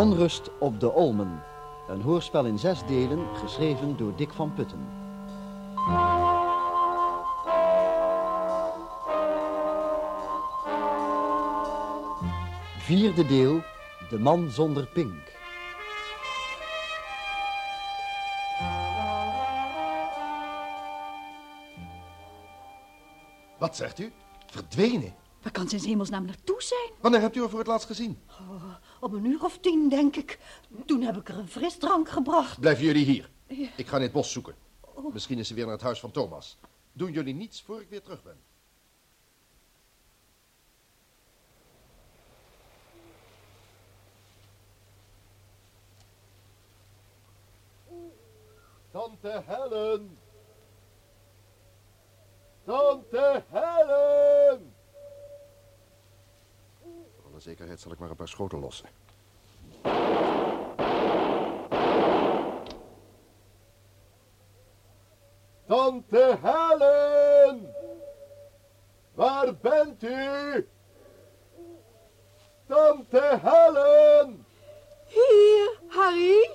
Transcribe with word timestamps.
Onrust 0.00 0.50
op 0.58 0.80
de 0.80 0.92
Olmen. 0.92 1.42
Een 1.88 2.02
hoorspel 2.02 2.44
in 2.44 2.58
zes 2.58 2.86
delen, 2.86 3.36
geschreven 3.36 3.96
door 3.96 4.16
Dick 4.16 4.32
van 4.32 4.54
Putten. 4.54 4.86
Vierde 12.78 13.26
deel, 13.26 13.62
De 14.10 14.18
man 14.18 14.50
zonder 14.50 14.86
pink. 14.86 15.32
Wat 23.58 23.76
zegt 23.76 23.98
u? 23.98 24.12
Verdwenen? 24.46 25.14
Waar 25.42 25.52
kan 25.52 25.68
ze 25.68 25.76
in 25.76 25.82
hemelsnaam 25.82 26.24
naartoe 26.24 26.62
zijn? 26.62 26.90
Wanneer 27.00 27.20
hebt 27.20 27.36
u 27.36 27.40
haar 27.40 27.48
voor 27.48 27.58
het 27.58 27.68
laatst 27.68 27.86
gezien? 27.86 28.18
Oh, 29.00 29.08
op 29.08 29.12
een 29.12 29.24
uur 29.24 29.44
of 29.44 29.58
tien, 29.58 29.88
denk 29.88 30.16
ik. 30.16 30.38
Toen 30.86 31.02
heb 31.02 31.16
ik 31.16 31.28
er 31.28 31.38
een 31.38 31.48
frisdrank 31.48 32.08
gebracht. 32.08 32.60
Blijven 32.60 32.84
jullie 32.84 33.04
hier. 33.04 33.30
Ik 33.76 33.86
ga 33.86 33.96
in 33.96 34.02
het 34.02 34.12
bos 34.12 34.32
zoeken. 34.32 34.54
Misschien 35.12 35.38
is 35.38 35.48
ze 35.48 35.54
weer 35.54 35.64
naar 35.64 35.74
het 35.74 35.82
huis 35.82 36.00
van 36.00 36.10
Thomas. 36.10 36.58
Doen 36.92 37.12
jullie 37.12 37.34
niets 37.34 37.62
voor 37.62 37.80
ik 37.80 37.88
weer 37.88 38.02
terug 38.02 38.22
ben. 38.22 38.36
Tante 48.90 49.42
Helen! 49.46 50.18
Tante 52.64 53.44
Helen! 53.48 54.74
Voor 57.16 57.30
alle 57.30 57.40
zekerheid 57.40 57.80
zal 57.80 57.92
ik 57.92 57.98
maar 57.98 58.10
een 58.10 58.16
paar 58.16 58.28
schoten 58.40 58.60
lossen. 58.60 58.88
Tante 65.66 66.38
Helen! 66.42 67.74
Waar 69.14 69.56
bent 69.56 70.02
u? 70.02 70.68
Tante 72.66 73.40
Helen! 73.42 74.44
Hier, 75.06 75.80
Harry. 75.88 76.50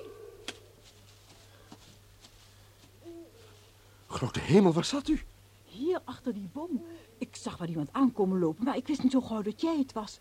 Grote 4.06 4.40
hemel, 4.40 4.72
waar 4.72 4.84
zat 4.84 5.08
u? 5.08 5.20
Hier 5.64 6.00
achter 6.04 6.34
die 6.34 6.48
boom. 6.52 6.84
Ik 7.18 7.36
zag 7.36 7.56
wel 7.56 7.68
iemand 7.68 7.88
aankomen 7.92 8.38
lopen, 8.38 8.64
maar 8.64 8.76
ik 8.76 8.86
wist 8.86 9.02
niet 9.02 9.12
zo 9.12 9.20
gauw 9.20 9.42
dat 9.42 9.60
jij 9.60 9.78
het 9.78 9.92
was. 9.92 10.18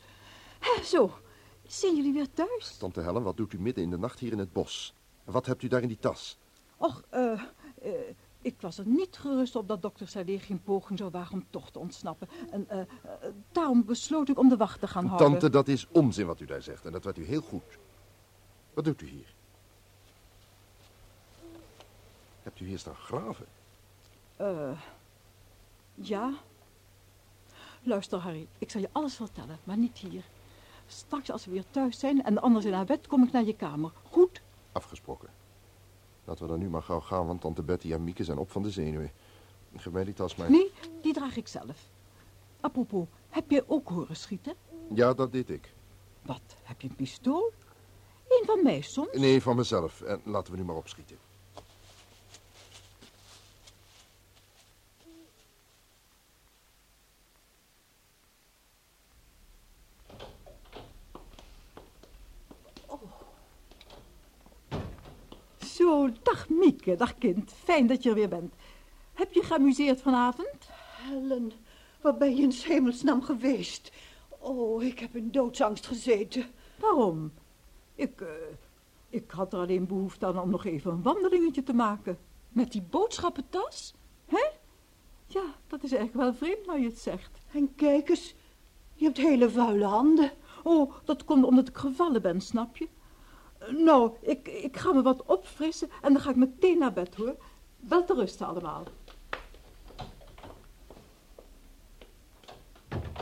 Hè, 0.59 0.83
zo, 0.83 1.11
zijn 1.67 1.95
jullie 1.95 2.13
weer 2.13 2.33
thuis? 2.33 2.77
Tante 2.77 3.02
Helen, 3.02 3.23
wat 3.23 3.38
doet 3.38 3.53
u 3.53 3.59
midden 3.59 3.83
in 3.83 3.89
de 3.89 3.97
nacht 3.97 4.19
hier 4.19 4.31
in 4.31 4.39
het 4.39 4.53
bos? 4.53 4.94
En 5.25 5.31
wat 5.31 5.45
hebt 5.45 5.63
u 5.63 5.67
daar 5.67 5.81
in 5.81 5.88
die 5.88 5.99
tas? 5.99 6.38
Och, 6.77 7.03
eh, 7.09 7.31
eh, 7.81 7.91
ik 8.41 8.61
was 8.61 8.77
er 8.77 8.88
niet 8.88 9.17
gerust 9.17 9.55
op 9.55 9.67
dat 9.67 9.81
dokter 9.81 10.08
Salé 10.08 10.39
geen 10.39 10.63
poging 10.63 10.99
zou 10.99 11.11
wagen 11.11 11.33
om 11.33 11.45
toch 11.49 11.71
te 11.71 11.80
ontsnappen. 11.80 12.30
En 12.52 12.69
eh, 12.69 12.80
daarom 13.52 13.86
besloot 13.86 14.30
ik 14.30 14.39
om 14.39 14.49
de 14.49 14.58
wacht 14.58 14.80
te 14.80 14.88
gaan 14.88 15.05
houden. 15.05 15.27
Tante, 15.30 15.49
dat 15.49 15.67
is 15.67 15.88
onzin 15.91 16.25
wat 16.25 16.39
u 16.39 16.45
daar 16.45 16.61
zegt. 16.61 16.86
En 16.86 16.91
dat 16.91 17.03
weet 17.03 17.17
u 17.17 17.25
heel 17.25 17.41
goed. 17.41 17.63
Wat 18.73 18.83
doet 18.83 19.02
u 19.02 19.08
hier? 19.08 19.33
Hebt 22.43 22.59
u 22.59 22.66
hier 22.66 22.80
staan 22.80 22.95
graven? 22.95 23.45
Eh, 24.36 24.80
ja. 25.93 26.33
Luister, 27.83 28.19
Harry, 28.19 28.47
ik 28.58 28.71
zal 28.71 28.81
je 28.81 28.89
alles 28.91 29.16
vertellen, 29.16 29.59
maar 29.63 29.77
niet 29.77 29.97
hier. 29.97 30.23
Straks 30.88 31.31
als 31.31 31.45
we 31.45 31.52
weer 31.52 31.66
thuis 31.72 32.00
zijn 32.00 32.23
en 32.23 32.33
de 32.33 32.39
anderen 32.39 32.61
zijn 32.61 32.73
naar 32.73 32.86
bed, 32.86 33.08
kom 33.08 33.23
ik 33.23 33.31
naar 33.31 33.44
je 33.44 33.55
kamer. 33.55 33.91
Goed? 34.03 34.41
Afgesproken. 34.72 35.30
Laten 36.23 36.43
we 36.43 36.49
dan 36.49 36.60
nu 36.60 36.70
maar 36.70 36.82
gauw 36.82 36.99
gaan, 36.99 37.27
want 37.27 37.42
tante 37.42 37.64
Betty 37.64 37.93
en 37.93 38.04
Mieke 38.04 38.23
zijn 38.23 38.37
op 38.37 38.52
van 38.52 38.64
de 38.64 38.71
zenuwen. 38.71 39.11
Geef 39.76 39.93
mij 39.93 40.04
die 40.04 40.14
tas 40.14 40.36
maar. 40.36 40.52
Nee, 40.52 40.71
die 41.02 41.14
draag 41.14 41.37
ik 41.37 41.48
zelf. 41.48 41.89
Apropos, 42.60 43.05
heb 43.30 43.52
jij 43.52 43.64
ook 43.67 43.89
horen 43.89 44.15
schieten? 44.15 44.54
Ja, 44.93 45.14
dat 45.14 45.32
deed 45.32 45.49
ik. 45.49 45.73
Wat, 46.21 46.42
heb 46.64 46.82
je 46.82 46.89
een 46.89 46.95
pistool? 46.95 47.54
Een 48.27 48.45
van 48.45 48.64
mij 48.64 48.81
soms? 48.81 49.17
Nee, 49.17 49.42
van 49.42 49.55
mezelf. 49.55 50.02
En 50.02 50.21
laten 50.23 50.54
we 50.54 50.60
nu 50.60 50.65
maar 50.65 50.76
opschieten. 50.76 51.17
Zo, 65.86 66.10
dag 66.23 66.50
Mieke, 66.50 66.96
dag 66.96 67.18
kind. 67.18 67.54
Fijn 67.64 67.88
dat 67.88 68.04
je 68.04 68.10
er 68.10 68.16
weer 68.16 68.30
bent. 68.30 68.54
Heb 69.14 69.34
je 69.34 69.44
geamuseerd 69.44 70.02
vanavond? 70.02 70.70
Helen, 70.98 71.52
waar 72.02 72.18
ben 72.18 72.36
je 72.36 72.42
in 72.42 72.54
hemelsnaam 72.64 73.22
geweest? 73.22 73.92
Oh, 74.40 74.84
ik 74.84 75.00
heb 75.00 75.16
in 75.16 75.32
doodsangst 75.32 75.88
gezeten. 75.88 76.46
Waarom? 76.80 77.32
Ik, 77.96 78.22
eh, 78.22 78.28
ik 79.10 79.32
had 79.32 79.54
er 79.54 79.60
alleen 79.60 79.88
behoefte 79.88 80.26
aan 80.26 80.40
om 80.40 80.50
nog 80.50 80.66
even 80.66 80.92
een 80.92 81.02
wandelingetje 81.02 81.64
te 81.64 81.73
maken. 81.73 82.17
Met 82.50 82.72
die 82.72 82.84
boodschappentas? 82.90 83.94
Hè? 84.26 84.46
Ja, 85.28 85.44
dat 85.67 85.84
is 85.84 85.92
eigenlijk 85.92 86.14
wel 86.14 86.34
vreemd 86.34 86.66
nou 86.66 86.80
je 86.80 86.88
het 86.88 87.00
zegt. 87.00 87.32
En 87.52 87.76
kijk 87.76 88.10
eens, 88.10 88.36
je 88.94 89.06
hebt 89.06 89.17
hele 89.17 89.50
vuile 89.50 89.86
handen. 89.86 90.32
Oh, 90.64 90.94
dat 91.04 91.26
komt 91.26 91.46
omdat 91.46 91.67
ik 91.67 91.78
gevallen 91.78 92.22
ben, 92.22 92.42
snap 92.42 92.78
je? 92.78 92.88
Nou, 93.70 94.11
ik, 94.21 94.48
ik 94.48 94.77
ga 94.77 94.93
me 94.93 95.02
wat 95.02 95.26
opfrissen 95.26 95.89
en 96.02 96.14
dan 96.14 96.21
ga 96.21 96.30
ik 96.30 96.36
meteen 96.36 96.77
naar 96.77 96.93
bed, 96.93 97.15
hoor. 97.15 97.36
Wel 97.80 98.05
te 98.05 98.14
rusten 98.14 98.48
allemaal. 98.48 98.83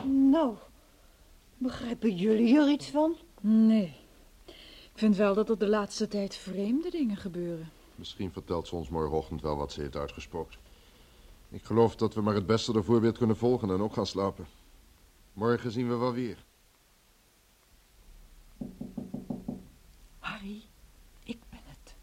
Nou, 0.04 0.54
begrijpen 1.58 2.14
jullie 2.14 2.58
er 2.58 2.70
iets 2.70 2.90
van? 2.90 3.16
Nee. 3.40 3.96
Ik 4.94 5.00
vind 5.00 5.16
wel 5.16 5.34
dat 5.34 5.48
er 5.48 5.58
de 5.58 5.68
laatste 5.68 6.08
tijd 6.08 6.36
vreemde 6.36 6.90
dingen 6.90 7.16
gebeuren. 7.16 7.70
Misschien 7.94 8.32
vertelt 8.32 8.68
ze 8.68 8.76
ons 8.76 8.88
morgenochtend 8.88 9.40
wel 9.42 9.56
wat 9.56 9.72
ze 9.72 9.80
heeft 9.80 9.96
uitgesproken. 9.96 10.58
Ik 11.48 11.64
geloof 11.64 11.96
dat 11.96 12.14
we 12.14 12.20
maar 12.20 12.34
het 12.34 12.46
beste 12.46 12.72
ervoor 12.72 13.00
weer 13.00 13.12
kunnen 13.12 13.36
volgen 13.36 13.70
en 13.70 13.80
ook 13.80 13.92
gaan 13.92 14.06
slapen. 14.06 14.46
Morgen 15.32 15.70
zien 15.70 15.88
we 15.88 15.96
wel 15.96 16.12
weer. 16.12 16.44
Harry, 20.18 20.62
ik 21.24 21.38
ben 21.50 21.60
het. 21.64 21.94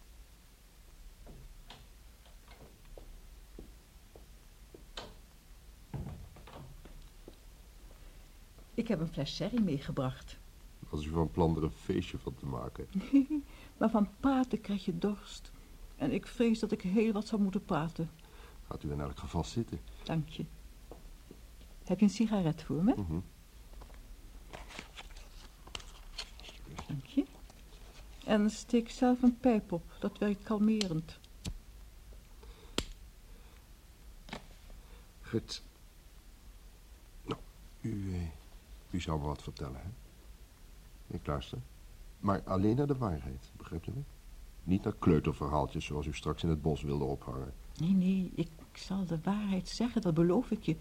Ik 8.81 8.87
heb 8.87 8.99
een 8.99 9.07
fles 9.07 9.35
sherry 9.35 9.61
meegebracht. 9.61 10.37
Als 10.89 11.05
u 11.05 11.09
van 11.09 11.31
plan 11.31 11.55
er 11.57 11.63
een 11.63 11.71
feestje 11.71 12.17
van 12.17 12.35
te 12.35 12.45
maken. 12.45 12.87
Maar 13.77 13.89
van 13.89 14.09
praten 14.19 14.61
krijg 14.61 14.85
je 14.85 14.97
dorst. 14.97 15.51
En 15.95 16.11
ik 16.11 16.27
vrees 16.27 16.59
dat 16.59 16.71
ik 16.71 16.81
heel 16.81 17.11
wat 17.11 17.27
zou 17.27 17.41
moeten 17.41 17.65
praten. 17.65 18.09
Gaat 18.67 18.83
u 18.83 18.91
in 18.91 19.01
elk 19.01 19.17
geval 19.17 19.43
zitten. 19.43 19.79
Dank 20.03 20.29
je. 20.29 20.45
Heb 21.83 21.99
je 21.99 22.05
een 22.05 22.11
sigaret 22.11 22.63
voor 22.63 22.83
me? 22.83 22.93
Mhm. 22.97 23.19
Dank 26.87 27.05
je. 27.05 27.25
En 28.25 28.49
steek 28.49 28.89
zelf 28.89 29.21
een 29.21 29.37
pijp 29.39 29.71
op. 29.71 29.83
Dat 29.99 30.17
werkt 30.17 30.43
kalmerend. 30.43 31.19
Goed. 35.21 35.63
Nou, 37.23 37.39
u, 37.81 38.13
eh, 38.15 38.39
u 38.91 38.99
zou 38.99 39.19
me 39.19 39.25
wat 39.25 39.43
vertellen, 39.43 39.81
hè? 39.81 39.89
Ik 41.15 41.27
luister. 41.27 41.59
Maar 42.19 42.41
alleen 42.43 42.75
naar 42.75 42.87
de 42.87 42.97
waarheid, 42.97 43.51
begrijpt 43.57 43.87
u 43.87 43.91
me? 43.91 44.01
Niet 44.63 44.83
naar 44.83 44.95
kleuterverhaaltjes 44.99 45.85
zoals 45.85 46.05
u 46.05 46.13
straks 46.13 46.43
in 46.43 46.49
het 46.49 46.61
bos 46.61 46.81
wilde 46.81 47.03
ophangen. 47.03 47.53
Nee, 47.79 47.93
nee, 47.93 48.31
ik 48.35 48.49
zal 48.73 49.05
de 49.05 49.19
waarheid 49.23 49.67
zeggen, 49.67 50.01
dat 50.01 50.13
beloof 50.13 50.51
ik 50.51 50.63
je. 50.63 50.75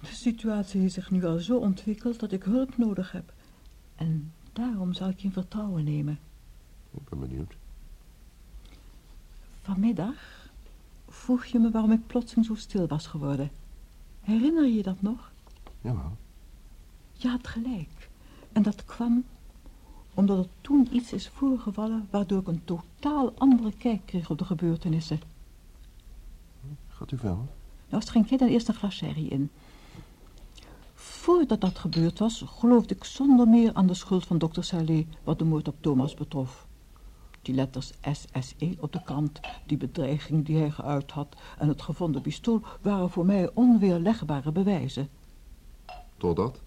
De 0.00 0.06
situatie 0.06 0.80
heeft 0.80 0.94
zich 0.94 1.10
nu 1.10 1.24
al 1.24 1.38
zo 1.38 1.58
ontwikkeld 1.58 2.20
dat 2.20 2.32
ik 2.32 2.42
hulp 2.42 2.76
nodig 2.76 3.12
heb. 3.12 3.32
En 3.94 4.32
daarom 4.52 4.92
zal 4.92 5.08
ik 5.08 5.18
je 5.18 5.26
in 5.26 5.32
vertrouwen 5.32 5.84
nemen. 5.84 6.18
Ik 6.90 7.08
ben 7.08 7.20
benieuwd. 7.20 7.56
Vanmiddag 9.62 10.48
vroeg 11.08 11.44
je 11.44 11.58
me 11.58 11.70
waarom 11.70 11.92
ik 11.92 12.06
plotseling 12.06 12.46
zo 12.46 12.54
stil 12.54 12.86
was 12.86 13.06
geworden. 13.06 13.50
Herinner 14.20 14.64
je 14.64 14.74
je 14.74 14.82
dat 14.82 15.02
nog? 15.02 15.32
Jawel. 15.80 16.16
Je 17.20 17.28
had 17.28 17.46
gelijk. 17.46 18.08
En 18.52 18.62
dat 18.62 18.84
kwam 18.84 19.24
omdat 20.14 20.38
er 20.38 20.50
toen 20.60 20.88
iets 20.90 21.12
is 21.12 21.28
voorgevallen... 21.28 22.08
waardoor 22.10 22.40
ik 22.40 22.46
een 22.46 22.64
totaal 22.64 23.32
andere 23.38 23.72
kijk 23.72 24.00
kreeg 24.06 24.30
op 24.30 24.38
de 24.38 24.44
gebeurtenissen. 24.44 25.20
Gaat 26.88 27.12
u 27.12 27.18
wel? 27.22 27.48
Nou, 27.88 28.02
schenk 28.02 28.28
jij 28.28 28.38
dan 28.38 28.48
eerst 28.48 28.68
een 28.68 28.74
glas 28.74 28.96
sherry 28.96 29.26
in. 29.26 29.50
voordat 30.94 31.60
dat 31.60 31.78
gebeurd 31.78 32.18
was, 32.18 32.44
geloofde 32.46 32.94
ik 32.94 33.04
zonder 33.04 33.48
meer 33.48 33.74
aan 33.74 33.86
de 33.86 33.94
schuld 33.94 34.26
van 34.26 34.38
dokter 34.38 34.64
Salé 34.64 35.06
wat 35.24 35.38
de 35.38 35.44
moord 35.44 35.68
op 35.68 35.76
Thomas 35.80 36.14
betrof. 36.14 36.66
Die 37.42 37.54
letters 37.54 37.92
SSE 38.02 38.76
op 38.80 38.92
de 38.92 39.02
kant, 39.02 39.40
die 39.66 39.76
bedreiging 39.76 40.46
die 40.46 40.56
hij 40.56 40.70
geuit 40.70 41.10
had 41.10 41.36
en 41.58 41.68
het 41.68 41.82
gevonden 41.82 42.22
pistool 42.22 42.62
waren 42.80 43.10
voor 43.10 43.26
mij 43.26 43.50
onweerlegbare 43.54 44.52
bewijzen. 44.52 45.08
Totdat? 46.16 46.60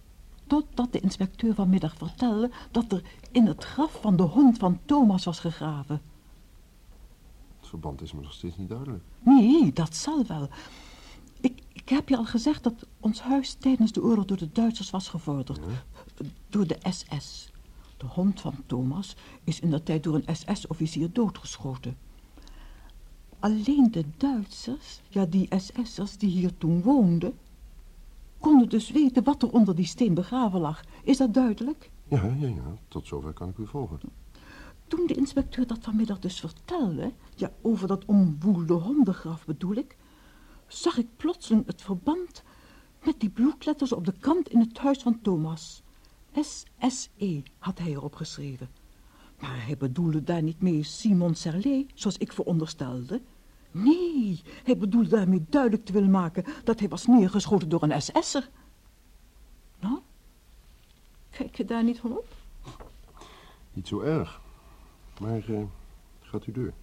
Totdat 0.51 0.91
de 0.91 0.99
inspecteur 0.99 1.53
vanmiddag 1.53 1.95
vertelde 1.97 2.51
dat 2.71 2.91
er 2.91 3.03
in 3.31 3.45
het 3.45 3.63
graf 3.63 4.01
van 4.01 4.15
de 4.15 4.23
hond 4.23 4.57
van 4.57 4.79
Thomas 4.85 5.23
was 5.23 5.39
gegraven. 5.39 6.01
Het 7.59 7.67
verband 7.67 8.01
is 8.01 8.11
me 8.11 8.21
nog 8.21 8.33
steeds 8.33 8.57
niet 8.57 8.69
duidelijk. 8.69 9.03
Nee, 9.19 9.73
dat 9.73 9.95
zal 9.95 10.25
wel. 10.25 10.49
Ik, 11.41 11.61
ik 11.73 11.89
heb 11.89 12.09
je 12.09 12.17
al 12.17 12.25
gezegd 12.25 12.63
dat 12.63 12.87
ons 12.99 13.21
huis 13.21 13.53
tijdens 13.53 13.91
de 13.91 14.01
oorlog 14.03 14.25
door 14.25 14.37
de 14.37 14.51
Duitsers 14.51 14.89
was 14.89 15.07
gevorderd. 15.07 15.59
Door 16.49 16.67
de 16.67 16.77
SS. 16.89 17.51
De 17.97 18.05
hond 18.05 18.41
van 18.41 18.55
Thomas 18.65 19.15
is 19.43 19.59
in 19.59 19.71
dat 19.71 19.85
tijd 19.85 20.03
door 20.03 20.15
een 20.15 20.35
SS-officier 20.35 21.13
doodgeschoten. 21.13 21.97
Alleen 23.39 23.91
de 23.91 24.05
Duitsers, 24.17 25.01
ja 25.09 25.25
die 25.25 25.49
SS'ers 25.57 26.17
die 26.17 26.29
hier 26.29 26.57
toen 26.57 26.81
woonden, 26.81 27.33
konden 28.41 28.69
dus 28.69 28.91
weten 28.91 29.23
wat 29.23 29.43
er 29.43 29.51
onder 29.51 29.75
die 29.75 29.85
steen 29.85 30.13
begraven 30.13 30.59
lag. 30.59 30.83
Is 31.03 31.17
dat 31.17 31.33
duidelijk? 31.33 31.91
Ja, 32.07 32.23
ja, 32.39 32.47
ja. 32.47 32.77
Tot 32.87 33.07
zover 33.07 33.33
kan 33.33 33.49
ik 33.49 33.57
u 33.57 33.67
volgen. 33.67 33.99
Toen 34.87 35.07
de 35.07 35.13
inspecteur 35.13 35.67
dat 35.67 35.77
vanmiddag 35.81 36.19
dus 36.19 36.39
vertelde, 36.39 37.11
ja, 37.35 37.51
over 37.61 37.87
dat 37.87 38.05
omwoelde 38.05 38.73
hondengraf 38.73 39.45
bedoel 39.45 39.75
ik, 39.75 39.97
zag 40.67 40.97
ik 40.97 41.07
plotseling 41.17 41.65
het 41.65 41.81
verband 41.81 42.43
met 43.03 43.19
die 43.19 43.29
bloedletters 43.29 43.91
op 43.91 44.05
de 44.05 44.13
kant 44.19 44.49
in 44.49 44.59
het 44.59 44.77
huis 44.77 45.01
van 45.01 45.21
Thomas. 45.21 45.83
SSE 46.41 47.43
had 47.57 47.79
hij 47.79 47.91
erop 47.91 48.15
geschreven. 48.15 48.69
Maar 49.39 49.65
hij 49.65 49.77
bedoelde 49.77 50.23
daar 50.23 50.43
niet 50.43 50.61
mee 50.61 50.83
Simon 50.83 51.35
Serlet, 51.35 51.91
zoals 51.93 52.17
ik 52.17 52.33
veronderstelde. 52.33 53.21
Nee, 53.71 54.41
hij 54.63 54.77
bedoelde 54.77 55.09
daarmee 55.09 55.45
duidelijk 55.49 55.85
te 55.85 55.93
willen 55.93 56.11
maken 56.11 56.43
dat 56.63 56.79
hij 56.79 56.89
was 56.89 57.07
neergeschoten 57.07 57.69
door 57.69 57.83
een 57.83 58.01
SS'er. 58.01 58.49
Nou, 59.79 59.99
kijk 61.29 61.55
je 61.55 61.65
daar 61.65 61.83
niet 61.83 61.99
van 61.99 62.17
op? 62.17 62.27
Niet 63.73 63.87
zo 63.87 63.99
erg. 63.99 64.41
Maar 65.19 65.49
eh, 65.49 65.63
gaat 66.21 66.47
u 66.47 66.51
door. 66.51 66.73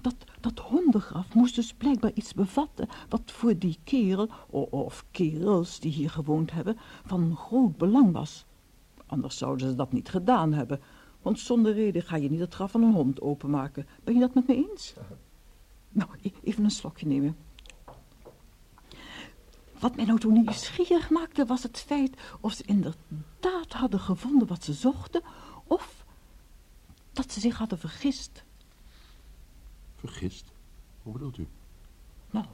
Dat, 0.00 0.14
dat 0.40 0.58
hondengraf 0.58 1.34
moest 1.34 1.54
dus 1.54 1.74
blijkbaar 1.74 2.12
iets 2.14 2.34
bevatten... 2.34 2.88
wat 3.08 3.22
voor 3.24 3.58
die 3.58 3.78
kerel, 3.84 4.28
of 4.70 5.04
kerels 5.10 5.80
die 5.80 5.92
hier 5.92 6.10
gewoond 6.10 6.52
hebben... 6.52 6.76
van 7.04 7.36
groot 7.36 7.76
belang 7.76 8.12
was. 8.12 8.46
Anders 9.06 9.38
zouden 9.38 9.68
ze 9.68 9.74
dat 9.74 9.92
niet 9.92 10.08
gedaan 10.08 10.52
hebben. 10.52 10.80
Want 11.22 11.38
zonder 11.38 11.72
reden 11.72 12.02
ga 12.02 12.16
je 12.16 12.30
niet 12.30 12.40
het 12.40 12.54
graf 12.54 12.70
van 12.70 12.82
een 12.82 12.92
hond 12.92 13.20
openmaken. 13.20 13.86
Ben 14.04 14.14
je 14.14 14.20
dat 14.20 14.34
met 14.34 14.46
me 14.46 14.54
eens? 14.70 14.94
Nou, 15.90 16.10
e- 16.22 16.30
even 16.42 16.64
een 16.64 16.70
slokje 16.70 17.06
nemen. 17.06 17.36
Wat 19.78 19.96
mij 19.96 20.04
nou 20.04 20.18
toen 20.18 20.32
nieuwsgierig 20.32 21.10
maakte 21.10 21.46
was 21.46 21.62
het 21.62 21.78
feit... 21.78 22.16
of 22.40 22.52
ze 22.52 22.62
inderdaad 22.66 23.72
hadden 23.72 24.00
gevonden 24.00 24.48
wat 24.48 24.64
ze 24.64 24.72
zochten... 24.72 25.22
of 25.66 26.04
dat 27.12 27.32
ze 27.32 27.40
zich 27.40 27.58
hadden 27.58 27.78
vergist... 27.78 28.44
Vergist? 29.96 30.52
Hoe 31.02 31.12
bedoelt 31.12 31.38
u? 31.38 31.48
Nou, 32.30 32.46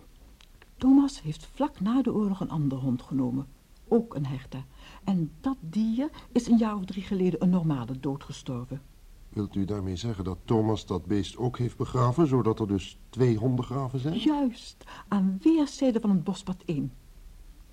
Thomas 0.76 1.22
heeft 1.22 1.46
vlak 1.54 1.80
na 1.80 2.02
de 2.02 2.12
oorlog 2.12 2.40
een 2.40 2.50
ander 2.50 2.78
hond 2.78 3.02
genomen. 3.02 3.46
Ook 3.88 4.14
een 4.14 4.26
herder. 4.26 4.64
En 5.04 5.32
dat 5.40 5.56
dier 5.60 6.10
is 6.32 6.46
een 6.46 6.58
jaar 6.58 6.76
of 6.76 6.84
drie 6.84 7.02
geleden 7.02 7.42
een 7.42 7.50
normale 7.50 8.00
dood 8.00 8.24
gestorven. 8.24 8.82
Wilt 9.36 9.54
u 9.54 9.64
daarmee 9.64 9.96
zeggen 9.96 10.24
dat 10.24 10.38
Thomas 10.44 10.86
dat 10.86 11.06
beest 11.06 11.36
ook 11.36 11.58
heeft 11.58 11.76
begraven... 11.76 12.26
zodat 12.26 12.60
er 12.60 12.66
dus 12.66 12.98
twee 13.08 13.36
hondengraven 13.36 13.98
zijn? 13.98 14.18
Juist, 14.18 14.84
aan 15.08 15.38
weerszijden 15.42 16.00
van 16.00 16.10
het 16.10 16.24
bospad 16.24 16.62
1. 16.64 16.92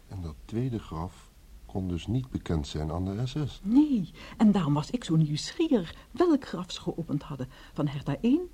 En 0.07 0.21
dat 0.21 0.35
tweede 0.45 0.79
graf 0.79 1.31
kon 1.65 1.87
dus 1.87 2.07
niet 2.07 2.29
bekend 2.29 2.67
zijn 2.67 2.91
aan 2.91 3.05
de 3.05 3.25
SS. 3.25 3.61
Nee, 3.63 4.11
en 4.37 4.51
daarom 4.51 4.73
was 4.73 4.91
ik 4.91 5.03
zo 5.03 5.15
nieuwsgierig 5.15 5.95
welk 6.11 6.45
graf 6.45 6.71
ze 6.71 6.81
geopend 6.81 7.23
hadden. 7.23 7.47
Van 7.73 7.87
herder 7.87 8.17
1 8.21 8.49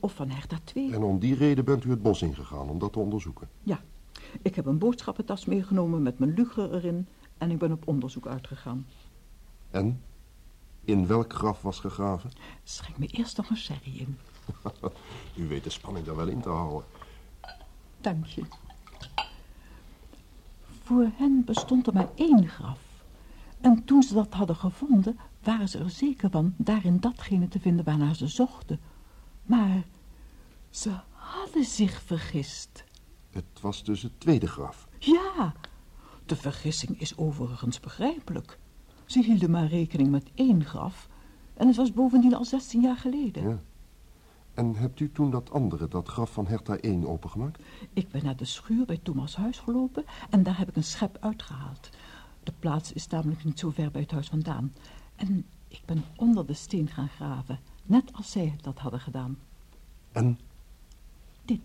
of 0.00 0.14
van 0.14 0.30
herder 0.30 0.64
2. 0.64 0.92
En 0.92 1.02
om 1.02 1.18
die 1.18 1.34
reden 1.34 1.64
bent 1.64 1.84
u 1.84 1.90
het 1.90 2.02
bos 2.02 2.22
ingegaan 2.22 2.68
om 2.68 2.78
dat 2.78 2.92
te 2.92 2.98
onderzoeken. 2.98 3.48
Ja, 3.62 3.84
ik 4.42 4.54
heb 4.54 4.66
een 4.66 4.78
boodschappentas 4.78 5.44
meegenomen 5.44 6.02
met 6.02 6.18
mijn 6.18 6.34
luger 6.34 6.74
erin... 6.74 7.06
en 7.38 7.50
ik 7.50 7.58
ben 7.58 7.72
op 7.72 7.88
onderzoek 7.88 8.26
uitgegaan. 8.26 8.86
En? 9.70 10.00
In 10.84 11.06
welk 11.06 11.32
graf 11.32 11.62
was 11.62 11.80
gegraven? 11.80 12.30
Schenk 12.64 12.98
me 12.98 13.06
eerst 13.06 13.36
nog 13.36 13.50
een 13.50 13.56
sherry 13.56 13.98
in. 13.98 14.18
U 15.44 15.48
weet 15.48 15.64
de 15.64 15.70
spanning 15.70 16.06
daar 16.06 16.16
wel 16.16 16.26
in 16.26 16.40
te 16.40 16.48
houden. 16.48 16.84
Dank 18.00 18.26
je. 18.26 18.42
Voor 20.82 21.10
hen 21.14 21.42
bestond 21.44 21.86
er 21.86 21.92
maar 21.92 22.08
één 22.14 22.48
graf. 22.48 22.78
En 23.60 23.84
toen 23.84 24.02
ze 24.02 24.14
dat 24.14 24.32
hadden 24.32 24.56
gevonden, 24.56 25.18
waren 25.42 25.68
ze 25.68 25.78
er 25.78 25.90
zeker 25.90 26.30
van 26.30 26.54
daarin 26.56 27.00
datgene 27.00 27.48
te 27.48 27.60
vinden 27.60 27.84
waarnaar 27.84 28.14
ze 28.14 28.26
zochten. 28.26 28.80
Maar 29.42 29.84
ze 30.70 30.92
hadden 31.10 31.64
zich 31.64 32.02
vergist. 32.02 32.84
Het 33.30 33.60
was 33.60 33.84
dus 33.84 34.02
het 34.02 34.20
tweede 34.20 34.46
graf. 34.46 34.88
Ja, 34.98 35.54
de 36.26 36.36
vergissing 36.36 37.00
is 37.00 37.16
overigens 37.16 37.80
begrijpelijk. 37.80 38.58
Ze 39.14 39.22
hielden 39.22 39.50
maar 39.50 39.66
rekening 39.66 40.10
met 40.10 40.30
één 40.34 40.64
graf. 40.64 41.08
En 41.54 41.66
het 41.66 41.76
was 41.76 41.92
bovendien 41.92 42.34
al 42.34 42.44
16 42.44 42.80
jaar 42.80 42.96
geleden. 42.96 43.48
Ja. 43.48 43.58
En 44.54 44.74
hebt 44.74 45.00
u 45.00 45.12
toen 45.12 45.30
dat 45.30 45.50
andere, 45.50 45.88
dat 45.88 46.08
graf 46.08 46.32
van 46.32 46.46
Herta 46.46 46.76
1, 46.76 47.06
opengemaakt? 47.06 47.62
Ik 47.92 48.10
ben 48.10 48.24
naar 48.24 48.36
de 48.36 48.44
schuur 48.44 48.86
bij 48.86 48.98
Thomas' 49.02 49.36
huis 49.36 49.58
gelopen 49.58 50.04
en 50.30 50.42
daar 50.42 50.58
heb 50.58 50.68
ik 50.68 50.76
een 50.76 50.84
schep 50.84 51.16
uitgehaald. 51.20 51.90
De 52.42 52.52
plaats 52.58 52.92
is 52.92 53.06
namelijk 53.06 53.44
niet 53.44 53.58
zo 53.58 53.70
ver 53.70 53.90
bij 53.90 54.00
het 54.00 54.10
huis 54.10 54.28
vandaan. 54.28 54.72
En 55.16 55.46
ik 55.68 55.82
ben 55.84 56.04
onder 56.16 56.46
de 56.46 56.54
steen 56.54 56.88
gaan 56.88 57.08
graven, 57.08 57.58
net 57.82 58.12
als 58.12 58.30
zij 58.30 58.56
dat 58.60 58.78
hadden 58.78 59.00
gedaan. 59.00 59.38
En? 60.12 60.38
Dit. 61.44 61.60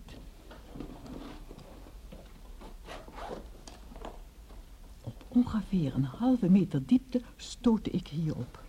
Ongeveer 5.39 5.93
een 5.93 6.03
halve 6.03 6.49
meter 6.49 6.85
diepte 6.85 7.21
stootte 7.35 7.89
ik 7.89 8.07
hierop. 8.07 8.63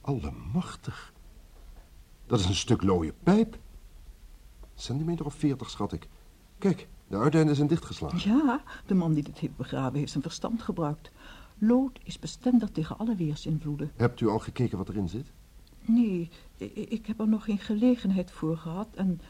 Allemachtig. 0.00 1.12
Dat 2.26 2.40
is 2.40 2.46
een 2.46 2.54
stuk 2.54 2.82
looie 2.82 3.12
pijp. 3.22 3.58
Centimeter 4.74 5.26
of 5.26 5.34
veertig, 5.34 5.70
schat 5.70 5.92
ik. 5.92 6.08
Kijk, 6.58 6.88
de 7.06 7.16
uiteinden 7.16 7.56
zijn 7.56 7.68
dichtgeslagen. 7.68 8.30
Ja, 8.30 8.62
de 8.86 8.94
man 8.94 9.14
die 9.14 9.22
dit 9.22 9.38
heeft 9.38 9.56
begraven 9.56 9.98
heeft 9.98 10.10
zijn 10.10 10.22
verstand 10.22 10.62
gebruikt. 10.62 11.10
Lood 11.58 12.00
is 12.04 12.18
bestendig 12.18 12.70
tegen 12.70 12.98
alle 12.98 13.14
weersinvloeden. 13.14 13.92
Hebt 13.96 14.20
u 14.20 14.28
al 14.28 14.38
gekeken 14.38 14.78
wat 14.78 14.88
erin 14.88 15.08
zit? 15.08 15.32
Nee, 15.80 16.30
ik 16.74 17.06
heb 17.06 17.20
er 17.20 17.28
nog 17.28 17.44
geen 17.44 17.58
gelegenheid 17.58 18.30
voor 18.30 18.56
gehad 18.56 18.88
en 18.94 19.20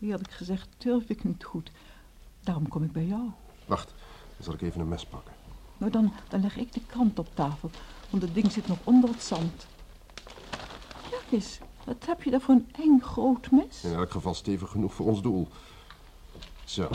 eerlijk 0.00 0.30
gezegd 0.30 0.68
durf 0.78 1.08
ik 1.08 1.24
niet 1.24 1.44
goed. 1.44 1.72
Daarom 2.40 2.68
kom 2.68 2.82
ik 2.82 2.92
bij 2.92 3.06
jou. 3.06 3.30
Wacht, 3.66 3.94
dan 4.36 4.44
zal 4.44 4.54
ik 4.54 4.62
even 4.62 4.80
een 4.80 4.88
mes 4.88 5.06
pakken. 5.06 5.35
Nou, 5.78 5.92
dan, 5.92 6.12
dan 6.28 6.40
leg 6.40 6.56
ik 6.56 6.72
de 6.72 6.80
krant 6.86 7.18
op 7.18 7.28
tafel, 7.34 7.70
want 8.10 8.22
het 8.22 8.34
ding 8.34 8.52
zit 8.52 8.68
nog 8.68 8.78
onder 8.84 9.10
het 9.10 9.22
zand. 9.22 9.66
Kijk 11.10 11.24
eens, 11.30 11.58
wat 11.84 12.06
heb 12.06 12.22
je 12.22 12.30
daar 12.30 12.40
voor 12.40 12.54
een 12.54 12.68
eng 12.72 13.00
groot 13.00 13.50
mes? 13.50 13.84
In 13.84 13.94
elk 13.94 14.10
geval 14.10 14.34
stevig 14.34 14.70
genoeg 14.70 14.94
voor 14.94 15.06
ons 15.06 15.22
doel. 15.22 15.48
Zo, 16.64 16.88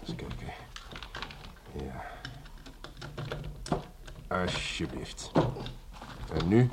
eens 0.00 0.14
kijken. 0.14 0.52
Ja. 1.84 2.04
Alsjeblieft. 4.28 5.30
En 6.32 6.48
nu? 6.48 6.70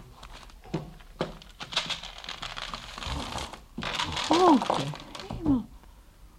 Grote 4.16 4.84
hemel. 5.28 5.66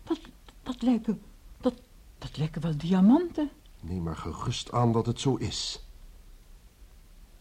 Dat, 0.04 0.18
dat 0.62 0.82
lijken, 0.82 1.22
dat, 1.60 1.74
dat 2.18 2.36
lijken 2.36 2.62
wel 2.62 2.76
diamanten. 2.76 3.50
Neem 3.86 4.02
maar 4.02 4.16
gerust 4.16 4.72
aan 4.72 4.92
dat 4.92 5.06
het 5.06 5.20
zo 5.20 5.34
is. 5.34 5.84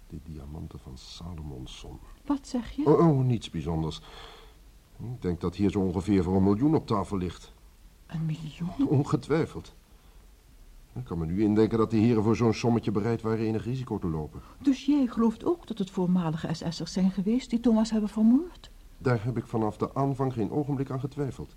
De 0.08 0.20
diamanten 0.24 0.80
van 0.80 0.98
Salomonson. 0.98 2.00
Wat 2.26 2.48
zeg 2.48 2.72
je? 2.72 2.86
Oh, 2.86 3.08
oh, 3.08 3.26
niets 3.26 3.50
bijzonders. 3.50 4.02
Ik 5.00 5.22
denk 5.22 5.42
dat 5.42 5.56
hier 5.56 5.72
zo 5.72 5.80
ongeveer 5.80 6.24
voor 6.24 6.36
een 6.36 6.44
miljoen 6.44 6.76
op 6.76 6.88
tafel 6.88 7.18
ligt. 7.18 7.54
Een 8.08 8.26
miljoen? 8.26 8.88
Ongetwijfeld. 8.88 9.74
Ik 10.94 11.04
kan 11.04 11.18
me 11.18 11.26
nu 11.26 11.44
indenken 11.44 11.78
dat 11.78 11.92
de 11.92 11.98
heren 11.98 12.24
voor 12.24 12.36
zo'n 12.36 12.54
sommetje 12.54 12.92
bereid 12.92 13.22
waren 13.22 13.46
enig 13.46 13.64
risico 13.64 14.00
te 14.00 14.08
lopen. 14.08 14.42
Dus 14.62 14.86
jij 14.86 15.08
gelooft 15.08 15.46
ook 15.46 15.68
dat 15.68 15.78
het 15.78 15.90
voormalige 15.90 16.54
SS'ers 16.54 16.94
zijn 16.94 17.12
geweest 17.12 17.50
die 17.50 17.60
Thomas 17.60 17.92
hebben 17.92 18.10
vermoord? 18.10 18.72
Daar 18.98 19.24
heb 19.24 19.38
ik 19.38 19.48
vanaf 19.48 19.78
de 19.78 19.96
aanvang 19.96 20.34
geen 20.34 20.52
ogenblik 20.52 20.90
aan 20.90 21.00
getwijfeld. 21.00 21.56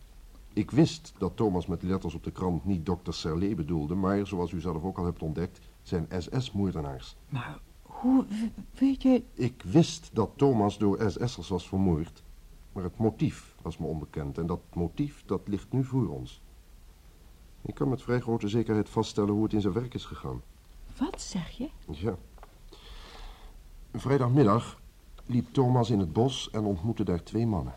Ik 0.57 0.71
wist 0.71 1.13
dat 1.19 1.37
Thomas 1.37 1.67
met 1.67 1.83
letters 1.83 2.15
op 2.15 2.25
de 2.25 2.31
krant 2.31 2.65
niet 2.65 2.87
dokter 2.87 3.15
Serlet 3.15 3.57
bedoelde, 3.57 3.95
maar 3.95 4.27
zoals 4.27 4.53
u 4.53 4.61
zelf 4.61 4.83
ook 4.83 4.99
al 4.99 5.05
hebt 5.05 5.23
ontdekt, 5.23 5.61
zijn 5.83 6.07
SS-moordenaars. 6.19 7.17
Maar 7.29 7.59
hoe 7.83 8.25
weet 8.79 9.03
je... 9.03 9.23
Ik 9.35 9.63
wist 9.63 10.11
dat 10.13 10.31
Thomas 10.37 10.79
door 10.79 11.11
SS'ers 11.11 11.49
was 11.49 11.69
vermoord, 11.69 12.23
maar 12.73 12.83
het 12.83 12.99
motief 12.99 13.55
was 13.63 13.79
me 13.79 13.87
onbekend. 13.87 14.39
En 14.39 14.47
dat 14.47 14.61
motief, 14.73 15.23
dat 15.27 15.41
ligt 15.45 15.73
nu 15.73 15.85
voor 15.85 16.09
ons. 16.09 16.41
Ik 17.63 17.75
kan 17.75 17.89
met 17.89 18.03
vrij 18.03 18.21
grote 18.21 18.49
zekerheid 18.49 18.89
vaststellen 18.89 19.35
hoe 19.35 19.43
het 19.43 19.53
in 19.53 19.61
zijn 19.61 19.73
werk 19.73 19.95
is 19.95 20.05
gegaan. 20.05 20.43
Wat 20.99 21.21
zeg 21.23 21.51
je? 21.51 21.69
Ja. 21.91 22.17
Vrijdagmiddag 23.93 24.81
liep 25.27 25.53
Thomas 25.53 25.91
in 25.91 25.99
het 25.99 26.13
bos 26.13 26.51
en 26.51 26.65
ontmoette 26.65 27.05
daar 27.05 27.23
twee 27.23 27.47
mannen. 27.47 27.75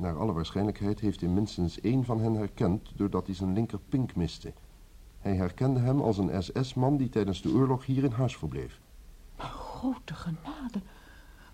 Naar 0.00 0.18
alle 0.18 0.32
waarschijnlijkheid 0.32 1.00
heeft 1.00 1.20
hij 1.20 1.28
minstens 1.28 1.80
één 1.80 2.04
van 2.04 2.20
hen 2.20 2.34
herkend 2.34 2.92
doordat 2.96 3.26
hij 3.26 3.34
zijn 3.34 3.52
linkerpink 3.52 4.14
miste. 4.16 4.52
Hij 5.18 5.36
herkende 5.36 5.80
hem 5.80 6.00
als 6.00 6.18
een 6.18 6.42
SS-man 6.42 6.96
die 6.96 7.08
tijdens 7.08 7.42
de 7.42 7.52
oorlog 7.52 7.86
hier 7.86 8.04
in 8.04 8.10
huis 8.10 8.36
verbleef. 8.36 8.80
Grote 9.36 10.14
genade. 10.14 10.80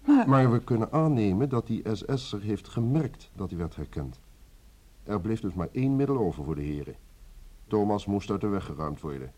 Maar, 0.06 0.28
Maar 0.28 0.52
we 0.52 0.60
kunnen 0.60 0.92
aannemen 0.92 1.48
dat 1.48 1.66
die 1.66 1.82
SS'er 1.92 2.40
heeft 2.40 2.68
gemerkt 2.68 3.30
dat 3.34 3.48
hij 3.48 3.58
werd 3.58 3.76
herkend. 3.76 4.20
Er 5.02 5.20
bleef 5.20 5.40
dus 5.40 5.54
maar 5.54 5.68
één 5.72 5.96
middel 5.96 6.18
over 6.18 6.44
voor 6.44 6.54
de 6.54 6.62
heren. 6.62 6.94
Thomas 7.66 8.06
moest 8.06 8.30
uit 8.30 8.40
de 8.40 8.46
weg 8.46 8.64
geruimd 8.64 9.00
worden. 9.00 9.32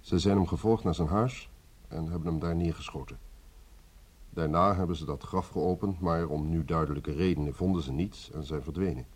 Ze 0.00 0.18
zijn 0.18 0.36
hem 0.36 0.46
gevolgd 0.46 0.84
naar 0.84 0.94
zijn 0.94 1.08
huis 1.08 1.50
en 1.88 2.06
hebben 2.06 2.28
hem 2.28 2.38
daar 2.38 2.56
neergeschoten. 2.56 3.18
Daarna 4.34 4.74
hebben 4.74 4.96
ze 4.96 5.04
dat 5.04 5.22
graf 5.22 5.48
geopend, 5.48 6.00
maar 6.00 6.26
om 6.26 6.48
nu 6.48 6.64
duidelijke 6.64 7.12
redenen 7.12 7.54
vonden 7.54 7.82
ze 7.82 7.92
niets 7.92 8.30
en 8.30 8.44
zijn 8.44 8.62
verdwenen. 8.62 9.06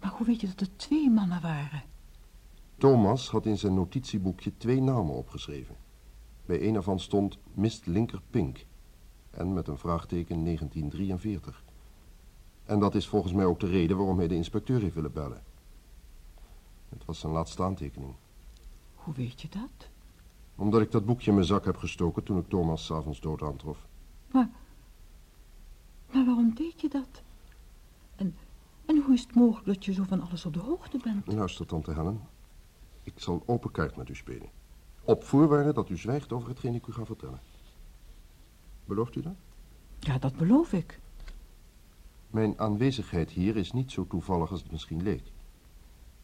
maar 0.00 0.10
hoe 0.10 0.26
weet 0.26 0.40
je 0.40 0.46
dat 0.46 0.60
er 0.60 0.76
twee 0.76 1.10
mannen 1.10 1.42
waren? 1.42 1.82
Thomas 2.76 3.30
had 3.30 3.46
in 3.46 3.58
zijn 3.58 3.74
notitieboekje 3.74 4.56
twee 4.56 4.80
namen 4.80 5.14
opgeschreven. 5.14 5.76
Bij 6.46 6.68
een 6.68 6.74
ervan 6.74 7.00
stond 7.00 7.38
Mist 7.54 7.86
Linker 7.86 8.20
Pink 8.30 8.66
en 9.30 9.52
met 9.52 9.68
een 9.68 9.78
vraagteken 9.78 10.44
1943. 10.44 11.64
En 12.64 12.78
dat 12.78 12.94
is 12.94 13.06
volgens 13.06 13.32
mij 13.32 13.44
ook 13.44 13.60
de 13.60 13.66
reden 13.66 13.96
waarom 13.96 14.18
hij 14.18 14.28
de 14.28 14.34
inspecteur 14.34 14.80
heeft 14.80 14.94
willen 14.94 15.12
bellen. 15.12 15.42
Het 16.88 17.04
was 17.04 17.18
zijn 17.18 17.32
laatste 17.32 17.62
aantekening. 17.62 18.14
Hoe 18.94 19.14
weet 19.14 19.40
je 19.40 19.48
dat? 19.48 19.88
Omdat 20.56 20.80
ik 20.80 20.90
dat 20.90 21.04
boekje 21.06 21.28
in 21.28 21.34
mijn 21.34 21.46
zak 21.46 21.64
heb 21.64 21.76
gestoken 21.76 22.22
toen 22.22 22.38
ik 22.38 22.48
Thomas 22.48 22.84
s'avonds 22.84 23.20
dood 23.20 23.42
aantrof. 23.42 23.86
Maar, 24.32 24.50
maar 26.12 26.24
waarom 26.24 26.54
deed 26.54 26.80
je 26.80 26.88
dat? 26.88 27.22
En, 28.16 28.36
en 28.84 29.02
hoe 29.02 29.14
is 29.14 29.20
het 29.20 29.34
mogelijk 29.34 29.66
dat 29.66 29.84
je 29.84 29.92
zo 29.92 30.02
van 30.02 30.20
alles 30.20 30.46
op 30.46 30.52
de 30.52 30.60
hoogte 30.60 30.98
bent? 31.02 31.26
Luister, 31.26 31.66
tante 31.66 31.92
Helen. 31.92 32.20
Ik 33.02 33.12
zal 33.16 33.42
open 33.46 33.70
kaart 33.70 33.96
met 33.96 34.08
u 34.08 34.14
spelen. 34.14 34.48
Op 35.04 35.24
voorwaarde 35.24 35.72
dat 35.72 35.88
u 35.88 35.96
zwijgt 35.96 36.32
over 36.32 36.48
hetgeen 36.48 36.74
ik 36.74 36.86
u 36.86 36.92
ga 36.92 37.04
vertellen. 37.04 37.40
Belooft 38.84 39.16
u 39.16 39.22
dat? 39.22 39.36
Ja, 39.98 40.18
dat 40.18 40.36
beloof 40.36 40.72
ik. 40.72 41.00
Mijn 42.30 42.58
aanwezigheid 42.58 43.30
hier 43.30 43.56
is 43.56 43.72
niet 43.72 43.92
zo 43.92 44.06
toevallig 44.06 44.50
als 44.50 44.62
het 44.62 44.70
misschien 44.70 45.02
leek. 45.02 45.32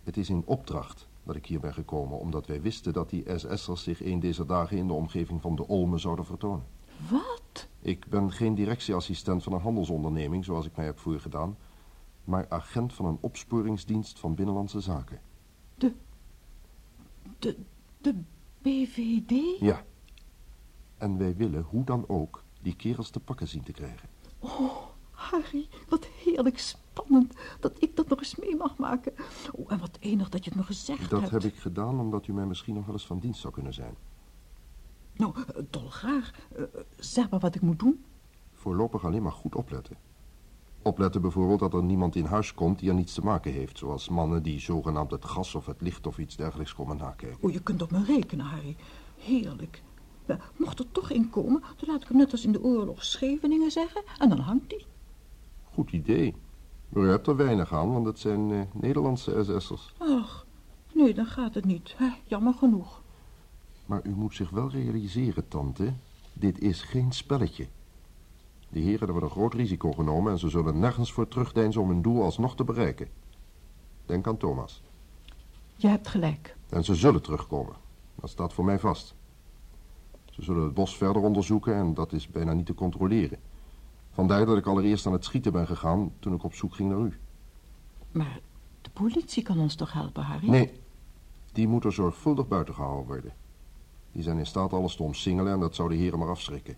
Het 0.02 0.16
is 0.16 0.30
in 0.30 0.42
opdracht 0.44 1.08
dat 1.22 1.36
ik 1.36 1.46
hier 1.46 1.60
ben 1.60 1.74
gekomen, 1.74 2.18
omdat 2.18 2.46
wij 2.46 2.62
wisten 2.62 2.92
dat 2.92 3.10
die 3.10 3.24
SS'ers 3.36 3.82
zich 3.82 4.04
een 4.04 4.20
deze 4.20 4.46
dagen 4.46 4.76
in 4.76 4.86
de 4.86 4.92
omgeving 4.92 5.40
van 5.40 5.56
de 5.56 5.68
Olmen 5.68 6.00
zouden 6.00 6.24
vertonen. 6.24 6.66
Wat? 7.10 7.42
Ik 7.84 8.06
ben 8.08 8.32
geen 8.32 8.54
directieassistent 8.54 9.42
van 9.42 9.52
een 9.52 9.60
handelsonderneming, 9.60 10.44
zoals 10.44 10.66
ik 10.66 10.76
mij 10.76 10.84
heb 10.84 10.98
voorgedaan, 10.98 11.56
maar 12.24 12.46
agent 12.48 12.92
van 12.92 13.06
een 13.06 13.18
opsporingsdienst 13.20 14.18
van 14.18 14.34
Binnenlandse 14.34 14.80
Zaken. 14.80 15.20
De, 15.74 15.94
de, 17.38 17.56
de 18.00 18.14
BVD? 18.62 19.60
Ja. 19.60 19.84
En 20.98 21.18
wij 21.18 21.36
willen, 21.36 21.62
hoe 21.62 21.84
dan 21.84 22.04
ook, 22.08 22.42
die 22.62 22.76
kerels 22.76 23.10
te 23.10 23.20
pakken 23.20 23.48
zien 23.48 23.62
te 23.62 23.72
krijgen. 23.72 24.08
Oh, 24.38 24.76
Harry, 25.10 25.68
wat 25.88 26.04
heerlijk 26.06 26.58
spannend 26.58 27.34
dat 27.60 27.82
ik 27.82 27.96
dat 27.96 28.08
nog 28.08 28.18
eens 28.18 28.36
mee 28.36 28.56
mag 28.56 28.76
maken. 28.76 29.12
Oh, 29.52 29.72
en 29.72 29.78
wat 29.78 29.96
enig 30.00 30.28
dat 30.28 30.44
je 30.44 30.50
het 30.50 30.58
me 30.58 30.64
gezegd 30.66 31.10
Dat 31.10 31.20
hebt. 31.20 31.32
heb 31.32 31.44
ik 31.44 31.56
gedaan 31.58 32.00
omdat 32.00 32.26
u 32.26 32.32
mij 32.32 32.46
misschien 32.46 32.74
nog 32.74 32.84
wel 32.84 32.94
eens 32.94 33.06
van 33.06 33.18
dienst 33.18 33.40
zou 33.40 33.52
kunnen 33.52 33.74
zijn. 33.74 33.94
Nou, 35.16 35.34
eh, 35.36 35.62
dolgraag. 35.70 36.32
Eh, 36.56 36.62
zeg 36.96 37.30
maar 37.30 37.40
wat 37.40 37.54
ik 37.54 37.60
moet 37.60 37.78
doen. 37.78 38.04
Voorlopig 38.52 39.04
alleen 39.04 39.22
maar 39.22 39.32
goed 39.32 39.54
opletten. 39.54 39.96
Opletten 40.82 41.20
bijvoorbeeld 41.20 41.60
dat 41.60 41.74
er 41.74 41.82
niemand 41.82 42.16
in 42.16 42.24
huis 42.24 42.54
komt 42.54 42.78
die 42.78 42.88
er 42.88 42.94
niets 42.94 43.14
te 43.14 43.24
maken 43.24 43.52
heeft. 43.52 43.78
Zoals 43.78 44.08
mannen 44.08 44.42
die 44.42 44.60
zogenaamd 44.60 45.10
het 45.10 45.24
gas 45.24 45.54
of 45.54 45.66
het 45.66 45.80
licht 45.80 46.06
of 46.06 46.18
iets 46.18 46.36
dergelijks 46.36 46.74
komen 46.74 46.96
nakijken. 46.96 47.38
Oh, 47.40 47.52
je 47.52 47.60
kunt 47.60 47.82
op 47.82 47.90
me 47.90 48.04
rekenen, 48.04 48.46
Harry. 48.46 48.76
Heerlijk. 49.18 49.82
Ja, 50.26 50.38
mocht 50.56 50.78
er 50.78 50.92
toch 50.92 51.10
in 51.10 51.30
komen, 51.30 51.60
dan 51.60 51.88
laat 51.88 52.02
ik 52.02 52.08
hem 52.08 52.16
net 52.16 52.32
als 52.32 52.44
in 52.44 52.52
de 52.52 52.62
oorlog 52.62 53.04
Scheveningen 53.04 53.70
zeggen 53.70 54.02
en 54.18 54.28
dan 54.28 54.38
hangt 54.38 54.70
hij. 54.70 54.84
Goed 55.72 55.92
idee. 55.92 56.34
Maar 56.88 57.02
u 57.02 57.08
hebt 57.08 57.26
er 57.26 57.36
weinig 57.36 57.72
aan, 57.72 57.92
want 57.92 58.06
het 58.06 58.18
zijn 58.18 58.52
eh, 58.52 58.60
Nederlandse 58.72 59.44
SS'ers. 59.44 59.94
Ach, 59.98 60.46
nee, 60.94 61.14
dan 61.14 61.26
gaat 61.26 61.54
het 61.54 61.64
niet. 61.64 61.94
Hè, 61.96 62.08
jammer 62.24 62.54
genoeg. 62.54 63.02
Maar 63.86 64.00
u 64.04 64.14
moet 64.14 64.34
zich 64.34 64.50
wel 64.50 64.70
realiseren, 64.70 65.48
tante. 65.48 65.92
Dit 66.32 66.58
is 66.58 66.82
geen 66.82 67.12
spelletje. 67.12 67.66
De 68.68 68.80
heren 68.80 69.04
hebben 69.04 69.22
een 69.22 69.30
groot 69.30 69.54
risico 69.54 69.92
genomen 69.92 70.32
en 70.32 70.38
ze 70.38 70.48
zullen 70.48 70.78
nergens 70.78 71.12
voor 71.12 71.28
terugdeinzen 71.28 71.80
om 71.80 71.88
hun 71.88 72.02
doel 72.02 72.22
alsnog 72.22 72.56
te 72.56 72.64
bereiken. 72.64 73.08
Denk 74.06 74.26
aan 74.26 74.36
Thomas. 74.36 74.82
Je 75.76 75.88
hebt 75.88 76.08
gelijk. 76.08 76.56
En 76.68 76.84
ze 76.84 76.94
zullen 76.94 77.22
terugkomen. 77.22 77.74
Dat 78.14 78.30
staat 78.30 78.52
voor 78.52 78.64
mij 78.64 78.78
vast. 78.78 79.14
Ze 80.30 80.42
zullen 80.42 80.64
het 80.64 80.74
bos 80.74 80.96
verder 80.96 81.22
onderzoeken 81.22 81.74
en 81.74 81.94
dat 81.94 82.12
is 82.12 82.28
bijna 82.28 82.52
niet 82.52 82.66
te 82.66 82.74
controleren. 82.74 83.38
Vandaar 84.10 84.46
dat 84.46 84.56
ik 84.56 84.66
allereerst 84.66 85.06
aan 85.06 85.12
het 85.12 85.24
schieten 85.24 85.52
ben 85.52 85.66
gegaan 85.66 86.12
toen 86.18 86.34
ik 86.34 86.44
op 86.44 86.54
zoek 86.54 86.74
ging 86.74 86.90
naar 86.90 87.00
u. 87.00 87.18
Maar 88.12 88.40
de 88.80 88.90
politie 88.90 89.42
kan 89.42 89.58
ons 89.58 89.74
toch 89.74 89.92
helpen, 89.92 90.22
Harry? 90.22 90.48
Nee, 90.48 90.80
die 91.52 91.68
moet 91.68 91.84
er 91.84 91.92
zorgvuldig 91.92 92.48
buiten 92.48 92.74
gehouden 92.74 93.06
worden. 93.06 93.32
Die 94.14 94.22
zijn 94.22 94.38
in 94.38 94.46
staat 94.46 94.72
alles 94.72 94.96
te 94.96 95.02
omsingelen 95.02 95.52
en 95.52 95.60
dat 95.60 95.74
zou 95.74 95.88
de 95.88 95.94
heren 95.94 96.18
maar 96.18 96.28
afschrikken. 96.28 96.76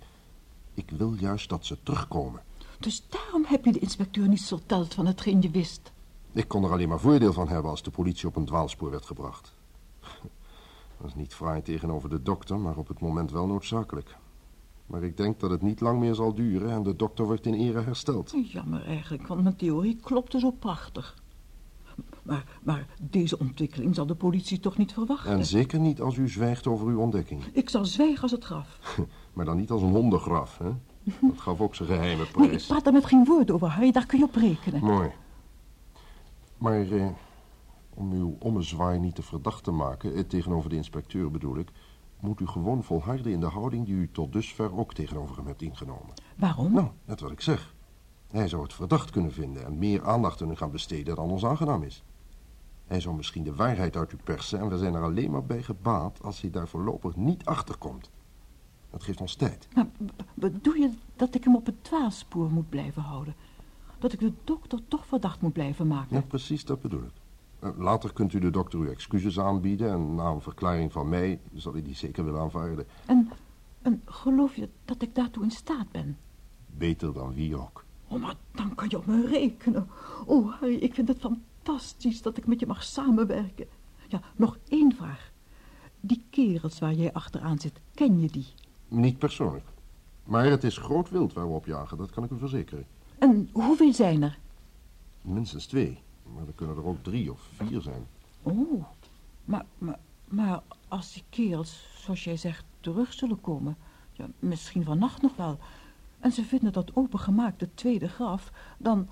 Ik 0.75 0.91
wil 0.91 1.15
juist 1.19 1.49
dat 1.49 1.65
ze 1.67 1.83
terugkomen. 1.83 2.43
Dus 2.79 3.07
daarom 3.09 3.45
heb 3.47 3.65
je 3.65 3.73
de 3.73 3.79
inspecteur 3.79 4.29
niet 4.29 4.45
verteld 4.45 4.95
van 4.95 5.07
hetgeen 5.07 5.43
je 5.43 5.51
wist. 5.51 5.93
Ik 6.33 6.49
kon 6.49 6.65
er 6.65 6.71
alleen 6.71 6.89
maar 6.89 7.01
voordeel 7.01 7.33
van 7.33 7.49
hebben 7.49 7.71
als 7.71 7.83
de 7.83 7.91
politie 7.91 8.29
op 8.29 8.37
een 8.37 8.45
dwaalspoor 8.45 8.91
werd 8.91 9.07
gebracht. 9.07 9.55
Dat 10.99 11.07
is 11.07 11.15
niet 11.15 11.35
fraai 11.35 11.63
tegenover 11.63 12.09
de 12.09 12.23
dokter, 12.23 12.59
maar 12.59 12.77
op 12.77 12.89
het 12.89 13.01
moment 13.01 13.31
wel 13.31 13.47
noodzakelijk. 13.47 14.17
Maar 14.87 15.03
ik 15.03 15.17
denk 15.17 15.41
dat 15.41 15.51
het 15.51 15.63
niet 15.63 15.81
lang 15.81 16.01
meer 16.01 16.15
zal 16.15 16.35
duren 16.35 16.71
en 16.71 16.83
de 16.83 16.97
dokter 16.97 17.25
wordt 17.25 17.47
in 17.47 17.55
ere 17.55 17.81
hersteld. 17.81 18.35
Jammer 18.53 18.87
eigenlijk, 18.87 19.27
want 19.27 19.43
mijn 19.43 19.57
theorie 19.57 19.97
klopte 19.97 20.39
zo 20.39 20.51
prachtig. 20.51 21.17
Maar, 22.23 22.45
maar 22.63 22.87
deze 23.01 23.39
ontwikkeling 23.39 23.95
zal 23.95 24.07
de 24.07 24.15
politie 24.15 24.61
toch 24.61 24.77
niet 24.77 24.93
verwachten? 24.93 25.31
En 25.33 25.47
zeker 25.47 25.79
niet 25.81 26.01
als 26.01 26.17
u 26.17 26.29
zwijgt 26.29 26.67
over 26.67 26.87
uw 26.87 26.99
ontdekking. 27.01 27.45
Ik 27.53 27.69
zal 27.71 27.85
zwijgen 27.85 28.23
als 28.23 28.31
het 28.31 28.45
graf. 28.45 28.79
Maar 29.33 29.45
dan 29.45 29.57
niet 29.57 29.71
als 29.71 29.83
een 29.83 29.91
hondengraf, 29.93 30.59
hè? 30.59 30.71
Dat 31.21 31.41
gaf 31.41 31.61
ook 31.61 31.75
zijn 31.75 31.89
geheime 31.89 32.17
Nee, 32.23 32.27
ik 32.27 32.49
prijs. 32.49 32.67
praat 32.67 32.85
daar 32.85 32.93
met 32.93 33.05
geen 33.05 33.25
woord 33.25 33.51
over, 33.51 33.69
Harry. 33.69 33.93
Daar 33.93 34.07
kun 34.07 34.19
je 34.19 34.25
op 34.25 34.35
rekenen. 34.35 34.85
Mooi. 34.85 35.11
Maar 36.59 36.91
eh, 36.91 37.07
om 37.95 38.13
uw 38.13 38.37
ommezwaai 38.39 38.99
niet 38.99 39.15
te 39.15 39.23
verdacht 39.23 39.65
te 39.65 39.71
maken, 39.71 40.15
eh, 40.15 40.21
tegenover 40.23 40.71
de 40.71 40.77
inspecteur 40.77 41.31
bedoel 41.31 41.59
ik, 41.59 41.71
moet 42.21 42.41
u 42.41 42.47
gewoon 42.47 42.83
volharden 42.85 43.33
in 43.33 43.41
de 43.41 43.47
houding 43.47 43.85
die 43.87 43.95
u 43.95 44.11
tot 44.13 44.33
dusver 44.33 44.79
ook 44.79 44.95
tegenover 44.95 45.37
hem 45.37 45.47
hebt 45.47 45.63
ingenomen. 45.63 46.15
Waarom? 46.37 46.73
Nou, 46.73 46.89
net 47.05 47.21
wat 47.21 47.31
ik 47.31 47.41
zeg. 47.41 47.75
Hij 48.31 48.49
zou 48.49 48.63
het 48.63 48.73
verdacht 48.73 49.11
kunnen 49.11 49.33
vinden 49.33 49.65
en 49.65 49.79
meer 49.79 50.05
aandacht 50.05 50.43
aan 50.43 50.51
u 50.51 50.57
gaan 50.57 50.71
besteden 50.71 51.17
dan 51.17 51.31
ons 51.31 51.45
aangenaam 51.45 51.83
is. 51.83 52.05
Hij 52.87 53.01
zou 53.01 53.17
misschien 53.17 53.45
de 53.45 53.55
waarheid 53.55 53.97
uit 53.97 54.13
u 54.13 54.17
persen 54.25 54.61
en 54.61 54.69
we 54.69 54.79
zijn 54.79 54.95
er 54.95 55.03
alleen 55.03 55.31
maar 55.31 55.45
bij 55.45 55.63
gebaat 55.63 56.23
als 56.23 56.41
hij 56.41 56.51
daar 56.51 56.69
voorlopig 56.69 57.17
niet 57.17 57.45
achter 57.45 57.77
komt. 57.77 58.11
Dat 58.91 59.03
geeft 59.03 59.21
ons 59.21 59.35
tijd. 59.35 59.69
Maar 59.75 59.87
bedoel 60.35 60.75
je 60.75 60.91
dat 61.17 61.35
ik 61.35 61.45
hem 61.45 61.57
op 61.57 61.67
het 61.67 61.85
dwaalspoor 61.85 62.51
moet 62.51 62.69
blijven 62.69 63.03
houden? 63.03 63.35
Dat 63.99 64.13
ik 64.13 64.21
de 64.21 64.33
dokter 64.45 64.81
toch 64.89 65.07
verdacht 65.07 65.41
moet 65.41 65.53
blijven 65.53 65.87
maken? 65.87 66.17
Ja, 66.17 66.23
precies, 66.23 66.65
dat 66.65 66.81
bedoel 66.81 67.03
ik. 67.03 67.13
Eh, 67.59 67.71
Later 67.79 68.13
kunt 68.13 68.33
u 68.33 68.39
de 68.39 68.51
dokter 68.51 68.79
uw 68.79 68.91
excuses 68.91 69.39
aanbieden 69.41 69.91
en 69.91 70.15
na 70.15 70.25
een 70.25 70.41
verklaring 70.41 70.93
van 70.93 71.09
mij 71.09 71.41
zal 71.55 71.73
hij 71.73 71.83
die 71.83 71.95
zeker 71.95 72.25
willen 72.25 72.41
aanvaarden. 72.41 72.87
En, 73.07 73.31
en 73.83 74.03
geloof 74.05 74.57
je 74.57 74.69
dat 74.85 75.03
ik 75.03 75.15
daartoe 75.15 75.43
in 75.43 75.51
staat 75.51 75.91
ben? 75.91 76.19
Beter 76.67 77.13
dan 77.13 77.35
wie 77.35 77.57
ook. 77.57 77.85
Oh, 78.09 78.21
maar 78.21 78.35
dan 78.55 78.75
kan 78.75 78.87
je 78.89 78.97
op 78.97 79.07
me 79.07 79.27
rekenen. 79.27 79.89
Oh, 80.27 80.53
Harry, 80.61 80.75
ik 80.75 80.95
vind 80.95 81.09
het 81.09 81.19
fantastisch 81.21 82.23
dat 82.23 82.37
ik 82.37 82.47
met 82.47 82.61
je 82.61 82.67
mag 82.67 82.85
samenwerken. 82.85 83.67
Ja, 84.09 84.21
nog 84.37 84.59
één 84.69 84.95
vraag. 84.97 85.31
Die 86.01 86.25
kerels 86.31 86.79
waar 86.79 86.93
jij 86.93 87.13
achteraan 87.13 87.59
zit, 87.59 87.81
ken 87.95 88.21
je 88.21 88.31
die? 88.31 88.47
Niet 88.89 89.19
persoonlijk. 89.19 89.65
Maar 90.25 90.45
het 90.45 90.65
is 90.65 90.77
groot 90.77 91.11
wild 91.11 91.33
waar 91.33 91.47
we 91.49 91.55
op 91.55 91.67
jagen, 91.67 91.99
dat 91.99 92.11
kan 92.11 92.25
ik 92.25 92.31
u 92.31 92.39
verzekeren. 92.39 92.87
En 93.19 93.49
hoeveel 93.53 93.93
zijn 93.93 94.23
er? 94.23 94.39
Minstens 95.23 95.67
twee, 95.67 95.99
maar 96.35 96.47
er 96.47 96.53
kunnen 96.55 96.77
er 96.77 96.87
ook 96.87 97.03
drie 97.03 97.33
of 97.33 97.49
vier 97.53 97.81
zijn. 97.81 98.07
Oh, 98.43 98.85
maar, 99.45 99.65
maar 99.79 99.99
Maar 100.29 100.63
als 100.89 101.13
die 101.13 101.23
kerels, 101.31 101.87
zoals 101.99 102.25
jij 102.25 102.37
zegt, 102.37 102.65
terug 102.81 103.13
zullen 103.13 103.41
komen... 103.41 103.77
Ja, 104.13 104.27
misschien 104.39 104.85
vannacht 104.85 105.23
nog 105.23 105.37
wel... 105.37 105.59
en 106.27 106.33
ze 106.33 106.45
vinden 106.45 106.73
dat 106.73 106.97
opengemaakte 106.97 107.69
tweede 107.75 108.09
graf... 108.09 108.53
dan... 108.79 109.09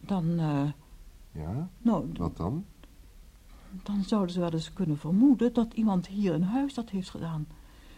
dan... 0.00 0.38
eh, 0.38 0.62
Ja? 1.32 1.68
nou, 1.82 2.10
Wat 2.16 2.36
dan? 2.36 2.64
dan 3.82 4.02
zouden 4.02 4.32
ze 4.34 4.40
wel 4.40 4.52
eens 4.52 4.72
kunnen 4.72 4.98
vermoeden... 4.98 5.52
dat 5.52 5.74
iemand 5.74 6.06
hier 6.06 6.34
in 6.34 6.42
huis 6.42 6.74
dat 6.74 6.90
heeft 6.90 7.10
gedaan. 7.10 7.46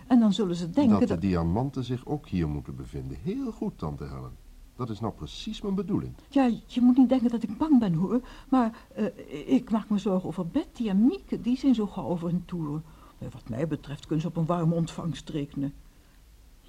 En 0.07 0.21
dan 0.21 0.33
zullen 0.33 0.57
ze 0.57 0.71
denken 0.71 0.99
dat 0.99 1.09
dat... 1.09 1.21
de 1.21 1.27
diamanten 1.27 1.85
zich 1.85 2.07
ook 2.07 2.29
hier 2.29 2.49
moeten 2.49 2.77
bevinden. 2.77 3.17
Heel 3.23 3.53
goed, 3.53 3.79
tante 3.79 4.05
Helen. 4.05 4.37
Dat 4.77 4.91
is 4.91 5.01
nou 5.01 5.13
precies 5.13 5.61
mijn 5.61 5.75
bedoeling. 5.75 6.15
Ja, 6.29 6.51
je 6.67 6.81
moet 6.81 6.97
niet 6.97 7.09
denken 7.09 7.31
dat 7.31 7.43
ik 7.43 7.59
bang 7.59 7.79
ben, 7.79 7.95
hoor. 7.95 8.21
Maar 8.49 8.87
eh, 8.95 9.07
ik 9.55 9.71
maak 9.71 9.89
me 9.89 9.99
zorgen 9.99 10.29
over 10.29 10.47
Betty 10.47 10.89
en 10.89 11.07
Mieke. 11.07 11.41
Die 11.41 11.59
zijn 11.59 11.75
zo 11.75 11.87
gauw 11.87 12.07
over 12.07 12.29
hun 12.29 12.45
toer. 12.45 12.83
Eh, 13.19 13.29
wat 13.33 13.49
mij 13.49 13.67
betreft 13.67 14.07
kunnen 14.07 14.21
ze 14.21 14.29
op 14.29 14.37
een 14.37 14.47
warme 14.47 14.75
ontvangst 14.75 15.29
rekenen. 15.29 15.73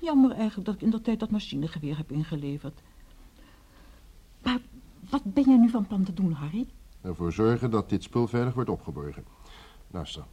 Jammer 0.01 0.31
eigenlijk 0.31 0.65
dat 0.65 0.75
ik 0.75 0.81
in 0.81 0.89
de 0.89 1.01
tijd 1.01 1.19
dat 1.19 1.29
machinegeweer 1.31 1.97
heb 1.97 2.11
ingeleverd. 2.11 2.81
Maar 4.43 4.59
wat 5.09 5.23
ben 5.23 5.43
jij 5.43 5.57
nu 5.57 5.69
van 5.69 5.87
plan 5.87 6.03
te 6.03 6.13
doen, 6.13 6.31
Harry? 6.31 6.67
Ervoor 7.01 7.31
zorgen 7.31 7.71
dat 7.71 7.89
dit 7.89 8.03
spul 8.03 8.27
veilig 8.27 8.53
wordt 8.53 8.69
opgeborgen. 8.69 9.25
Luister, 9.91 10.23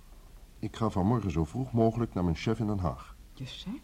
ik 0.59 0.77
ga 0.77 0.91
vanmorgen 0.91 1.31
zo 1.31 1.45
vroeg 1.45 1.73
mogelijk 1.73 2.15
naar 2.15 2.25
mijn 2.25 2.37
chef 2.37 2.59
in 2.59 2.67
Den 2.67 2.79
Haag. 2.79 3.17
Je 3.33 3.45
chef? 3.45 3.81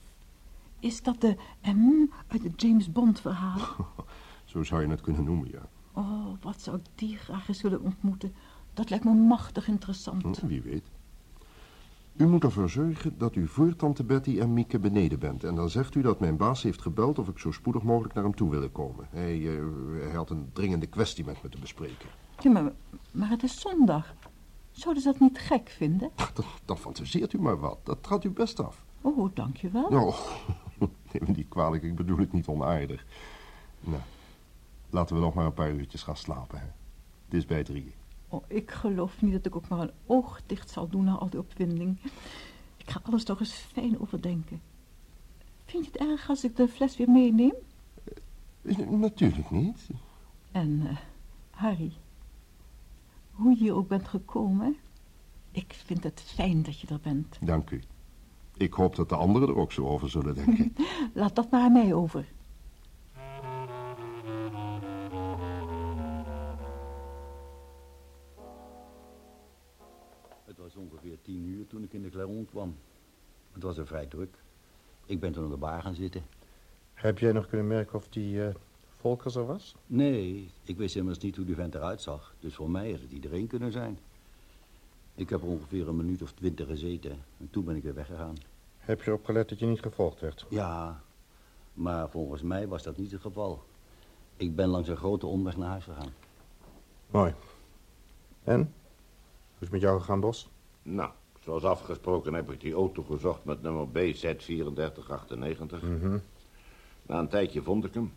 Is 0.79 1.03
dat 1.03 1.21
de 1.21 1.37
M 1.63 2.11
uit 2.27 2.43
het 2.43 2.61
James 2.61 2.93
Bond 2.93 3.21
verhaal? 3.21 3.59
Zo 4.45 4.63
zou 4.63 4.83
je 4.83 4.89
het 4.89 5.01
kunnen 5.01 5.25
noemen, 5.25 5.51
ja. 5.51 5.69
Oh, 5.93 6.27
wat 6.41 6.61
zou 6.61 6.77
ik 6.77 6.83
die 6.95 7.17
graag 7.17 7.49
eens 7.49 7.63
willen 7.63 7.83
ontmoeten. 7.83 8.35
Dat 8.75 8.91
lijkt 8.91 9.05
me 9.05 9.13
machtig 9.15 9.69
interessant. 9.69 10.39
Hm, 10.39 10.47
Wie 10.47 10.63
weet. 10.63 10.91
U 12.21 12.27
moet 12.27 12.45
ervoor 12.45 12.71
zorgen 12.71 13.19
dat 13.19 13.35
u 13.35 13.47
voor 13.47 13.77
tante 13.77 14.05
Betty 14.05 14.41
en 14.41 14.53
Mieke 14.53 14.79
beneden 14.79 15.19
bent. 15.19 15.45
En 15.45 15.55
dan 15.55 15.71
zegt 15.71 15.95
u 15.95 16.03
dat 16.03 16.21
mijn 16.21 16.37
baas 16.37 16.63
heeft 16.63 16.83
gebeld 16.83 17.19
of 17.19 17.29
ik 17.29 17.39
zo 17.39 17.51
spoedig 17.51 17.83
mogelijk 17.83 18.15
naar 18.15 18.25
hem 18.25 18.35
toe 18.35 18.51
wil 18.51 18.69
komen. 18.69 19.07
Hij, 19.11 19.39
hij 20.01 20.15
had 20.15 20.31
een 20.31 20.51
dringende 20.53 20.87
kwestie 20.87 21.25
met 21.25 21.43
me 21.43 21.49
te 21.49 21.59
bespreken. 21.59 22.09
Ja, 22.41 22.51
maar, 22.51 22.73
maar 23.11 23.29
het 23.29 23.43
is 23.43 23.61
zondag. 23.61 24.15
Zouden 24.71 25.03
ze 25.03 25.11
dat 25.11 25.21
niet 25.21 25.39
gek 25.39 25.69
vinden? 25.69 26.11
Dan, 26.35 26.45
dan 26.65 26.79
fantaseert 26.79 27.33
u 27.33 27.41
maar 27.41 27.61
wat. 27.61 27.79
Dat 27.83 27.99
gaat 28.03 28.25
u 28.25 28.31
best 28.31 28.61
af. 28.61 28.85
Oh, 29.01 29.35
dankjewel. 29.35 29.91
Nou, 29.91 30.15
neem 31.13 31.23
me 31.27 31.33
niet 31.37 31.49
kwalijk, 31.49 31.83
ik 31.83 31.97
bedoel 31.97 32.19
het 32.19 32.33
niet 32.33 32.47
onaardig. 32.47 33.07
Nou, 33.81 34.03
laten 34.91 35.17
we 35.17 35.23
nog 35.23 35.35
maar 35.35 35.47
een 35.47 35.55
paar 35.55 35.73
uurtjes 35.73 36.03
gaan 36.03 36.17
slapen, 36.17 36.59
hè. 36.59 36.67
Het 37.25 37.35
is 37.35 37.47
bij 37.47 37.65
drieën. 37.65 38.00
Oh, 38.33 38.45
ik 38.49 38.71
geloof 38.71 39.23
niet 39.23 39.33
dat 39.33 39.47
ik 39.47 39.57
ook 39.57 39.69
maar 39.69 39.81
een 39.81 39.91
oog 40.07 40.41
dicht 40.47 40.71
zal 40.71 40.89
doen 40.89 41.05
na 41.05 41.13
al 41.15 41.31
die 41.31 41.41
opwinding. 41.41 41.97
Ik 42.77 42.91
ga 42.91 43.01
alles 43.03 43.25
toch 43.25 43.41
eens 43.41 43.53
fijn 43.53 44.01
overdenken. 44.01 44.61
Vind 45.65 45.85
je 45.85 45.91
het 45.93 46.01
erg 46.01 46.29
als 46.29 46.45
ik 46.45 46.57
de 46.57 46.69
fles 46.69 46.97
weer 46.97 47.11
meeneem? 47.11 47.55
Eh, 48.63 48.89
Natuurlijk 48.89 49.51
niet. 49.51 49.89
En, 50.53 50.83
eh, 50.87 50.97
Harry, 51.51 51.93
hoe 53.31 53.51
je 53.51 53.57
hier 53.57 53.75
ook 53.75 53.89
bent 53.89 54.09
gekomen, 54.09 54.77
ik 55.51 55.75
vind 55.85 56.03
het 56.05 56.23
fijn 56.27 56.63
dat 56.63 56.81
je 56.81 56.87
er 56.87 57.01
bent. 57.01 57.39
Dank 57.41 57.71
u. 57.71 57.83
Ik 58.57 58.73
hoop 58.73 58.97
dat 58.97 59.09
de 59.09 59.17
anderen 59.17 59.49
er 59.49 59.57
ook 59.57 59.73
zo 59.73 59.87
over 59.87 60.11
zullen 60.11 60.35
denken. 60.35 60.75
Laat 61.15 61.35
dat 61.37 61.51
maar 61.51 61.61
aan 61.63 61.73
mij 61.73 61.95
over. 61.95 62.27
Kwam. 72.51 72.77
Het 73.53 73.63
was 73.63 73.79
er 73.79 73.87
vrij 73.87 74.07
druk. 74.07 74.35
Ik 75.07 75.21
ben 75.21 75.33
toen 75.33 75.45
aan 75.45 75.51
de 75.51 75.57
bar 75.57 75.83
gaan 75.83 75.95
zitten. 75.95 76.23
Heb 76.95 77.19
jij 77.19 77.33
nog 77.33 77.47
kunnen 77.47 77.67
merken 77.67 77.95
of 77.95 78.09
die 78.09 78.45
eh, 78.45 78.55
Volkers 79.01 79.35
er 79.35 79.47
was? 79.47 79.75
Nee, 79.87 80.51
ik 80.63 80.77
wist 80.77 80.97
immers 80.97 81.19
niet 81.19 81.37
hoe 81.37 81.45
die 81.45 81.55
vent 81.55 81.75
eruit 81.75 82.03
zag. 82.03 82.35
Dus 82.41 82.55
voor 82.55 82.71
mij 82.71 82.91
had 82.91 83.01
het 83.01 83.11
iedereen 83.11 83.47
kunnen 83.47 83.73
zijn. 83.73 83.99
Ik 85.15 85.31
heb 85.31 85.43
ongeveer 85.43 85.89
een 85.89 85.97
minuut 85.97 86.23
of 86.23 86.33
twintig 86.33 86.67
gezeten. 86.67 87.11
En 87.39 87.49
toen 87.51 87.65
ben 87.65 87.77
ik 87.77 87.83
weer 87.83 87.95
weggegaan. 87.95 88.37
Heb 88.79 89.03
je 89.03 89.07
erop 89.07 89.25
gelet 89.25 89.49
dat 89.49 89.59
je 89.59 89.67
niet 89.67 89.81
gevolgd 89.81 90.21
werd? 90.21 90.47
Ja, 90.49 91.03
maar 91.75 92.11
volgens 92.11 92.43
mij 92.43 92.69
was 92.69 92.83
dat 92.83 92.97
niet 92.97 93.11
het 93.11 93.21
geval. 93.21 93.63
Ik 94.37 94.57
ben 94.57 94.69
langs 94.69 94.89
een 94.89 94.97
grote 94.97 95.27
omweg 95.27 95.57
naar 95.57 95.69
huis 95.69 95.85
gegaan. 95.85 96.13
Mooi. 97.11 97.35
En? 98.45 98.59
Hoe 98.61 98.69
is 99.53 99.61
het 99.61 99.71
met 99.71 99.81
jou 99.81 100.01
gegaan, 100.01 100.21
Bos? 100.21 100.49
Nou, 100.83 101.11
zoals 101.41 101.65
afgesproken 101.65 102.35
heb 102.35 102.51
ik 102.51 102.61
die 102.61 102.75
auto 102.75 103.03
gezocht 103.03 103.45
met 103.45 103.63
nummer 103.63 103.87
BZ3498. 103.87 105.85
Na 107.03 107.19
een 107.19 107.29
tijdje 107.29 107.63
vond 107.63 107.85
ik 107.85 107.95
hem. 107.95 108.13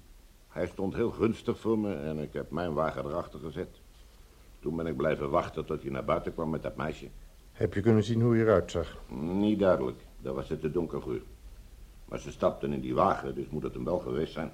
Hij 0.47 0.67
stond 0.67 0.93
heel 0.93 1.11
gunstig 1.11 1.59
voor 1.59 1.79
me 1.79 1.95
en 1.95 2.19
ik 2.19 2.33
heb 2.33 2.51
mijn 2.51 2.73
wagen 2.73 3.05
erachter 3.05 3.39
gezet. 3.39 3.79
Toen 4.59 4.75
ben 4.75 4.87
ik 4.87 4.97
blijven 4.97 5.29
wachten 5.29 5.65
tot 5.65 5.81
hij 5.81 5.91
naar 5.91 6.05
buiten 6.05 6.33
kwam 6.33 6.49
met 6.49 6.63
dat 6.63 6.75
meisje. 6.75 7.09
Heb 7.51 7.73
je 7.73 7.81
kunnen 7.81 8.03
zien 8.03 8.21
hoe 8.21 8.35
je 8.35 8.41
eruit 8.43 8.71
zag? 8.71 8.97
Niet 9.19 9.59
duidelijk, 9.59 10.05
daar 10.21 10.33
was 10.33 10.49
het 10.49 10.61
te 10.61 10.71
donker 10.71 11.01
voor. 11.01 11.21
Maar 12.05 12.19
ze 12.19 12.31
stapten 12.31 12.73
in 12.73 12.81
die 12.81 12.95
wagen, 12.95 13.35
dus 13.35 13.49
moet 13.49 13.63
het 13.63 13.73
hem 13.73 13.83
wel 13.83 13.99
geweest 13.99 14.33
zijn. 14.33 14.51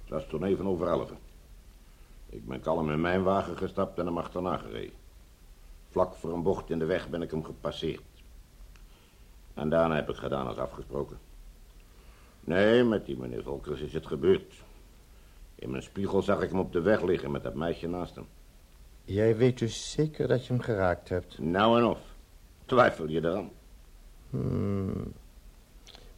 Het 0.00 0.10
was 0.10 0.26
toen 0.26 0.44
even 0.44 0.66
over 0.66 0.86
elven. 0.86 1.18
Ik 2.28 2.46
ben 2.46 2.60
kalm 2.60 2.90
in 2.90 3.00
mijn 3.00 3.22
wagen 3.22 3.56
gestapt 3.56 3.98
en 3.98 4.06
hem 4.06 4.18
achterna 4.18 4.56
gereden. 4.56 5.01
Vlak 5.92 6.14
voor 6.14 6.32
een 6.32 6.42
bocht 6.42 6.70
in 6.70 6.78
de 6.78 6.84
weg 6.84 7.08
ben 7.08 7.22
ik 7.22 7.30
hem 7.30 7.44
gepasseerd. 7.44 8.02
En 9.54 9.68
daarna 9.68 9.94
heb 9.94 10.08
ik 10.08 10.16
gedaan 10.16 10.46
als 10.46 10.56
afgesproken. 10.56 11.18
Nee, 12.40 12.84
met 12.84 13.06
die 13.06 13.16
meneer 13.16 13.42
Volkers 13.42 13.80
is 13.80 13.92
het 13.92 14.06
gebeurd. 14.06 14.54
In 15.54 15.70
mijn 15.70 15.82
spiegel 15.82 16.22
zag 16.22 16.42
ik 16.42 16.50
hem 16.50 16.58
op 16.58 16.72
de 16.72 16.80
weg 16.80 17.02
liggen 17.02 17.30
met 17.30 17.42
dat 17.42 17.54
meisje 17.54 17.88
naast 17.88 18.14
hem. 18.14 18.26
Jij 19.04 19.36
weet 19.36 19.58
dus 19.58 19.90
zeker 19.90 20.28
dat 20.28 20.46
je 20.46 20.52
hem 20.52 20.62
geraakt 20.62 21.08
hebt? 21.08 21.38
Nou 21.38 21.78
en 21.78 21.84
of. 21.84 21.98
Twijfel 22.64 23.08
je 23.08 23.24
eraan? 23.24 23.50
Hmm. 24.30 25.12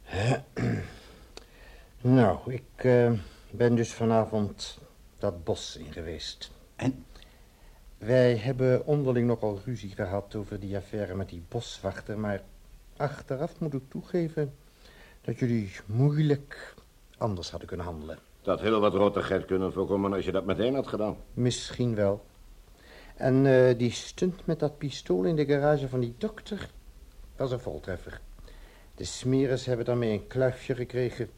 nou, 2.01 2.53
ik 2.53 2.63
eh, 2.85 3.13
ben 3.51 3.75
dus 3.75 3.93
vanavond 3.93 4.79
dat 5.19 5.45
bos 5.45 5.77
in 5.77 5.93
geweest. 5.93 6.51
En? 6.77 7.05
Wij 8.05 8.37
hebben 8.37 8.87
onderling 8.87 9.27
nogal 9.27 9.61
ruzie 9.65 9.91
gehad 9.95 10.35
over 10.35 10.61
die 10.61 10.77
affaire 10.77 11.15
met 11.15 11.29
die 11.29 11.43
boswachter, 11.49 12.19
maar 12.19 12.43
achteraf 12.97 13.61
moet 13.61 13.75
ik 13.75 13.83
toegeven 13.89 14.55
dat 15.21 15.39
jullie 15.39 15.71
moeilijk 15.87 16.75
anders 17.19 17.51
hadden 17.51 17.69
kunnen 17.69 17.87
handelen. 17.87 18.19
Dat 18.43 18.61
heel 18.61 18.81
wat 18.81 18.95
rottigheid 18.95 19.45
kunnen 19.45 19.73
voorkomen 19.73 20.13
als 20.13 20.25
je 20.25 20.33
dat 20.33 20.45
meteen 20.45 20.75
had 20.75 20.87
gedaan. 20.87 21.17
Misschien 21.35 21.95
wel. 21.95 22.25
En 23.17 23.47
eh, 23.47 23.79
die 23.79 23.91
stunt 23.91 24.47
met 24.47 24.59
dat 24.59 24.79
pistool 24.79 25.25
in 25.25 25.37
de 25.37 25.47
garage 25.47 25.89
van 25.89 26.01
die 26.01 26.15
dokter 26.19 26.71
was 27.37 27.53
een 27.53 27.61
voltreffer. 27.61 28.21
De 28.95 29.05
smeres 29.05 29.67
hebben 29.67 29.85
daarmee 29.85 30.13
een 30.13 30.27
kluifje 30.27 30.75
gekregen 30.75 31.31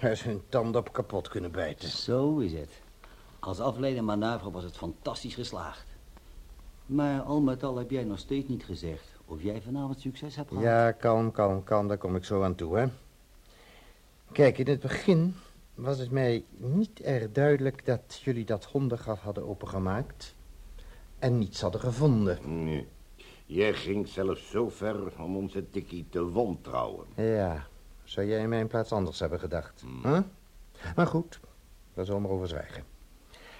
waar 0.00 0.16
ze 0.16 0.28
hun 0.28 0.42
tanden 0.48 0.80
op 0.80 0.92
kapot 0.92 1.28
kunnen 1.28 1.52
bijten. 1.52 1.88
Zo 1.88 2.38
is 2.38 2.52
het. 2.52 2.82
Als 3.46 3.60
afleiding 3.60 4.06
manoeuvre 4.06 4.50
was 4.50 4.64
het 4.64 4.76
fantastisch 4.76 5.34
geslaagd. 5.34 5.86
Maar 6.86 7.20
al 7.20 7.40
met 7.40 7.62
al 7.62 7.76
heb 7.76 7.90
jij 7.90 8.04
nog 8.04 8.18
steeds 8.18 8.48
niet 8.48 8.64
gezegd 8.64 9.08
of 9.26 9.42
jij 9.42 9.62
vanavond 9.62 10.00
succes 10.00 10.36
hebt 10.36 10.48
gehad. 10.48 10.64
Ja, 10.64 10.92
kalm, 10.92 11.32
kalm, 11.32 11.64
kalm, 11.64 11.88
daar 11.88 11.98
kom 11.98 12.16
ik 12.16 12.24
zo 12.24 12.42
aan 12.42 12.54
toe, 12.54 12.76
hè. 12.76 12.86
Kijk, 14.32 14.58
in 14.58 14.66
het 14.66 14.80
begin 14.80 15.34
was 15.74 15.98
het 15.98 16.10
mij 16.10 16.44
niet 16.56 17.00
erg 17.00 17.32
duidelijk 17.32 17.86
dat 17.86 18.20
jullie 18.22 18.44
dat 18.44 18.64
hondengraf 18.64 19.20
hadden 19.20 19.48
opengemaakt 19.48 20.34
en 21.18 21.38
niets 21.38 21.60
hadden 21.60 21.80
gevonden. 21.80 22.64
Nee. 22.64 22.88
Jij 23.46 23.74
ging 23.74 24.08
zelfs 24.08 24.50
zo 24.50 24.68
ver 24.68 25.22
om 25.22 25.36
onze 25.36 25.70
tikkie 25.70 26.06
te 26.10 26.30
wantrouwen. 26.30 27.06
Ja, 27.16 27.66
zou 28.04 28.26
jij 28.26 28.40
in 28.40 28.48
mijn 28.48 28.66
plaats 28.66 28.92
anders 28.92 29.18
hebben 29.18 29.40
gedacht? 29.40 29.84
Huh? 30.02 30.20
Maar 30.96 31.06
goed, 31.06 31.40
daar 31.94 32.04
zullen 32.04 32.20
we 32.20 32.26
maar 32.26 32.36
over 32.36 32.48
zwijgen. 32.48 32.93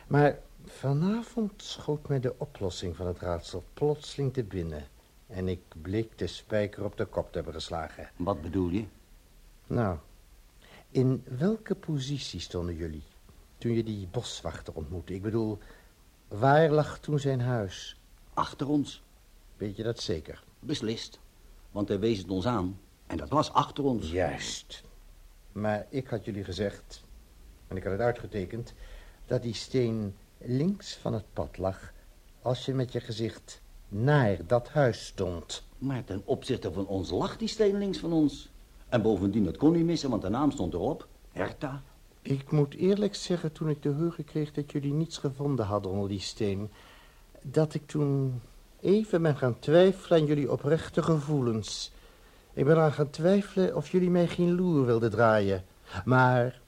Maar 0.06 0.38
vanavond 0.64 1.62
schoot 1.62 2.08
mij 2.08 2.20
de 2.20 2.34
oplossing 2.38 2.96
van 2.96 3.06
het 3.06 3.18
raadsel 3.18 3.64
plotseling 3.74 4.32
te 4.32 4.44
binnen. 4.44 4.86
En 5.26 5.48
ik 5.48 5.60
bleek 5.82 6.18
de 6.18 6.26
spijker 6.26 6.84
op 6.84 6.96
de 6.96 7.04
kop 7.04 7.26
te 7.26 7.34
hebben 7.34 7.54
geslagen. 7.54 8.10
Wat 8.16 8.42
bedoel 8.42 8.68
je? 8.68 8.84
Nou, 9.66 9.98
in 10.90 11.24
welke 11.38 11.74
positie 11.74 12.40
stonden 12.40 12.74
jullie 12.74 13.02
toen 13.58 13.72
je 13.72 13.84
die 13.84 14.08
boswachter 14.10 14.74
ontmoette? 14.74 15.14
Ik 15.14 15.22
bedoel, 15.22 15.58
waar 16.28 16.70
lag 16.70 16.98
toen 16.98 17.18
zijn 17.18 17.40
huis? 17.40 18.00
Achter 18.34 18.68
ons. 18.68 19.02
Weet 19.56 19.76
je 19.76 19.82
dat 19.82 20.00
zeker? 20.00 20.44
Beslist. 20.60 21.18
Want 21.70 21.88
hij 21.88 21.98
wees 21.98 22.18
het 22.18 22.30
ons 22.30 22.46
aan. 22.46 22.80
En 23.06 23.16
dat 23.16 23.28
was 23.28 23.52
achter 23.52 23.84
ons. 23.84 24.10
Juist. 24.10 24.82
Maar 25.52 25.86
ik 25.88 26.06
had 26.06 26.24
jullie 26.24 26.44
gezegd, 26.44 27.04
en 27.68 27.76
ik 27.76 27.82
had 27.82 27.92
het 27.92 28.00
uitgetekend, 28.00 28.74
dat 29.26 29.42
die 29.42 29.54
steen 29.54 30.14
links 30.38 30.94
van 30.94 31.12
het 31.12 31.24
pad 31.32 31.58
lag 31.58 31.92
als 32.42 32.64
je 32.64 32.74
met 32.74 32.92
je 32.92 33.00
gezicht 33.00 33.60
naar 33.88 34.38
dat 34.46 34.68
huis 34.68 35.06
stond. 35.06 35.62
Maar 35.78 36.04
ten 36.04 36.22
opzichte 36.24 36.72
van 36.72 36.86
ons 36.86 37.10
lag 37.10 37.36
die 37.36 37.48
steen 37.48 37.78
links 37.78 37.98
van 37.98 38.12
ons. 38.12 38.50
En 38.88 39.02
bovendien, 39.02 39.46
het 39.46 39.56
kon 39.56 39.72
niet 39.72 39.84
missen, 39.84 40.10
want 40.10 40.22
de 40.22 40.28
naam 40.28 40.50
stond 40.50 40.74
erop. 40.74 41.08
Herta. 41.32 41.82
Ik 42.22 42.50
moet 42.50 42.74
eerlijk 42.74 43.14
zeggen, 43.14 43.52
toen 43.52 43.68
ik 43.68 43.82
de 43.82 43.92
heugen 43.92 44.24
kreeg 44.24 44.52
dat 44.52 44.72
jullie 44.72 44.92
niets 44.92 45.18
gevonden 45.18 45.66
hadden 45.66 45.92
onder 45.92 46.08
die 46.08 46.20
steen... 46.20 46.70
dat 47.42 47.74
ik 47.74 47.86
toen 47.86 48.40
even 48.80 49.22
ben 49.22 49.36
gaan 49.36 49.58
twijfelen 49.58 50.20
aan 50.20 50.26
jullie 50.26 50.52
oprechte 50.52 51.02
gevoelens. 51.02 51.92
Ik 52.52 52.64
ben 52.64 52.78
aan 52.78 52.92
gaan 52.92 53.10
twijfelen 53.10 53.76
of 53.76 53.90
jullie 53.90 54.10
mij 54.10 54.26
geen 54.26 54.54
loer 54.54 54.86
wilden 54.86 55.10
draaien. 55.10 55.64
Maar, 56.04 56.60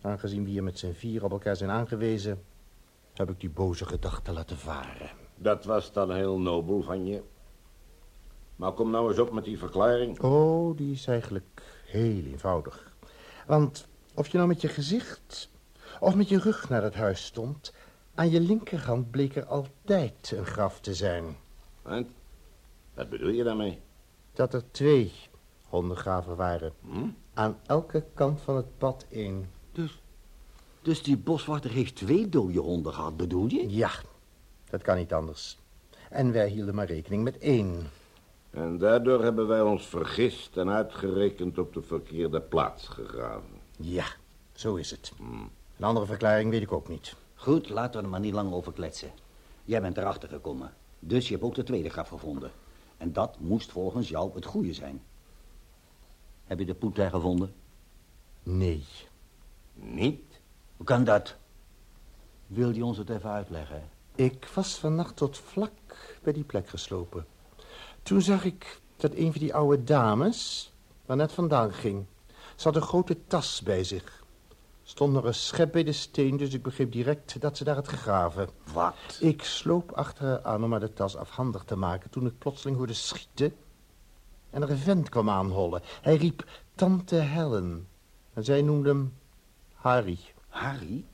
aangezien 0.00 0.44
we 0.44 0.50
hier 0.50 0.62
met 0.62 0.78
z'n 0.78 0.92
vier 0.92 1.24
op 1.24 1.30
elkaar 1.30 1.56
zijn 1.56 1.70
aangewezen... 1.70 2.42
heb 3.14 3.30
ik 3.30 3.40
die 3.40 3.50
boze 3.50 3.84
gedachten 3.84 4.34
laten 4.34 4.56
varen. 4.56 5.10
Dat 5.36 5.64
was 5.64 5.92
dan 5.92 6.12
heel 6.12 6.38
nobel 6.40 6.82
van 6.82 7.06
je. 7.06 7.22
Maar 8.56 8.72
kom 8.72 8.90
nou 8.90 9.08
eens 9.08 9.18
op 9.18 9.32
met 9.32 9.44
die 9.44 9.58
verklaring. 9.58 10.20
Oh, 10.20 10.76
die 10.76 10.92
is 10.92 11.06
eigenlijk 11.06 11.62
heel 11.86 12.24
eenvoudig. 12.24 12.92
Want 13.46 13.86
of 14.14 14.28
je 14.28 14.36
nou 14.36 14.48
met 14.48 14.60
je 14.60 14.68
gezicht 14.68 15.50
of 16.00 16.14
met 16.14 16.28
je 16.28 16.38
rug 16.38 16.68
naar 16.68 16.82
het 16.82 16.94
huis 16.94 17.24
stond... 17.24 17.72
aan 18.14 18.30
je 18.30 18.40
linkerhand 18.40 19.10
bleek 19.10 19.36
er 19.36 19.44
altijd 19.44 20.32
een 20.36 20.46
graf 20.46 20.80
te 20.80 20.94
zijn. 20.94 21.36
En? 21.82 22.08
Wat 22.94 23.10
bedoel 23.10 23.28
je 23.28 23.44
daarmee? 23.44 23.80
Dat 24.32 24.54
er 24.54 24.62
twee 24.70 25.12
hondengraven 25.68 26.36
waren. 26.36 26.72
Hm? 26.80 27.08
Aan 27.34 27.56
elke 27.66 28.04
kant 28.14 28.40
van 28.40 28.56
het 28.56 28.78
pad 28.78 29.06
één. 29.10 29.50
Dus, 29.78 29.98
dus 30.82 31.02
die 31.02 31.16
boswachter 31.16 31.70
heeft 31.70 31.94
twee 31.94 32.28
dode 32.28 32.58
honden 32.58 32.94
gehad, 32.94 33.16
bedoel 33.16 33.46
je? 33.46 33.70
Ja, 33.70 33.90
dat 34.70 34.82
kan 34.82 34.96
niet 34.96 35.12
anders. 35.12 35.58
En 36.10 36.32
wij 36.32 36.48
hielden 36.48 36.74
maar 36.74 36.86
rekening 36.86 37.24
met 37.24 37.38
één. 37.38 37.90
En 38.50 38.78
daardoor 38.78 39.22
hebben 39.22 39.46
wij 39.46 39.60
ons 39.60 39.86
vergist 39.86 40.56
en 40.56 40.70
uitgerekend 40.70 41.58
op 41.58 41.74
de 41.74 41.82
verkeerde 41.82 42.40
plaats 42.40 42.88
gegraven. 42.88 43.60
Ja, 43.76 44.06
zo 44.52 44.74
is 44.74 44.90
het. 44.90 45.12
Een 45.76 45.84
andere 45.84 46.06
verklaring 46.06 46.50
weet 46.50 46.62
ik 46.62 46.72
ook 46.72 46.88
niet. 46.88 47.14
Goed, 47.34 47.68
laten 47.68 47.98
we 47.98 48.04
er 48.04 48.10
maar 48.10 48.20
niet 48.20 48.34
lang 48.34 48.52
over 48.52 48.72
kletsen. 48.72 49.10
Jij 49.64 49.80
bent 49.80 49.96
erachter 49.96 50.28
gekomen. 50.28 50.72
Dus 50.98 51.26
je 51.26 51.32
hebt 51.32 51.44
ook 51.44 51.54
de 51.54 51.62
tweede 51.62 51.90
graf 51.90 52.08
gevonden. 52.08 52.50
En 52.96 53.12
dat 53.12 53.38
moest 53.40 53.70
volgens 53.70 54.08
jou 54.08 54.34
het 54.34 54.44
goede 54.44 54.72
zijn. 54.72 55.02
Heb 56.44 56.58
je 56.58 56.64
de 56.64 56.74
poet 56.74 56.96
daar 56.96 57.10
gevonden? 57.10 57.52
Nee. 58.42 58.84
Niet? 59.80 60.40
Hoe 60.76 60.86
kan 60.86 61.04
dat? 61.04 61.36
Wil 62.46 62.70
je 62.70 62.84
ons 62.84 62.98
het 62.98 63.10
even 63.10 63.30
uitleggen? 63.30 63.88
Ik 64.14 64.48
was 64.54 64.74
vannacht 64.74 65.16
tot 65.16 65.38
vlak 65.38 66.18
bij 66.22 66.32
die 66.32 66.44
plek 66.44 66.68
geslopen. 66.68 67.26
Toen 68.02 68.22
zag 68.22 68.44
ik 68.44 68.80
dat 68.96 69.14
een 69.14 69.32
van 69.32 69.40
die 69.40 69.54
oude 69.54 69.84
dames, 69.84 70.72
waar 71.06 71.16
net 71.16 71.32
vandaan 71.32 71.72
ging, 71.72 72.06
ze 72.56 72.64
had 72.68 72.76
een 72.76 72.82
grote 72.82 73.26
tas 73.26 73.62
bij 73.62 73.84
zich. 73.84 74.24
Stond 74.82 75.12
nog 75.12 75.24
een 75.24 75.34
schep 75.34 75.72
bij 75.72 75.84
de 75.84 75.92
steen, 75.92 76.36
dus 76.36 76.54
ik 76.54 76.62
begreep 76.62 76.92
direct 76.92 77.40
dat 77.40 77.56
ze 77.56 77.64
daar 77.64 77.74
had 77.74 77.88
gegraven. 77.88 78.48
Wat? 78.72 79.18
Ik 79.20 79.42
sloop 79.42 79.92
achter 79.92 80.26
haar 80.26 80.42
aan 80.42 80.64
om 80.64 80.70
haar 80.70 80.80
de 80.80 80.92
tas 80.92 81.16
afhandig 81.16 81.64
te 81.64 81.76
maken... 81.76 82.10
toen 82.10 82.26
ik 82.26 82.38
plotseling 82.38 82.76
hoorde 82.76 82.92
schieten 82.92 83.54
en 84.50 84.62
er 84.62 84.70
een 84.70 84.78
vent 84.78 85.08
kwam 85.08 85.30
aanhollen. 85.30 85.82
Hij 86.02 86.16
riep 86.16 86.48
Tante 86.74 87.14
Helen 87.14 87.88
en 88.32 88.44
zij 88.44 88.62
noemde 88.62 88.88
hem 88.88 89.12
Harry. 89.88 90.18
Harry? 90.48 91.04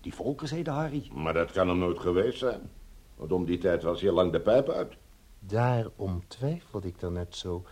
Die 0.00 0.14
volkers 0.14 0.50
heette 0.50 0.70
Harry. 0.70 1.10
Maar 1.12 1.32
dat 1.32 1.52
kan 1.52 1.68
hem 1.68 1.78
nooit 1.78 1.98
geweest 1.98 2.38
zijn. 2.38 2.70
Want 3.16 3.32
om 3.32 3.44
die 3.44 3.58
tijd 3.58 3.82
was 3.82 4.00
hier 4.00 4.12
lang 4.12 4.32
de 4.32 4.40
pijp 4.40 4.68
uit. 4.68 4.96
Daarom 5.38 6.22
twijfelde 6.28 6.88
ik 6.88 7.02
er 7.02 7.12
net 7.12 7.36
zo. 7.36 7.64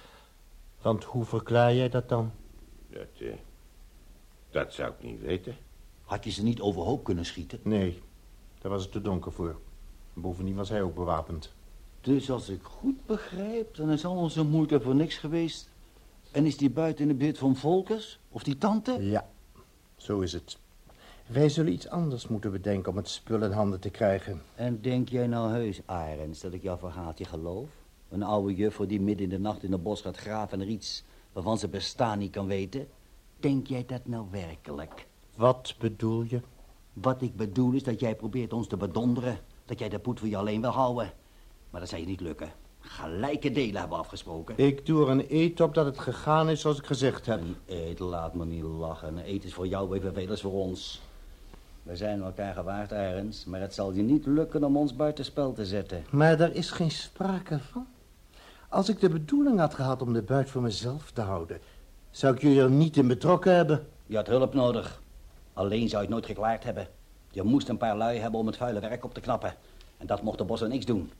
Want 0.82 1.04
hoe 1.04 1.24
verklaar 1.24 1.74
jij 1.74 1.88
dat 1.88 2.08
dan? 2.08 2.32
Dat, 2.88 3.06
eh, 3.18 3.32
dat 4.50 4.72
zou 4.72 4.92
ik 4.92 5.02
niet 5.02 5.20
weten. 5.20 5.56
Had 6.04 6.24
je 6.24 6.30
ze 6.30 6.42
niet 6.42 6.60
overhoop 6.60 7.04
kunnen 7.04 7.24
schieten? 7.24 7.60
Nee, 7.62 8.02
daar 8.58 8.70
was 8.70 8.82
het 8.82 8.92
te 8.92 9.00
donker 9.00 9.32
voor. 9.32 9.58
Bovendien 10.12 10.56
was 10.56 10.68
hij 10.68 10.82
ook 10.82 10.94
bewapend. 10.94 11.52
Dus 12.00 12.30
als 12.30 12.48
ik 12.48 12.62
goed 12.62 13.06
begrijp, 13.06 13.74
dan 13.74 13.90
is 13.90 14.04
al 14.04 14.16
onze 14.16 14.44
moeite 14.44 14.80
voor 14.80 14.94
niks 14.94 15.16
geweest. 15.16 15.70
En 16.30 16.46
is 16.46 16.56
die 16.56 16.70
buiten 16.70 17.02
in 17.02 17.08
de 17.08 17.24
buurt 17.24 17.38
van 17.38 17.56
Volkers? 17.56 18.18
Of 18.28 18.42
die 18.42 18.58
tante? 18.58 18.96
Ja, 19.00 19.28
zo 20.02 20.20
is 20.20 20.32
het. 20.32 20.58
Wij 21.26 21.48
zullen 21.48 21.72
iets 21.72 21.88
anders 21.88 22.28
moeten 22.28 22.52
bedenken 22.52 22.90
om 22.90 22.96
het 22.96 23.08
spul 23.08 23.42
in 23.42 23.50
handen 23.50 23.80
te 23.80 23.90
krijgen. 23.90 24.42
En 24.54 24.80
denk 24.80 25.08
jij 25.08 25.26
nou 25.26 25.50
heus, 25.52 25.80
Arends, 25.86 26.40
dat 26.40 26.52
ik 26.52 26.62
jouw 26.62 26.78
verhaaltje 26.78 27.24
geloof? 27.24 27.68
Een 28.08 28.22
oude 28.22 28.54
juffrouw 28.54 28.86
die 28.86 29.00
midden 29.00 29.24
in 29.24 29.30
de 29.30 29.38
nacht 29.38 29.62
in 29.62 29.72
het 29.72 29.82
bos 29.82 30.00
gaat 30.00 30.16
graven 30.16 30.60
en 30.60 30.66
er 30.66 30.72
iets 30.72 31.04
waarvan 31.32 31.58
ze 31.58 31.68
bestaan 31.68 32.18
niet 32.18 32.30
kan 32.30 32.46
weten? 32.46 32.88
Denk 33.40 33.66
jij 33.66 33.84
dat 33.86 34.06
nou 34.06 34.26
werkelijk? 34.30 35.06
Wat 35.36 35.74
bedoel 35.78 36.22
je? 36.22 36.40
Wat 36.92 37.22
ik 37.22 37.36
bedoel 37.36 37.72
is 37.72 37.82
dat 37.82 38.00
jij 38.00 38.14
probeert 38.14 38.52
ons 38.52 38.66
te 38.66 38.76
bedonderen. 38.76 39.38
Dat 39.64 39.78
jij 39.78 39.88
de 39.88 39.98
poet 39.98 40.18
voor 40.18 40.28
je 40.28 40.36
alleen 40.36 40.60
wil 40.60 40.70
houden. 40.70 41.12
Maar 41.70 41.80
dat 41.80 41.88
zal 41.88 41.98
je 41.98 42.06
niet 42.06 42.20
lukken. 42.20 42.52
Gelijke 42.80 43.50
delen 43.50 43.80
hebben 43.80 43.96
we 43.96 44.04
afgesproken. 44.04 44.54
Ik 44.58 44.86
doe 44.86 45.04
er 45.04 45.10
een 45.10 45.26
eet 45.28 45.60
op 45.60 45.74
dat 45.74 45.86
het 45.86 45.98
gegaan 45.98 46.50
is 46.50 46.60
zoals 46.60 46.78
ik 46.78 46.86
gezegd 46.86 47.26
heb. 47.26 47.40
Een 47.40 47.56
eet, 47.66 47.98
laat 47.98 48.34
me 48.34 48.44
niet 48.44 48.62
lachen. 48.62 49.16
Een 49.16 49.28
eet 49.28 49.44
is 49.44 49.54
voor 49.54 49.66
jou 49.66 49.96
evenveel 49.96 50.28
als 50.28 50.40
voor 50.40 50.52
ons. 50.52 51.00
We 51.82 51.96
zijn 51.96 52.22
elkaar 52.22 52.54
gewaard, 52.54 52.92
Arends, 52.92 53.44
maar 53.44 53.60
het 53.60 53.74
zal 53.74 53.92
je 53.92 54.02
niet 54.02 54.26
lukken 54.26 54.64
om 54.64 54.76
ons 54.76 54.96
buitenspel 54.96 55.52
te 55.52 55.66
zetten. 55.66 56.04
Maar 56.10 56.36
daar 56.36 56.52
is 56.52 56.70
geen 56.70 56.90
sprake 56.90 57.58
van. 57.58 57.86
Als 58.68 58.88
ik 58.88 59.00
de 59.00 59.08
bedoeling 59.08 59.58
had 59.58 59.74
gehad 59.74 60.02
om 60.02 60.12
de 60.12 60.22
buit 60.22 60.50
voor 60.50 60.62
mezelf 60.62 61.10
te 61.10 61.20
houden... 61.20 61.60
zou 62.10 62.34
ik 62.34 62.40
jullie 62.40 62.60
er 62.60 62.70
niet 62.70 62.96
in 62.96 63.08
betrokken 63.08 63.54
hebben. 63.54 63.86
Je 64.06 64.16
had 64.16 64.26
hulp 64.26 64.54
nodig. 64.54 65.02
Alleen 65.52 65.88
zou 65.88 66.02
je 66.02 66.08
het 66.08 66.08
nooit 66.08 66.26
geklaard 66.26 66.64
hebben. 66.64 66.88
Je 67.30 67.42
moest 67.42 67.68
een 67.68 67.76
paar 67.76 67.96
lui 67.96 68.18
hebben 68.18 68.40
om 68.40 68.46
het 68.46 68.56
vuile 68.56 68.80
werk 68.80 69.04
op 69.04 69.14
te 69.14 69.20
knappen. 69.20 69.54
En 69.98 70.06
dat 70.06 70.22
mocht 70.22 70.38
de 70.38 70.44
bos 70.44 70.60
niks 70.60 70.84
doen. 70.84 71.10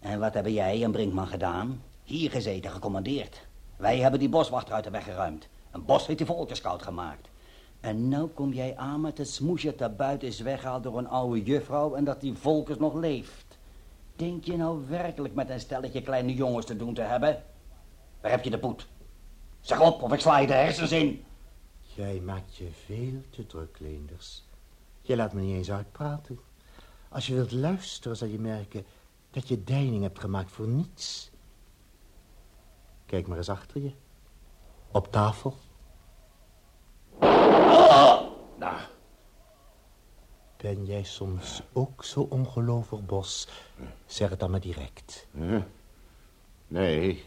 En 0.00 0.20
wat 0.20 0.34
hebben 0.34 0.52
jij 0.52 0.82
en 0.82 0.90
Brinkman 0.92 1.26
gedaan? 1.26 1.82
Hier 2.02 2.30
gezeten, 2.30 2.70
gecommandeerd. 2.70 3.46
Wij 3.76 3.98
hebben 3.98 4.20
die 4.20 4.28
boswachter 4.28 4.74
uit 4.74 4.84
de 4.84 4.90
weg 4.90 5.04
geruimd. 5.04 5.48
Een 5.70 5.84
bos 5.84 6.06
heeft 6.06 6.18
die 6.18 6.26
volkerskoud 6.26 6.82
gemaakt. 6.82 7.28
En 7.80 8.08
nou 8.08 8.28
kom 8.28 8.52
jij 8.52 8.76
aan 8.76 9.00
met 9.00 9.18
het 9.18 9.28
smoesje 9.28 9.74
dat 9.76 9.96
buiten 9.96 10.28
is 10.28 10.40
weggehaald 10.40 10.82
door 10.82 10.98
een 10.98 11.08
oude 11.08 11.42
juffrouw... 11.42 11.94
en 11.94 12.04
dat 12.04 12.20
die 12.20 12.34
volkers 12.34 12.78
nog 12.78 12.94
leeft. 12.94 13.58
Denk 14.16 14.44
je 14.44 14.56
nou 14.56 14.88
werkelijk 14.88 15.34
met 15.34 15.50
een 15.50 15.60
stelletje 15.60 16.02
kleine 16.02 16.34
jongens 16.34 16.66
te 16.66 16.76
doen 16.76 16.94
te 16.94 17.02
hebben? 17.02 17.42
Waar 18.20 18.30
heb 18.30 18.44
je 18.44 18.50
de 18.50 18.58
poet? 18.58 18.86
Zeg 19.60 19.80
op, 19.80 20.02
of 20.02 20.12
ik 20.12 20.20
sla 20.20 20.38
je 20.38 20.46
de 20.46 20.52
hersens 20.52 20.92
in. 20.92 21.24
Jij 21.80 22.20
maakt 22.20 22.56
je 22.56 22.68
veel 22.84 23.20
te 23.30 23.46
druk, 23.46 23.78
Leenders. 23.78 24.44
Je 25.02 25.16
laat 25.16 25.32
me 25.32 25.40
niet 25.40 25.56
eens 25.56 25.70
uitpraten. 25.70 26.38
Als 27.08 27.26
je 27.26 27.34
wilt 27.34 27.52
luisteren, 27.52 28.16
zal 28.16 28.28
je 28.28 28.38
merken 28.38 28.84
dat 29.36 29.48
je 29.48 29.64
deining 29.64 30.02
hebt 30.02 30.18
gemaakt 30.18 30.50
voor 30.52 30.66
niets. 30.68 31.30
Kijk 33.06 33.26
maar 33.26 33.36
eens 33.36 33.48
achter 33.48 33.82
je. 33.82 33.92
Op 34.90 35.12
tafel. 35.12 35.56
Nou, 38.58 38.80
Ben 40.56 40.84
jij 40.86 41.02
soms 41.02 41.62
ook 41.72 42.04
zo 42.04 42.20
ongelovig, 42.20 43.06
Bos? 43.06 43.48
Zeg 44.06 44.30
het 44.30 44.40
dan 44.40 44.50
maar 44.50 44.60
direct. 44.60 45.26
nee. 46.66 47.24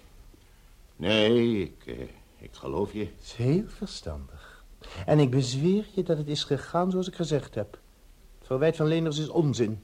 Nee, 0.96 1.62
ik, 1.62 1.86
eh, 1.86 2.08
ik 2.38 2.54
geloof 2.54 2.94
je. 2.94 3.00
Het 3.06 3.24
is 3.24 3.34
heel 3.34 3.68
verstandig. 3.68 4.64
En 5.06 5.20
ik 5.20 5.30
bezweer 5.30 5.88
je 5.94 6.04
dat 6.04 6.18
het 6.18 6.28
is 6.28 6.44
gegaan 6.44 6.92
zoals 6.92 7.08
ik 7.08 7.16
gezegd 7.16 7.56
heb. 7.56 7.72
Het 8.38 8.48
verwijt 8.48 8.76
van 8.76 8.88
Leenders 8.88 9.18
is 9.18 9.30
onzin. 9.30 9.84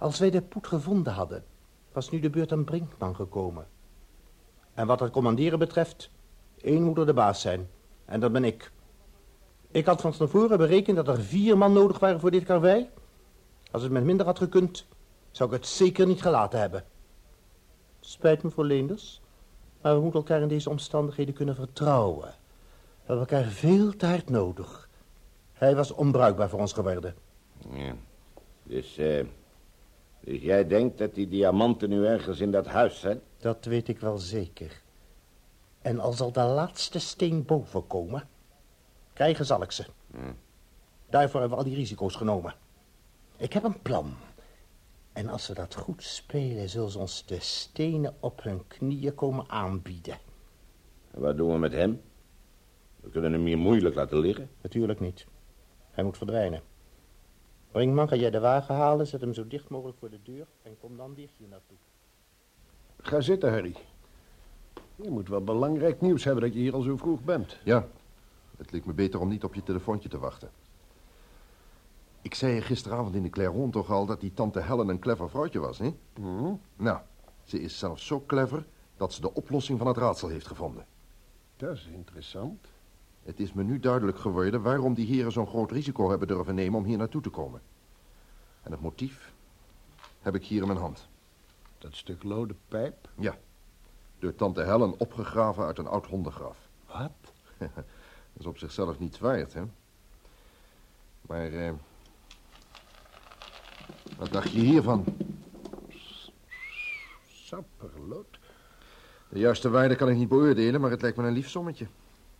Als 0.00 0.18
wij 0.18 0.30
de 0.30 0.42
poet 0.42 0.66
gevonden 0.66 1.12
hadden, 1.12 1.44
was 1.92 2.10
nu 2.10 2.20
de 2.20 2.30
beurt 2.30 2.52
aan 2.52 2.64
Brinkman 2.64 3.14
gekomen. 3.14 3.66
En 4.74 4.86
wat 4.86 5.00
het 5.00 5.12
commanderen 5.12 5.58
betreft, 5.58 6.10
één 6.60 6.82
moet 6.82 6.98
er 6.98 7.06
de 7.06 7.12
baas 7.12 7.40
zijn. 7.40 7.68
En 8.04 8.20
dat 8.20 8.32
ben 8.32 8.44
ik. 8.44 8.72
Ik 9.70 9.86
had 9.86 10.00
van 10.00 10.12
tevoren 10.12 10.58
berekend 10.58 10.96
dat 10.96 11.08
er 11.08 11.20
vier 11.20 11.58
man 11.58 11.72
nodig 11.72 11.98
waren 11.98 12.20
voor 12.20 12.30
dit 12.30 12.44
karwei. 12.44 12.88
Als 13.70 13.82
het 13.82 13.92
met 13.92 14.04
minder 14.04 14.26
had 14.26 14.38
gekund, 14.38 14.86
zou 15.30 15.50
ik 15.50 15.56
het 15.56 15.66
zeker 15.66 16.06
niet 16.06 16.22
gelaten 16.22 16.60
hebben. 16.60 16.84
Spijt 18.00 18.42
me 18.42 18.50
voor 18.50 18.64
Leenders, 18.64 19.20
maar 19.80 19.94
we 19.94 20.00
moeten 20.00 20.20
elkaar 20.20 20.42
in 20.42 20.48
deze 20.48 20.70
omstandigheden 20.70 21.34
kunnen 21.34 21.54
vertrouwen. 21.54 22.28
We 22.28 23.06
hebben 23.06 23.28
elkaar 23.28 23.50
veel 23.50 23.96
te 23.96 24.06
hard 24.06 24.30
nodig. 24.30 24.88
Hij 25.52 25.76
was 25.76 25.92
onbruikbaar 25.92 26.48
voor 26.48 26.60
ons 26.60 26.72
geworden. 26.72 27.14
Ja. 27.72 27.94
Dus, 28.62 28.98
eh, 28.98 29.24
dus 30.20 30.40
jij 30.40 30.66
denkt 30.66 30.98
dat 30.98 31.14
die 31.14 31.28
diamanten 31.28 31.88
nu 31.88 32.06
ergens 32.06 32.40
in 32.40 32.50
dat 32.50 32.66
huis 32.66 33.00
zijn? 33.00 33.20
Dat 33.38 33.64
weet 33.64 33.88
ik 33.88 33.98
wel 33.98 34.18
zeker. 34.18 34.82
En 35.82 36.00
al 36.00 36.12
zal 36.12 36.32
de 36.32 36.42
laatste 36.42 36.98
steen 36.98 37.44
boven 37.44 37.86
komen, 37.86 38.28
krijgen 39.12 39.46
zal 39.46 39.62
ik 39.62 39.72
ze. 39.72 39.84
Daarvoor 41.08 41.40
hebben 41.40 41.58
we 41.58 41.64
al 41.64 41.70
die 41.70 41.78
risico's 41.78 42.14
genomen. 42.14 42.54
Ik 43.36 43.52
heb 43.52 43.64
een 43.64 43.82
plan. 43.82 44.14
En 45.12 45.28
als 45.28 45.48
we 45.48 45.54
dat 45.54 45.74
goed 45.74 46.02
spelen, 46.02 46.68
zullen 46.68 46.90
ze 46.90 46.98
ons 46.98 47.26
de 47.26 47.40
stenen 47.40 48.14
op 48.20 48.42
hun 48.42 48.66
knieën 48.66 49.14
komen 49.14 49.48
aanbieden. 49.48 50.18
En 51.10 51.20
wat 51.20 51.36
doen 51.36 51.52
we 51.52 51.58
met 51.58 51.72
hem? 51.72 52.00
We 53.00 53.10
kunnen 53.10 53.32
hem 53.32 53.44
hier 53.44 53.58
moeilijk 53.58 53.94
laten 53.94 54.18
liggen. 54.18 54.50
Natuurlijk 54.62 55.00
niet. 55.00 55.26
Hij 55.90 56.04
moet 56.04 56.16
verdwijnen. 56.16 56.62
Brinkman, 57.70 58.08
ga 58.08 58.16
jij 58.16 58.30
de 58.30 58.40
wagen 58.40 58.74
halen, 58.74 59.06
zet 59.06 59.20
hem 59.20 59.34
zo 59.34 59.46
dicht 59.46 59.68
mogelijk 59.68 59.98
voor 59.98 60.10
de 60.10 60.22
deur 60.22 60.46
en 60.62 60.76
kom 60.80 60.96
dan 60.96 61.14
weer 61.14 61.30
hier 61.36 61.48
naartoe. 61.48 61.76
Ga 62.98 63.20
zitten, 63.20 63.50
Harry. 63.50 63.76
Je 64.96 65.10
moet 65.10 65.28
wel 65.28 65.44
belangrijk 65.44 66.00
nieuws 66.00 66.24
hebben 66.24 66.42
dat 66.42 66.52
je 66.52 66.58
hier 66.58 66.74
al 66.74 66.82
zo 66.82 66.96
vroeg 66.96 67.22
bent. 67.24 67.58
Ja, 67.64 67.86
het 68.56 68.72
leek 68.72 68.86
me 68.86 68.92
beter 68.92 69.20
om 69.20 69.28
niet 69.28 69.44
op 69.44 69.54
je 69.54 69.62
telefoontje 69.62 70.08
te 70.08 70.18
wachten. 70.18 70.50
Ik 72.22 72.34
zei 72.34 72.54
je 72.54 72.60
gisteravond 72.60 73.14
in 73.14 73.22
de 73.22 73.30
Clairon 73.30 73.70
toch 73.70 73.90
al 73.90 74.06
dat 74.06 74.20
die 74.20 74.34
tante 74.34 74.60
Helen 74.60 74.88
een 74.88 74.98
clever 74.98 75.30
vrouwtje 75.30 75.58
was, 75.58 75.78
hè? 75.78 75.94
Hm? 76.14 76.54
Nou, 76.76 76.98
ze 77.44 77.60
is 77.60 77.78
zelfs 77.78 78.06
zo 78.06 78.22
clever 78.26 78.66
dat 78.96 79.12
ze 79.12 79.20
de 79.20 79.34
oplossing 79.34 79.78
van 79.78 79.86
het 79.86 79.96
raadsel 79.96 80.28
heeft 80.28 80.46
gevonden. 80.46 80.86
Dat 81.56 81.76
is 81.76 81.86
interessant. 81.86 82.66
Het 83.22 83.40
is 83.40 83.52
me 83.52 83.62
nu 83.62 83.80
duidelijk 83.80 84.18
geworden 84.18 84.62
waarom 84.62 84.94
die 84.94 85.06
heren 85.06 85.32
zo'n 85.32 85.46
groot 85.46 85.70
risico 85.70 86.08
hebben 86.10 86.28
durven 86.28 86.54
nemen 86.54 86.78
om 86.78 86.84
hier 86.84 86.98
naartoe 86.98 87.22
te 87.22 87.30
komen. 87.30 87.62
En 88.62 88.70
het 88.70 88.80
motief 88.80 89.32
heb 90.20 90.34
ik 90.34 90.44
hier 90.44 90.60
in 90.60 90.66
mijn 90.66 90.78
hand. 90.78 91.08
Dat 91.78 91.96
stuk 91.96 92.22
lode 92.22 92.54
pijp. 92.68 93.08
Ja, 93.14 93.38
door 94.18 94.34
tante 94.34 94.62
Helen 94.62 94.98
opgegraven 94.98 95.64
uit 95.64 95.78
een 95.78 95.86
oud 95.86 96.06
hondengraf. 96.06 96.68
Wat? 96.86 97.12
Dat 98.32 98.42
is 98.42 98.46
op 98.46 98.58
zichzelf 98.58 98.98
niets 98.98 99.18
waard, 99.18 99.52
hè? 99.52 99.62
Maar, 101.20 101.52
eh... 101.52 101.72
Wat 104.18 104.32
dacht 104.32 104.50
je 104.50 104.60
hiervan? 104.60 105.04
Sapperlood. 107.26 108.38
De 109.28 109.38
juiste 109.38 109.70
waarde 109.70 109.96
kan 109.96 110.08
ik 110.08 110.16
niet 110.16 110.28
beoordelen, 110.28 110.80
maar 110.80 110.90
het 110.90 111.02
lijkt 111.02 111.16
me 111.16 111.26
een 111.26 111.32
lief 111.32 111.48
sommetje. 111.48 111.86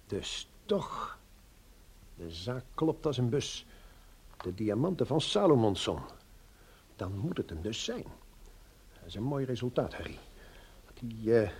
Dus 0.06 0.48
toch. 0.70 1.18
De 2.16 2.30
zaak 2.30 2.64
klopt 2.74 3.06
als 3.06 3.18
een 3.18 3.28
bus. 3.28 3.66
De 4.42 4.54
diamanten 4.54 5.06
van 5.06 5.20
Salomonson. 5.20 5.98
Dan 6.96 7.18
moet 7.18 7.37
het 7.37 7.50
hem 7.50 7.62
dus 7.62 7.85
zijn. 7.85 8.04
Dat 8.92 9.06
is 9.06 9.14
een 9.14 9.22
mooi 9.22 9.44
resultaat, 9.44 9.94
Harry. 9.94 10.18
Die, 11.00 11.40
eh, 11.40 11.50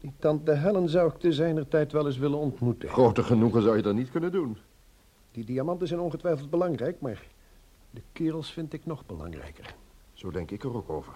die 0.00 0.12
tante 0.18 0.52
Helen 0.52 0.88
zou 0.88 1.12
ik 1.12 1.18
te 1.18 1.32
zijner 1.32 1.68
tijd 1.68 1.92
wel 1.92 2.06
eens 2.06 2.18
willen 2.18 2.38
ontmoeten. 2.38 2.88
Groter 2.88 3.24
genoegen 3.24 3.62
zou 3.62 3.76
je 3.76 3.82
dat 3.82 3.94
niet 3.94 4.10
kunnen 4.10 4.32
doen. 4.32 4.58
Die 5.32 5.44
diamanten 5.44 5.88
zijn 5.88 6.00
ongetwijfeld 6.00 6.50
belangrijk, 6.50 7.00
maar 7.00 7.26
de 7.90 8.02
kerels 8.12 8.52
vind 8.52 8.72
ik 8.72 8.86
nog 8.86 9.06
belangrijker. 9.06 9.74
Zo 10.12 10.30
denk 10.30 10.50
ik 10.50 10.64
er 10.64 10.76
ook 10.76 10.90
over. 10.90 11.12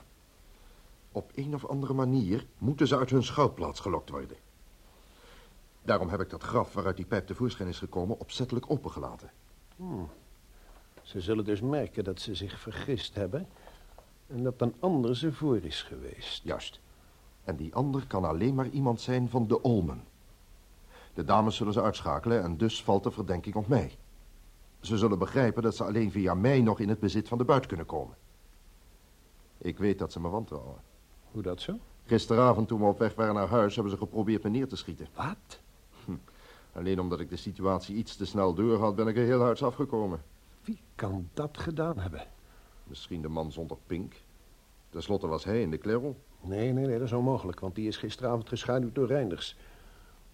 Op 1.13 1.31
een 1.35 1.55
of 1.55 1.67
andere 1.67 1.93
manier 1.93 2.47
moeten 2.59 2.87
ze 2.87 2.99
uit 2.99 3.11
hun 3.11 3.25
schuilplaats 3.25 3.81
gelokt 3.81 4.11
worden. 4.11 4.37
Daarom 5.85 6.09
heb 6.09 6.21
ik 6.21 6.31
dat 6.31 6.43
graf 6.43 6.73
waaruit 6.73 6.97
die 6.97 7.07
pijp 7.07 7.27
tevoorschijn 7.27 7.69
is 7.69 7.79
gekomen 7.79 8.21
opzettelijk 8.21 8.71
opengelaten. 8.71 9.31
Hmm. 9.77 10.09
Ze 11.03 11.21
zullen 11.21 11.45
dus 11.45 11.61
merken 11.61 12.05
dat 12.05 12.21
ze 12.21 12.35
zich 12.35 12.61
vergist 12.61 13.15
hebben... 13.15 13.49
en 14.27 14.43
dat 14.43 14.61
een 14.61 14.75
ander 14.81 15.17
ze 15.17 15.33
voor 15.33 15.57
is 15.57 15.83
geweest. 15.83 16.43
Juist. 16.45 16.81
En 17.45 17.57
die 17.57 17.75
ander 17.75 18.07
kan 18.07 18.25
alleen 18.25 18.55
maar 18.55 18.69
iemand 18.69 19.01
zijn 19.01 19.29
van 19.29 19.47
de 19.47 19.63
Olmen. 19.63 20.05
De 21.15 21.25
dames 21.25 21.57
zullen 21.57 21.73
ze 21.73 21.83
uitschakelen 21.83 22.43
en 22.43 22.57
dus 22.57 22.83
valt 22.83 23.03
de 23.03 23.11
verdenking 23.11 23.55
op 23.55 23.69
mij. 23.69 23.99
Ze 24.81 24.99
zullen 24.99 25.19
begrijpen 25.19 25.63
dat 25.63 25.77
ze 25.77 25.85
alleen 25.85 26.11
via 26.11 26.35
mij 26.35 26.61
nog 26.61 26.81
in 26.81 26.89
het 26.89 27.01
bezit 27.01 27.29
van 27.29 27.39
de 27.39 27.45
buit 27.45 27.67
kunnen 27.67 27.87
komen. 27.87 28.17
Ik 29.59 29.79
weet 29.79 29.99
dat 29.99 30.13
ze 30.13 30.21
me 30.21 30.29
wantrouwen. 30.29 30.81
Hoe 31.31 31.43
dat 31.43 31.61
zo? 31.61 31.79
Gisteravond 32.05 32.69
toen 32.69 32.81
we 32.81 32.87
op 32.87 32.99
weg 32.99 33.15
waren 33.15 33.35
naar 33.35 33.49
huis 33.49 33.75
hebben 33.75 33.93
ze 33.93 33.99
geprobeerd 33.99 34.43
me 34.43 34.51
neer 34.51 34.69
te 34.69 34.77
schieten. 34.77 35.09
Wat? 35.15 35.63
Alleen 36.75 37.01
omdat 37.01 37.21
ik 37.21 37.29
de 37.29 37.37
situatie 37.37 37.97
iets 37.97 38.17
te 38.17 38.27
snel 38.27 38.55
door 38.55 38.79
had, 38.79 38.97
ben 38.97 39.09
ik 39.09 39.17
er 39.17 39.25
heel 39.25 39.41
huids 39.41 39.63
afgekomen. 39.63 40.23
Wie 40.65 40.81
kan 40.95 41.29
dat 41.35 41.59
gedaan 41.59 41.99
hebben? 41.99 42.27
Misschien 42.85 43.23
de 43.23 43.29
man 43.29 43.53
zonder 43.53 43.77
pink. 43.87 44.15
Ten 44.91 45.03
slotte 45.03 45.27
was 45.27 45.45
hij 45.45 45.61
in 45.61 45.71
de 45.71 45.79
Clairon. 45.79 46.17
Nee, 46.41 46.73
nee, 46.73 46.87
nee, 46.87 46.99
dat 46.99 47.07
is 47.07 47.13
onmogelijk, 47.13 47.61
want 47.61 47.75
die 47.75 47.89
is 47.89 47.97
gisteravond 47.97 48.49
geschaduwd 48.49 48.95
door 48.95 49.07
Reinders. 49.07 49.57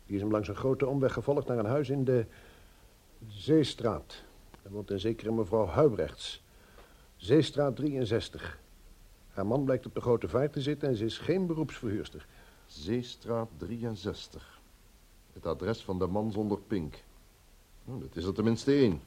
Die 0.06 0.14
is 0.16 0.22
hem 0.22 0.30
langs 0.30 0.48
een 0.48 0.56
grote 0.56 0.86
omweg 0.86 1.12
gevolgd 1.12 1.46
naar 1.46 1.58
een 1.58 1.64
huis 1.64 1.90
in 1.90 2.04
de 2.04 2.26
Zeestraat. 3.26 4.24
Daar 4.62 4.72
woont 4.72 4.90
een 4.90 5.00
zekere 5.00 5.32
mevrouw 5.32 5.66
Huibrechts. 5.66 6.42
Zeestraat 7.16 7.76
63. 7.76 8.60
Haar 9.28 9.46
man 9.46 9.64
blijkt 9.64 9.86
op 9.86 9.94
de 9.94 10.00
grote 10.00 10.28
vaart 10.28 10.52
te 10.52 10.60
zitten 10.60 10.88
en 10.88 10.96
ze 10.96 11.04
is 11.04 11.18
geen 11.18 11.46
beroepsverhuurster. 11.46 12.26
Zeestraat 12.66 13.48
63. 13.56 14.59
Het 15.32 15.46
adres 15.46 15.82
van 15.82 15.98
de 15.98 16.06
man 16.06 16.32
zonder 16.32 16.58
pink. 16.58 17.02
Nou, 17.84 18.00
dat 18.00 18.16
is 18.16 18.24
er 18.24 18.34
tenminste 18.34 18.72
één. 18.72 19.00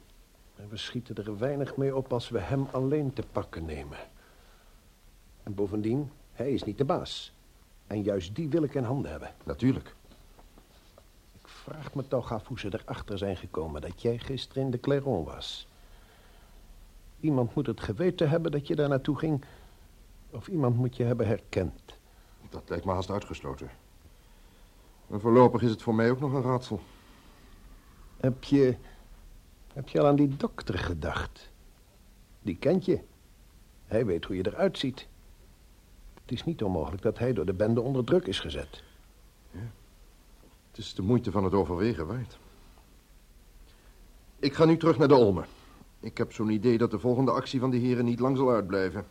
En 0.56 0.68
we 0.68 0.76
schieten 0.76 1.16
er 1.16 1.38
weinig 1.38 1.76
mee 1.76 1.96
op 1.96 2.12
als 2.12 2.28
we 2.28 2.38
hem 2.38 2.66
alleen 2.72 3.12
te 3.12 3.22
pakken 3.32 3.64
nemen. 3.64 3.98
En 5.42 5.54
bovendien, 5.54 6.10
hij 6.32 6.52
is 6.52 6.62
niet 6.62 6.78
de 6.78 6.84
baas. 6.84 7.32
En 7.86 8.02
juist 8.02 8.34
die 8.34 8.48
wil 8.48 8.62
ik 8.62 8.74
in 8.74 8.84
handen 8.84 9.10
hebben. 9.10 9.34
Natuurlijk. 9.44 9.94
Ik 11.32 11.48
vraag 11.48 11.94
me 11.94 12.08
toch 12.08 12.32
af 12.32 12.46
hoe 12.46 12.58
ze 12.58 12.78
erachter 12.80 13.18
zijn 13.18 13.36
gekomen 13.36 13.80
dat 13.80 14.02
jij 14.02 14.18
gisteren 14.18 14.62
in 14.62 14.70
de 14.70 14.80
Clairon 14.80 15.24
was. 15.24 15.68
Iemand 17.20 17.54
moet 17.54 17.66
het 17.66 17.80
geweten 17.80 18.28
hebben 18.28 18.52
dat 18.52 18.66
je 18.66 18.76
daar 18.76 18.88
naartoe 18.88 19.18
ging. 19.18 19.44
Of 20.30 20.48
iemand 20.48 20.76
moet 20.76 20.96
je 20.96 21.04
hebben 21.04 21.26
herkend. 21.26 21.98
Dat 22.50 22.68
lijkt 22.68 22.84
me 22.84 22.92
haast 22.92 23.10
uitgesloten. 23.10 23.70
En 25.10 25.20
voorlopig 25.20 25.62
is 25.62 25.70
het 25.70 25.82
voor 25.82 25.94
mij 25.94 26.10
ook 26.10 26.20
nog 26.20 26.32
een 26.32 26.42
raadsel. 26.42 26.80
Heb 28.16 28.44
je... 28.44 28.76
Heb 29.72 29.88
je 29.88 30.00
al 30.00 30.06
aan 30.06 30.16
die 30.16 30.36
dokter 30.36 30.78
gedacht? 30.78 31.50
Die 32.42 32.56
kent 32.56 32.84
je. 32.84 33.00
Hij 33.86 34.06
weet 34.06 34.24
hoe 34.24 34.36
je 34.36 34.46
eruit 34.46 34.78
ziet. 34.78 35.06
Het 36.14 36.32
is 36.32 36.44
niet 36.44 36.62
onmogelijk 36.62 37.02
dat 37.02 37.18
hij 37.18 37.32
door 37.32 37.46
de 37.46 37.52
bende 37.52 37.80
onder 37.80 38.04
druk 38.04 38.26
is 38.26 38.40
gezet. 38.40 38.82
Het 40.70 40.78
is 40.78 40.94
de 40.94 41.02
moeite 41.02 41.30
van 41.30 41.44
het 41.44 41.52
overwegen 41.52 42.06
waard. 42.06 42.38
Ik 44.38 44.54
ga 44.54 44.64
nu 44.64 44.76
terug 44.76 44.98
naar 44.98 45.08
de 45.08 45.14
Olmen. 45.14 45.46
Ik 46.00 46.18
heb 46.18 46.32
zo'n 46.32 46.50
idee 46.50 46.78
dat 46.78 46.90
de 46.90 46.98
volgende 46.98 47.30
actie 47.30 47.60
van 47.60 47.70
de 47.70 47.76
heren 47.76 48.04
niet 48.04 48.20
lang 48.20 48.36
zal 48.36 48.50
uitblijven. 48.50 49.06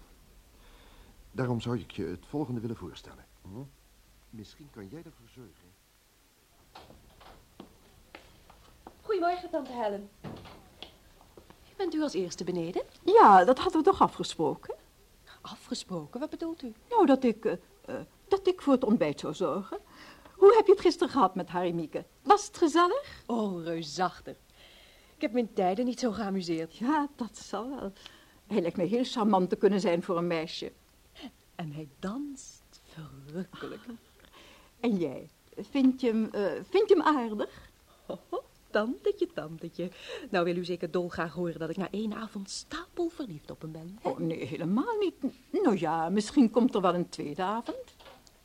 Daarom 1.32 1.62
zou 1.62 1.80
ik 1.80 1.92
je 1.92 2.06
het 2.06 2.26
volgende 2.26 2.60
willen 2.60 2.76
voorstellen. 2.76 3.26
Misschien 4.30 4.68
kan 4.72 4.88
jij 4.88 5.02
ervoor 5.06 5.30
zorgen. 5.30 5.83
Goedemorgen, 9.14 9.50
tante 9.50 9.72
Helen. 9.72 10.10
Bent 11.78 11.94
u 11.94 12.02
als 12.02 12.14
eerste 12.14 12.44
beneden? 12.44 12.84
Ja, 13.04 13.46
dat 13.46 13.60
hadden 13.60 13.84
we 13.84 13.90
toch 13.90 14.02
afgesproken? 14.02 14.76
Afgesproken, 15.42 16.20
wat 16.20 16.30
bedoelt 16.30 16.64
u? 16.64 16.74
Nou, 16.90 17.06
dat 17.06 17.24
ik, 17.24 17.46
eh, 17.46 17.54
eh, 17.86 17.96
dat 18.28 18.48
ik 18.48 18.62
voor 18.62 18.74
het 18.74 18.84
ontbijt 18.84 19.20
zou 19.20 19.34
zorgen. 19.34 19.78
Hoe 20.36 20.56
heb 20.56 20.66
je 20.66 20.72
het 20.72 20.82
gisteren 20.82 21.14
gehad 21.14 21.36
met 21.36 21.50
Harry 21.50 21.72
Mieke? 21.72 22.06
Was 22.22 22.48
het 22.48 22.58
gezellig? 22.58 23.24
Oh, 23.26 23.64
reusachtig. 23.64 24.36
Ik 25.16 25.22
heb 25.22 25.32
me 25.32 25.40
in 25.40 25.54
tijden 25.54 25.86
niet 25.86 26.00
zo 26.00 26.12
geamuseerd. 26.12 26.78
Ja, 26.78 27.08
dat 27.16 27.38
zal 27.38 27.70
wel. 27.70 27.94
Hij 28.48 28.62
lijkt 28.62 28.78
me 28.78 28.84
heel 28.84 29.04
charmant 29.04 29.50
te 29.50 29.56
kunnen 29.56 29.80
zijn 29.80 30.04
voor 30.04 30.18
een 30.18 30.28
meisje. 30.28 30.72
En 31.56 31.72
hij 31.72 31.88
danst 32.00 32.82
verrukkelijk. 32.84 33.82
En 34.80 34.98
jij, 34.98 35.30
vind 35.58 36.02
je 36.02 36.08
hem, 36.08 36.30
eh, 36.32 36.64
vind 36.70 36.90
je 36.90 36.96
hem 36.96 37.18
aardig? 37.18 37.72
Oh, 38.06 38.43
tantetje, 38.74 39.28
tantetje. 39.34 39.92
Nou 40.30 40.46
wil 40.46 40.56
u 40.58 40.66
zeker 40.66 40.92
dolgraag 40.92 41.34
horen 41.34 41.60
dat 41.60 41.70
ik 41.70 41.78
na 41.78 41.88
één 41.92 42.14
avond 42.14 42.50
stapel 42.50 43.10
verliefd 43.10 43.52
op 43.52 43.62
hem 43.62 43.72
ben. 43.72 43.98
hè? 44.02 44.10
Oh, 44.10 44.18
nee, 44.18 44.46
helemaal 44.46 44.98
niet. 45.00 45.16
Nou 45.64 45.80
ja, 45.80 46.10
misschien 46.10 46.52
komt 46.52 46.76
er 46.76 46.82
wel 46.82 46.94
een 46.96 47.10
tweede 47.10 47.42
avond. 47.44 47.96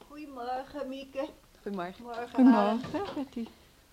Goedemorgen, 0.08 0.88
Mieke. 0.88 1.28
Goedemorgen. 1.62 2.02
Morgen, 2.04 2.28
Goedemorgen, 2.28 3.04
Betty. 3.14 3.46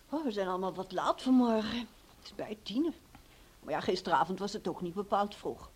Oh, 0.09 0.23
we 0.23 0.31
zijn 0.31 0.47
allemaal 0.47 0.73
wat 0.73 0.91
laat 0.91 1.21
vanmorgen. 1.21 1.77
Het 1.79 2.23
is 2.23 2.35
bij 2.35 2.57
tienen. 2.63 2.93
Maar 3.63 3.73
ja, 3.73 3.79
gisteravond 3.79 4.39
was 4.39 4.53
het 4.53 4.67
ook 4.67 4.81
niet 4.81 4.93
bepaald 4.93 5.35
vroeg. 5.35 5.69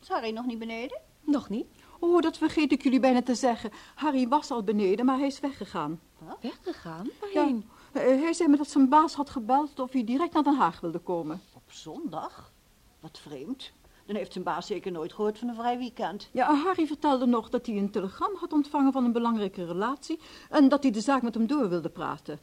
Is 0.00 0.08
Harry 0.08 0.30
nog 0.30 0.46
niet 0.46 0.58
beneden? 0.58 1.00
Nog 1.20 1.48
niet? 1.48 1.66
Oh, 1.98 2.20
dat 2.20 2.36
vergeet 2.38 2.72
ik 2.72 2.82
jullie 2.82 3.00
bijna 3.00 3.22
te 3.22 3.34
zeggen. 3.34 3.70
Harry 3.94 4.28
was 4.28 4.50
al 4.50 4.62
beneden, 4.62 5.04
maar 5.06 5.18
hij 5.18 5.26
is 5.26 5.40
weggegaan. 5.40 6.00
Weggegaan? 6.40 7.08
Waarheen? 7.20 7.68
Hij 7.98 8.32
zei 8.32 8.48
me 8.48 8.56
dat 8.56 8.68
zijn 8.68 8.88
baas 8.88 9.14
had 9.14 9.30
gebeld 9.30 9.78
of 9.78 9.92
hij 9.92 10.04
direct 10.04 10.32
naar 10.32 10.42
Den 10.42 10.56
Haag 10.56 10.80
wilde 10.80 10.98
komen. 10.98 11.40
Op 11.54 11.72
zondag? 11.72 12.52
Wat 13.00 13.18
vreemd. 13.18 13.72
Dan 14.06 14.16
heeft 14.16 14.32
zijn 14.32 14.44
baas 14.44 14.66
zeker 14.66 14.92
nooit 14.92 15.12
gehoord 15.12 15.38
van 15.38 15.48
een 15.48 15.54
vrij 15.54 15.78
weekend. 15.78 16.28
Ja, 16.32 16.54
Harry 16.54 16.86
vertelde 16.86 17.26
nog 17.26 17.48
dat 17.48 17.66
hij 17.66 17.76
een 17.76 17.90
telegram 17.90 18.34
had 18.36 18.52
ontvangen 18.52 18.92
van 18.92 19.04
een 19.04 19.12
belangrijke 19.12 19.64
relatie... 19.64 20.20
en 20.50 20.68
dat 20.68 20.82
hij 20.82 20.92
de 20.92 21.00
zaak 21.00 21.22
met 21.22 21.34
hem 21.34 21.46
door 21.46 21.68
wilde 21.68 21.88
praten. 21.88 22.38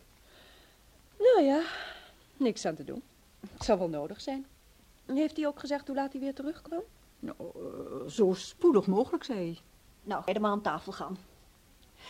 Nou 1.17 1.41
ja, 1.41 1.61
niks 2.37 2.65
aan 2.65 2.75
te 2.75 2.83
doen. 2.83 3.03
Het 3.53 3.63
zal 3.63 3.77
wel 3.77 3.89
nodig 3.89 4.21
zijn. 4.21 4.45
Heeft 5.05 5.37
hij 5.37 5.47
ook 5.47 5.59
gezegd 5.59 5.87
hoe 5.87 5.95
laat 5.95 6.11
hij 6.11 6.21
weer 6.21 6.33
terugkwam? 6.33 6.81
Nou, 7.19 7.37
eh, 7.39 8.09
zo 8.09 8.33
spoedig 8.33 8.87
mogelijk, 8.87 9.23
zei 9.23 9.37
hij. 9.39 9.59
Nou, 10.03 10.23
ga 10.23 10.31
je 10.31 10.39
maar 10.39 10.51
aan 10.51 10.61
tafel 10.61 10.91
gaan. 10.91 11.17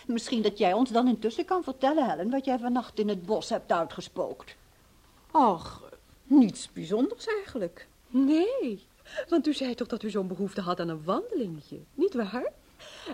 Misschien 0.08 0.42
dat 0.42 0.58
jij 0.58 0.74
ons 0.74 0.90
dan 0.90 1.08
intussen 1.08 1.46
kan 1.46 1.64
vertellen, 1.64 2.10
Helen, 2.10 2.30
wat 2.30 2.46
jij 2.46 2.60
vannacht 2.60 3.00
in 3.00 3.10
het 3.10 3.26
bos 3.26 3.50
hebt 3.50 3.72
uitgespookt. 3.72 4.56
Ach, 5.32 5.82
niets 6.24 6.72
bijzonders 6.74 7.28
eigenlijk. 7.28 7.88
Nee, 8.08 8.86
want 9.30 9.48
u 9.48 9.54
zei 9.54 9.76
toch 9.76 9.88
dat 9.88 10.04
u 10.04 10.10
zo'n 10.10 10.28
behoefte 10.28 10.62
had 10.62 10.80
aan 10.80 10.90
een 10.90 11.04
wandelingetje, 11.04 11.80
niet 11.94 12.14
waar? 12.14 12.52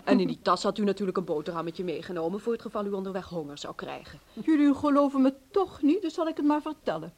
En 0.04 0.20
in 0.20 0.26
die 0.26 0.38
tas 0.42 0.62
had 0.62 0.78
u 0.78 0.84
natuurlijk 0.84 1.18
een 1.18 1.24
boterhammetje 1.24 1.84
meegenomen 1.84 2.40
voor 2.40 2.52
het 2.52 2.62
geval 2.62 2.86
u 2.86 2.90
onderweg 2.90 3.28
honger 3.28 3.58
zou 3.58 3.74
krijgen. 3.74 4.20
Jullie 4.44 4.74
geloven 4.74 5.22
me 5.22 5.34
toch 5.50 5.82
niet, 5.82 6.02
dus 6.02 6.14
zal 6.14 6.28
ik 6.28 6.36
het 6.36 6.46
maar 6.46 6.62
vertellen. 6.62 7.12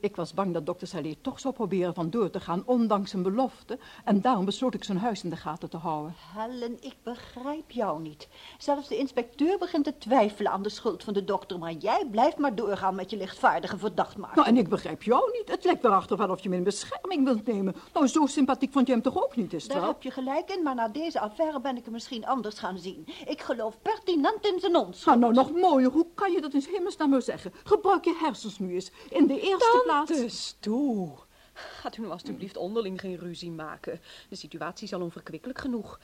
Ik 0.00 0.16
was 0.16 0.34
bang 0.34 0.52
dat 0.52 0.66
dokter 0.66 0.86
Salé 0.86 1.14
toch 1.20 1.40
zou 1.40 1.54
proberen 1.54 1.94
vandoor 1.94 2.30
te 2.30 2.40
gaan, 2.40 2.62
ondanks 2.66 3.10
zijn 3.10 3.22
belofte. 3.22 3.78
En 4.04 4.20
daarom 4.20 4.44
besloot 4.44 4.74
ik 4.74 4.84
zijn 4.84 4.98
huis 4.98 5.24
in 5.24 5.30
de 5.30 5.36
gaten 5.36 5.70
te 5.70 5.76
houden. 5.76 6.14
Helen, 6.34 6.76
ik 6.80 6.94
begrijp 7.02 7.70
jou 7.70 8.00
niet. 8.00 8.28
Zelfs 8.58 8.88
de 8.88 8.96
inspecteur 8.96 9.58
begint 9.58 9.84
te 9.84 9.98
twijfelen 9.98 10.52
aan 10.52 10.62
de 10.62 10.68
schuld 10.68 11.04
van 11.04 11.14
de 11.14 11.24
dokter, 11.24 11.58
maar 11.58 11.72
jij 11.72 12.06
blijft 12.10 12.38
maar 12.38 12.54
doorgaan 12.54 12.94
met 12.94 13.10
je 13.10 13.16
lichtvaardige 13.16 13.78
verdacht 13.78 14.16
maken. 14.16 14.36
Nou, 14.36 14.48
en 14.48 14.56
ik 14.56 14.68
begrijp 14.68 15.02
jou 15.02 15.30
niet. 15.32 15.50
Het 15.50 15.64
lijkt 15.64 15.84
erachter 15.84 16.16
wel 16.16 16.30
of 16.30 16.42
je 16.42 16.48
me 16.48 16.56
in 16.56 16.62
bescherming 16.62 17.24
wilt 17.24 17.46
nemen. 17.46 17.74
Nou, 17.92 18.06
zo 18.06 18.26
sympathiek 18.26 18.72
vond 18.72 18.86
je 18.86 18.92
hem 18.92 19.02
toch 19.02 19.22
ook 19.24 19.36
niet, 19.36 19.52
is 19.52 19.62
het 19.62 19.72
Daar 19.72 19.80
wel? 19.80 19.90
heb 19.90 20.02
je 20.02 20.10
gelijk 20.10 20.50
in, 20.50 20.62
maar 20.62 20.74
na 20.74 20.88
deze 20.88 21.20
affaire 21.20 21.60
ben 21.60 21.76
ik 21.76 21.84
hem 21.84 21.92
misschien 21.92 22.26
anders 22.26 22.58
gaan 22.58 22.78
zien. 22.78 23.06
Ik 23.26 23.40
geloof 23.40 23.78
pertinent 23.82 24.46
in 24.46 24.60
zijn 24.60 24.76
onschuld. 24.76 25.18
Nou, 25.18 25.18
nou, 25.18 25.32
nog 25.32 25.52
mooier. 25.60 25.90
Hoe 25.90 26.06
kan 26.14 26.32
je 26.32 26.40
dat 26.40 26.54
in 26.54 26.66
hemelsnaam 26.70 27.10
maar 27.10 27.22
zeggen? 27.22 27.52
Gebruik 27.64 28.04
je 28.04 28.16
hersens 28.20 28.58
nu 28.58 28.74
eens. 28.74 28.90
In 29.10 29.26
de 29.26 29.40
eerste 29.40 29.84
plaats... 29.86 30.10
Tante 30.10 30.28
Stoe. 30.28 31.08
Gaat 31.52 31.96
u 31.96 32.00
nou 32.00 32.12
alstublieft 32.12 32.56
onderling 32.56 33.00
geen 33.00 33.18
ruzie 33.18 33.50
maken. 33.50 34.00
De 34.28 34.36
situatie 34.36 34.84
is 34.84 34.94
al 34.94 35.00
onverkwikkelijk 35.00 35.60
genoeg. 35.60 36.00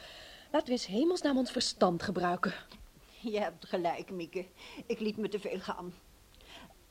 Laten 0.53 0.67
we 0.67 0.73
eens 0.73 0.87
hemelsnaam 0.87 1.39
ons 1.39 1.51
verstand 1.51 2.03
gebruiken. 2.03 2.55
Je 3.21 3.39
hebt 3.39 3.67
gelijk, 3.67 4.11
Mieke. 4.11 4.47
Ik 4.87 5.01
liet 5.01 5.17
me 5.17 5.29
te 5.29 5.41
veel 5.41 5.61
gaan. 5.61 5.95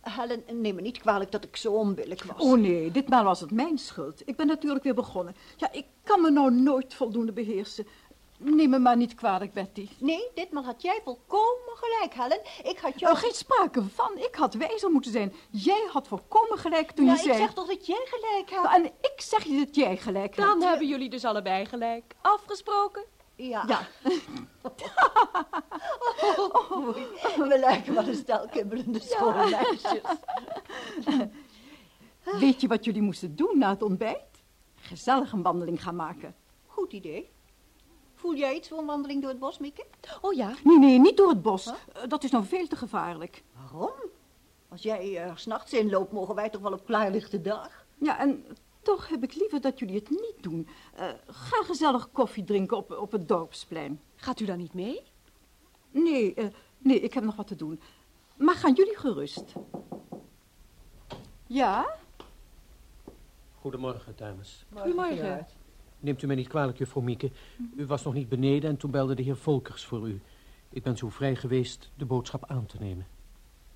Helen, 0.01 0.43
neem 0.61 0.75
me 0.75 0.81
niet 0.81 0.97
kwalijk 0.97 1.31
dat 1.31 1.43
ik 1.43 1.55
zo 1.55 1.73
onbillijk 1.73 2.23
was. 2.23 2.41
Oh 2.41 2.59
nee, 2.59 2.91
ditmaal 2.91 3.23
was 3.23 3.39
het 3.39 3.51
mijn 3.51 3.77
schuld. 3.77 4.21
Ik 4.25 4.35
ben 4.35 4.47
natuurlijk 4.47 4.83
weer 4.83 4.93
begonnen. 4.93 5.35
Ja, 5.57 5.71
ik 5.71 5.85
kan 6.03 6.21
me 6.21 6.31
nou 6.31 6.53
nooit 6.53 6.93
voldoende 6.93 7.31
beheersen. 7.31 7.87
Neem 8.43 8.69
me 8.69 8.79
maar 8.79 8.97
niet 8.97 9.15
kwalijk, 9.15 9.53
Betty. 9.53 9.89
Nee, 9.97 10.27
ditmaal 10.35 10.63
had 10.63 10.81
jij 10.81 10.99
volkomen 11.03 11.75
gelijk, 11.75 12.13
Helen. 12.13 12.41
Ik 12.63 12.79
had 12.79 12.99
jou... 12.99 13.13
Oh, 13.13 13.19
geen 13.19 13.33
sprake 13.33 13.83
van. 13.83 14.17
Ik 14.17 14.35
had 14.35 14.53
wijzer 14.53 14.91
moeten 14.91 15.11
zijn. 15.11 15.33
Jij 15.49 15.87
had 15.91 16.07
volkomen 16.07 16.57
gelijk 16.57 16.91
toen 16.91 17.05
je 17.05 17.11
ik 17.11 17.17
zei... 17.17 17.37
zeg 17.37 17.53
toch 17.53 17.67
dat 17.67 17.85
jij 17.85 18.07
gelijk 18.09 18.51
had? 18.51 18.75
En 18.75 18.85
ik 18.85 19.13
zeg 19.15 19.43
je 19.43 19.65
dat 19.65 19.75
jij 19.75 19.97
gelijk 19.97 20.35
hebt. 20.35 20.47
Dan 20.47 20.61
hebben 20.61 20.87
jullie 20.87 21.09
dus 21.09 21.25
allebei 21.25 21.65
gelijk. 21.65 22.15
Afgesproken? 22.21 23.03
Ja. 23.35 23.63
Ja. 23.67 23.87
Oh, 26.37 26.95
we 27.37 27.57
lijken 27.59 27.93
wel 27.93 28.07
een 28.07 28.15
stel 28.15 28.47
kibbelende 28.47 28.99
schoolmeisjes. 28.99 30.01
Weet 32.23 32.61
je 32.61 32.67
wat 32.67 32.85
jullie 32.85 33.01
moesten 33.01 33.35
doen 33.35 33.57
na 33.57 33.69
het 33.69 33.81
ontbijt? 33.81 34.43
Gezellig 34.75 35.31
een 35.31 35.41
wandeling 35.41 35.83
gaan 35.83 35.95
maken. 35.95 36.35
Goed 36.67 36.93
idee. 36.93 37.29
Voel 38.21 38.35
jij 38.35 38.55
iets 38.55 38.67
voor 38.67 38.77
een 38.77 38.85
wandeling 38.85 39.21
door 39.21 39.29
het 39.29 39.39
bos, 39.39 39.57
Mieke? 39.59 39.85
Oh 40.21 40.33
ja. 40.33 40.53
Nee, 40.63 40.79
nee, 40.79 40.99
niet 40.99 41.17
door 41.17 41.29
het 41.29 41.41
bos. 41.41 41.65
Eh, 41.67 41.73
Dat 42.07 42.23
is 42.23 42.31
nou 42.31 42.45
veel 42.45 42.67
te 42.67 42.75
gevaarlijk. 42.75 43.43
Waarom? 43.61 43.91
Als 44.69 44.81
jij 44.81 45.17
er 45.17 45.37
s 45.37 45.41
s'nachts 45.41 45.73
in 45.73 45.89
loopt, 45.89 46.11
mogen 46.11 46.35
wij 46.35 46.49
toch 46.49 46.61
wel 46.61 46.71
op 46.73 46.85
klaarlichte 46.85 47.41
dag? 47.41 47.85
Ja, 47.97 48.19
en 48.19 48.45
toch 48.81 49.07
heb 49.07 49.23
ik 49.23 49.33
liever 49.35 49.61
dat 49.61 49.79
jullie 49.79 49.95
het 49.95 50.09
niet 50.09 50.35
doen. 50.41 50.67
Eh, 50.95 51.07
ga 51.27 51.63
gezellig 51.63 52.11
koffie 52.11 52.43
drinken 52.43 52.77
op, 52.77 52.91
op 52.91 53.11
het 53.11 53.27
dorpsplein. 53.27 54.01
Gaat 54.15 54.39
u 54.39 54.45
dan 54.45 54.57
niet 54.57 54.73
mee? 54.73 55.01
Nee, 55.91 56.33
eh, 56.33 56.45
nee, 56.77 56.99
ik 56.99 57.13
heb 57.13 57.23
nog 57.23 57.35
wat 57.35 57.47
te 57.47 57.55
doen. 57.55 57.81
Maar 58.35 58.55
gaan 58.55 58.73
jullie 58.73 58.97
gerust? 58.97 59.53
Ja? 61.47 61.95
Goedemorgen, 63.59 64.13
dames. 64.15 64.65
Goedemorgen. 64.73 65.47
Neemt 66.01 66.21
u 66.21 66.27
mij 66.27 66.35
niet 66.35 66.47
kwalijk, 66.47 66.77
juffrouw 66.77 67.01
Mieke. 67.01 67.31
U 67.75 67.85
was 67.85 68.03
nog 68.03 68.13
niet 68.13 68.29
beneden 68.29 68.69
en 68.69 68.77
toen 68.77 68.91
belde 68.91 69.15
de 69.15 69.21
heer 69.21 69.37
Volkers 69.37 69.85
voor 69.85 70.09
u. 70.09 70.21
Ik 70.69 70.83
ben 70.83 70.97
zo 70.97 71.09
vrij 71.09 71.35
geweest 71.35 71.91
de 71.95 72.05
boodschap 72.05 72.45
aan 72.45 72.65
te 72.65 72.77
nemen. 72.79 73.07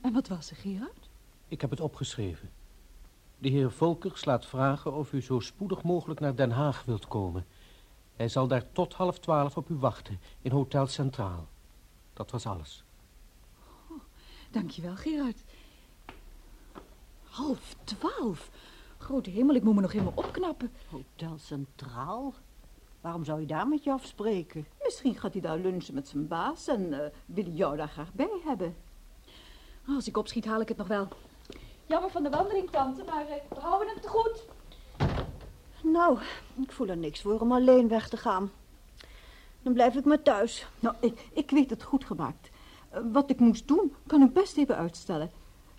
En 0.02 0.14
wat 0.14 0.28
was 0.28 0.50
er, 0.50 0.56
Gerard? 0.56 1.10
Ik 1.48 1.62
heb 1.62 1.70
het 1.70 1.80
opgeschreven. 1.80 2.50
De 3.38 3.50
heer 3.50 3.72
Volkers 3.72 4.26
laat 4.26 4.46
vragen 4.46 4.94
of 4.94 5.14
u 5.14 5.22
zo 5.22 5.40
spoedig 5.40 5.84
mogelijk 5.84 6.20
naar 6.20 6.36
Den 6.36 6.52
Haag 6.52 6.84
wilt 6.86 7.08
komen. 7.08 7.46
Hij 8.16 8.30
zal 8.30 8.48
daar 8.48 8.72
tot 8.72 8.94
half 8.94 9.20
twaalf 9.20 9.58
op 9.58 9.70
u 9.70 9.76
wachten, 9.76 10.20
in 10.42 10.52
Hotel 10.52 10.88
Centraal. 10.88 11.48
Dat 12.14 12.32
was 12.32 12.46
alles. 12.46 12.84
Dankjewel, 14.52 14.96
Gerard. 14.96 15.44
Half 17.24 17.76
twaalf. 17.84 18.50
Grote 19.06 19.30
hemel, 19.30 19.56
ik 19.56 19.63
moet 19.63 19.76
me 19.76 19.82
nog 19.82 19.91
helemaal 19.91 20.13
opknappen. 20.15 20.72
Hotel 20.89 21.38
Centraal? 21.38 22.34
Waarom 23.02 23.24
zou 23.24 23.39
je 23.39 23.46
daar 23.46 23.68
met 23.68 23.84
je 23.84 23.91
afspreken? 23.91 24.65
Misschien 24.84 25.15
gaat 25.15 25.34
hij 25.34 25.41
daar 25.41 25.58
lunchen 25.58 25.94
met 25.94 26.08
zijn 26.08 26.28
baas 26.28 26.68
en 26.68 26.94
eh, 26.94 27.12
wil 27.26 27.44
hij 27.44 27.54
jou 27.54 27.78
daar 27.78 27.88
graag 27.88 28.13
bij 28.13 28.41
hebben. 28.46 28.76
Als 29.88 30.08
ik 30.08 30.18
opschiet, 30.18 30.46
haal 30.46 30.62
ik 30.62 30.68
het 30.68 30.78
nog 30.78 30.88
wel. 30.88 31.08
Jammer 31.86 32.10
van 32.10 32.24
de 32.24 32.30
wandeling, 32.30 32.70
tante, 32.70 33.04
maar 33.04 33.28
eh, 33.28 33.36
we 33.50 33.60
houden 33.60 33.94
het 33.94 34.02
te 34.02 34.08
goed. 34.08 34.46
Nou, 35.84 36.20
ik 36.62 36.72
voel 36.72 36.88
er 36.88 36.98
niks 36.98 37.22
voor 37.22 37.39
om 37.39 37.52
alleen 37.52 37.88
weg 37.88 38.10
te 38.10 38.18
gaan. 38.18 38.52
Dan 39.62 39.74
blijf 39.74 39.96
ik 39.96 40.06
maar 40.06 40.22
thuis. 40.22 40.68
Nou, 40.80 40.96
ik, 41.00 41.28
ik 41.34 41.52
weet 41.52 41.70
het 41.70 41.84
goed 41.84 42.06
gemaakt. 42.06 42.50
Eh, 42.89 43.02
wat 43.12 43.30
ik 43.30 43.39
moest 43.39 43.68
doen, 43.68 43.96
kan 44.08 44.22
ik 44.22 44.34
best 44.34 44.58
even 44.58 44.78
uitstellen. 44.78 45.32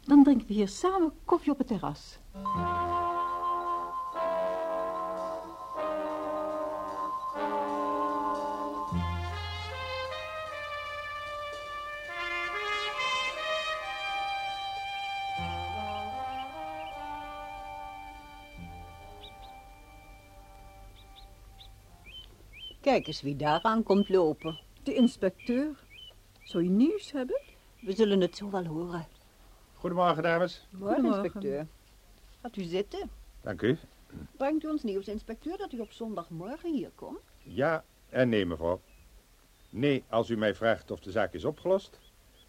Dan 0.04 0.22
drinken 0.22 0.46
we 0.46 0.52
hier 0.52 0.68
samen 0.68 1.12
koffie 1.24 1.52
op 1.52 1.58
het 1.58 1.66
terras. 1.66 2.18
Kijk 22.86 23.06
eens 23.06 23.22
wie 23.22 23.36
daar 23.36 23.62
aan 23.62 23.82
komt 23.82 24.08
lopen. 24.08 24.60
De 24.82 24.94
inspecteur. 24.94 25.84
Zou 26.42 26.64
je 26.64 26.70
nieuws 26.70 27.12
hebben? 27.12 27.40
We 27.80 27.92
zullen 27.92 28.20
het 28.20 28.36
zo 28.36 28.50
wel 28.50 28.64
horen. 28.64 29.06
Goedemorgen, 29.74 30.22
dames. 30.22 30.66
Morgen, 30.70 30.94
Goedemorgen. 30.94 31.24
inspecteur. 31.24 31.66
Gaat 32.42 32.56
u 32.56 32.62
zitten. 32.62 33.10
Dank 33.40 33.62
u. 33.62 33.78
Brengt 34.36 34.64
u 34.64 34.68
ons 34.68 34.82
nieuws, 34.82 35.08
inspecteur, 35.08 35.56
dat 35.56 35.72
u 35.72 35.78
op 35.80 35.92
zondagmorgen 35.92 36.72
hier 36.72 36.90
komt? 36.94 37.18
Ja 37.42 37.84
en 38.08 38.28
nee, 38.28 38.46
mevrouw. 38.46 38.80
Nee, 39.70 40.04
als 40.08 40.30
u 40.30 40.36
mij 40.36 40.54
vraagt 40.54 40.90
of 40.90 41.00
de 41.00 41.10
zaak 41.10 41.32
is 41.32 41.44
opgelost. 41.44 42.00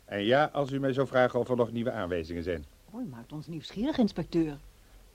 En 0.05 0.23
ja, 0.23 0.49
als 0.53 0.71
u 0.71 0.79
mij 0.79 0.93
zou 0.93 1.07
vragen 1.07 1.39
of 1.39 1.49
er 1.49 1.55
nog 1.55 1.71
nieuwe 1.71 1.91
aanwijzingen 1.91 2.43
zijn. 2.43 2.65
Oh, 2.91 3.01
u 3.01 3.05
maakt 3.05 3.31
ons 3.31 3.47
nieuwsgierig, 3.47 3.97
inspecteur. 3.97 4.57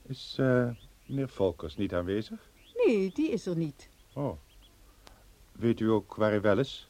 Is 0.06 0.37
eh, 0.38 0.70
meneer 1.06 1.28
Volkers 1.28 1.76
niet 1.76 1.94
aanwezig? 1.94 2.50
Nee, 2.74 3.11
die 3.14 3.30
is 3.30 3.46
er 3.46 3.56
niet. 3.56 3.88
Oh. 4.14 4.38
Weet 5.62 5.81
u 5.81 5.90
ook 5.90 6.14
waar 6.14 6.31
hij 6.31 6.40
wel 6.40 6.59
is? 6.59 6.88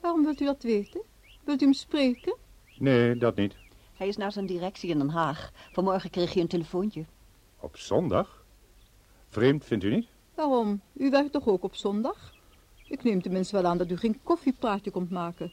Waarom 0.00 0.22
wilt 0.22 0.40
u 0.40 0.44
dat 0.44 0.62
weten? 0.62 1.02
Wilt 1.44 1.60
u 1.60 1.64
hem 1.64 1.74
spreken? 1.74 2.36
Nee, 2.78 3.16
dat 3.16 3.36
niet. 3.36 3.56
Hij 3.96 4.08
is 4.08 4.16
naar 4.16 4.32
zijn 4.32 4.46
directie 4.46 4.90
in 4.90 4.98
Den 4.98 5.08
Haag. 5.08 5.50
Vanmorgen 5.72 6.10
kreeg 6.10 6.32
hij 6.32 6.42
een 6.42 6.48
telefoontje. 6.48 7.04
Op 7.60 7.76
zondag? 7.76 8.44
Vreemd, 9.28 9.64
vindt 9.64 9.84
u 9.84 9.90
niet? 9.90 10.06
Waarom? 10.34 10.80
U 10.92 11.10
werkt 11.10 11.32
toch 11.32 11.46
ook 11.46 11.62
op 11.62 11.74
zondag? 11.74 12.32
Ik 12.84 13.02
neem 13.02 13.22
tenminste 13.22 13.56
wel 13.56 13.70
aan 13.70 13.78
dat 13.78 13.90
u 13.90 13.96
geen 13.96 14.20
koffiepraatje 14.22 14.90
komt 14.90 15.10
maken. 15.10 15.52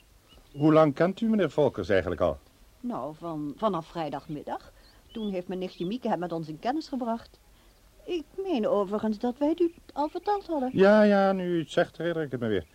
Hoe 0.51 0.73
lang 0.73 0.93
kent 0.93 1.21
u 1.21 1.29
meneer 1.29 1.51
Volkers 1.51 1.89
eigenlijk 1.89 2.21
al? 2.21 2.37
Nou, 2.79 3.15
van, 3.15 3.53
vanaf 3.57 3.87
vrijdagmiddag. 3.87 4.71
Toen 5.11 5.31
heeft 5.31 5.47
mijn 5.47 5.59
nichtje 5.59 5.85
Mieke 5.85 6.07
hem 6.09 6.19
met 6.19 6.31
ons 6.31 6.47
in 6.47 6.59
kennis 6.59 6.87
gebracht. 6.87 7.38
Ik 8.09 8.25
meen 8.43 8.67
overigens 8.67 9.19
dat 9.19 9.37
wij 9.37 9.49
het 9.49 9.59
u 9.59 9.73
al 9.93 10.09
verteld 10.09 10.47
hadden. 10.47 10.69
Ja, 10.73 11.01
ja, 11.01 11.31
nu 11.31 11.59
het 11.59 11.71
zegt, 11.71 11.97
herinner 11.97 12.23
ik 12.23 12.31
het 12.31 12.39
me 12.39 12.47
weer. 12.47 12.65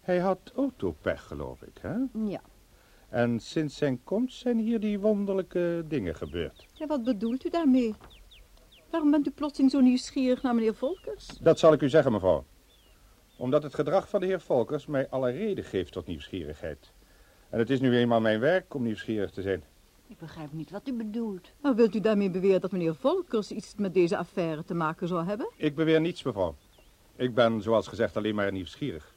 Hij 0.00 0.18
had 0.18 0.52
autopech, 0.56 1.22
geloof 1.22 1.62
ik, 1.62 1.78
hè? 1.80 1.94
Ja. 2.24 2.40
En 3.08 3.40
sinds 3.40 3.76
zijn 3.76 4.04
komst 4.04 4.38
zijn 4.38 4.58
hier 4.58 4.80
die 4.80 5.00
wonderlijke 5.00 5.84
dingen 5.88 6.14
gebeurd. 6.14 6.66
Ja, 6.74 6.86
wat 6.86 7.04
bedoelt 7.04 7.44
u 7.44 7.50
daarmee? 7.50 7.94
Waarom 8.90 9.10
bent 9.10 9.26
u 9.26 9.30
plotseling 9.30 9.70
zo 9.72 9.80
nieuwsgierig 9.80 10.42
naar 10.42 10.54
meneer 10.54 10.74
Volkers? 10.74 11.26
Dat 11.26 11.58
zal 11.58 11.72
ik 11.72 11.82
u 11.82 11.88
zeggen, 11.88 12.12
mevrouw. 12.12 12.44
Omdat 13.36 13.62
het 13.62 13.74
gedrag 13.74 14.08
van 14.08 14.20
de 14.20 14.26
heer 14.26 14.40
Volkers 14.40 14.86
mij 14.86 15.08
alle 15.08 15.30
reden 15.30 15.64
geeft 15.64 15.92
tot 15.92 16.06
nieuwsgierigheid. 16.06 16.92
En 17.50 17.58
het 17.58 17.70
is 17.70 17.80
nu 17.80 17.96
eenmaal 17.96 18.20
mijn 18.20 18.40
werk 18.40 18.74
om 18.74 18.82
nieuwsgierig 18.82 19.30
te 19.30 19.42
zijn. 19.42 19.64
Ik 20.12 20.18
begrijp 20.18 20.52
niet 20.52 20.70
wat 20.70 20.88
u 20.88 20.92
bedoelt. 20.92 21.52
Nou, 21.62 21.76
wilt 21.76 21.94
u 21.94 22.00
daarmee 22.00 22.30
beweren 22.30 22.60
dat 22.60 22.72
meneer 22.72 22.94
Volkers 22.94 23.50
iets 23.50 23.74
met 23.74 23.94
deze 23.94 24.16
affaire 24.16 24.64
te 24.64 24.74
maken 24.74 25.08
zou 25.08 25.24
hebben? 25.24 25.50
Ik 25.56 25.74
beweer 25.74 26.00
niets, 26.00 26.22
mevrouw. 26.22 26.54
Ik 27.16 27.34
ben, 27.34 27.62
zoals 27.62 27.86
gezegd, 27.86 28.16
alleen 28.16 28.34
maar 28.34 28.52
nieuwsgierig. 28.52 29.14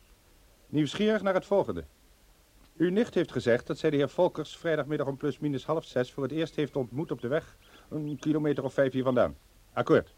Nieuwsgierig 0.68 1.22
naar 1.22 1.34
het 1.34 1.46
volgende. 1.46 1.84
Uw 2.78 2.91
nicht 2.91 3.14
heeft 3.14 3.32
gezegd 3.32 3.68
dat 3.68 3.78
zij 3.78 3.89
de 3.89 3.96
heer 3.96 4.10
Volkers 4.10 4.58
vrijdagmiddag 4.58 5.08
om 5.08 5.18
plus 5.18 5.39
minus 5.39 5.66
half 5.66 5.86
zes 5.86 6.12
voor 6.12 6.24
het 6.24 6.32
eerst 6.32 6.56
heeft 6.56 6.76
ontmoet 6.76 7.12
op 7.12 7.22
de 7.22 7.28
weg, 7.28 7.58
een 7.89 8.18
kilometer 8.20 8.64
of 8.64 8.74
vijf 8.74 8.93
hier 8.93 9.04
vandaan. 9.04 9.38
Akkoord. 9.74 10.14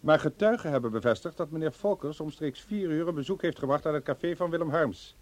Maar 0.00 0.18
getuigen 0.18 0.70
hebben 0.70 0.90
bevestigd 0.90 1.36
dat 1.36 1.50
meneer 1.50 1.72
Volkers 1.72 2.20
omstreeks 2.20 2.60
vier 2.60 2.90
uur 2.90 3.08
een 3.08 3.14
bezoek 3.14 3.42
heeft 3.42 3.58
gebracht 3.58 3.86
aan 3.86 3.94
het 3.94 4.04
café 4.04 4.36
van 4.36 4.50
Willem 4.50 4.70
Harms. 4.70 5.16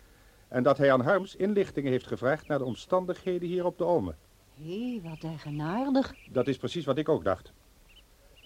En 0.49 0.63
dat 0.63 0.79
hij 0.79 0.93
aan 0.93 1.01
Harms 1.01 1.37
inlichtingen 1.37 1.91
heeft 1.91 2.07
gevraagd 2.07 2.47
naar 2.47 2.59
de 2.59 2.65
omstandigheden 2.65 3.49
hier 3.49 3.65
op 3.65 3.79
de 3.79 3.85
Olme. 3.85 4.15
Hé, 4.63 5.01
wat 5.03 5.31
eigenaardig. 5.31 6.15
Dat 6.31 6.49
is 6.49 6.57
precies 6.57 6.85
wat 6.85 6.99
ik 6.99 7.09
ook 7.09 7.25
dacht. 7.25 7.53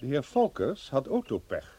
De 0.00 0.06
heer 0.06 0.24
Volkers 0.24 0.90
had 0.90 1.06
autopech. 1.06 1.76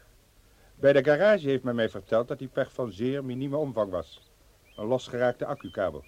Bij 0.76 0.94
de 0.94 1.04
garage 1.04 1.48
heeft 1.48 1.64
men 1.64 1.76
mij 1.76 1.90
verteld 1.90 2.28
dat 2.28 2.40
die 2.40 2.48
pech 2.48 2.74
van 2.74 2.92
zeer 2.92 3.26
minieme 3.26 3.58
omvang 3.58 3.92
was. 3.92 4.32
Een 4.76 4.86
losgeraakte 4.86 5.46
accukabel. 5.46 6.04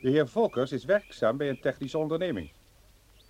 De 0.00 0.10
heer 0.10 0.28
Volkers 0.28 0.72
is 0.72 0.84
werkzaam 0.84 1.36
bij 1.36 1.48
een 1.48 1.60
technische 1.60 1.98
onderneming. 1.98 2.50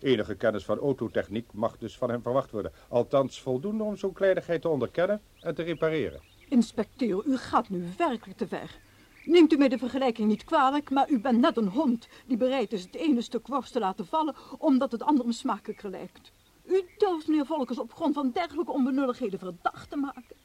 Enige 0.01 0.35
kennis 0.35 0.65
van 0.65 0.79
autotechniek 0.79 1.53
mag 1.53 1.79
dus 1.79 1.97
van 1.97 2.11
hem 2.11 2.23
verwacht 2.23 2.51
worden. 2.51 2.73
Althans 2.89 3.41
voldoende 3.43 3.85
om 3.85 3.97
zo'n 3.97 4.13
kleinigheid 4.13 4.63
te 4.63 4.69
onderkennen 4.69 5.21
en 5.41 5.55
te 5.55 5.63
repareren. 5.63 6.21
Inspecteur, 6.49 7.23
u 7.27 7.37
gaat 7.37 7.69
nu 7.69 7.85
werkelijk 7.97 8.39
te 8.39 8.49
ver. 8.49 8.79
Neemt 9.29 9.53
u 9.53 9.57
mij 9.57 9.69
de 9.69 9.79
vergelijking 9.79 10.29
niet 10.29 10.45
kwalijk, 10.45 10.91
maar 10.91 11.11
u 11.11 11.21
bent 11.21 11.39
net 11.39 11.57
een 11.57 11.69
hond 11.69 12.09
die 12.27 12.37
bereid 12.37 12.73
is 12.73 12.83
het 12.83 12.95
ene 12.95 13.21
stuk 13.21 13.47
worst 13.47 13.73
te 13.73 13.79
laten 13.79 14.07
vallen 14.07 14.35
omdat 14.59 14.93
het 14.93 15.03
andere 15.03 15.33
smakelijker 15.33 15.91
lijkt. 15.91 16.33
U 16.67 16.85
durft 16.99 17.27
meneer 17.27 17.47
Volkers 17.47 17.79
op 17.79 17.95
grond 17.95 18.15
van 18.15 18.31
dergelijke 18.31 18.73
onbenulligheden 18.73 19.39
verdacht 19.39 19.91
te 19.91 19.97
maken. 19.97 20.37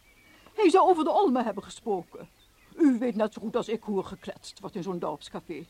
Hij 0.53 0.69
zou 0.69 0.89
over 0.89 1.03
de 1.03 1.11
Olme 1.11 1.43
hebben 1.43 1.63
gesproken. 1.63 2.29
U 2.75 2.97
weet 2.99 3.15
net 3.15 3.33
zo 3.33 3.41
goed 3.41 3.55
als 3.55 3.67
ik 3.67 3.83
hoe 3.83 3.97
er 3.97 4.05
gekletst 4.05 4.59
wordt 4.59 4.75
in 4.75 4.83
zo'n 4.83 4.99
dorpscafé. 4.99 5.65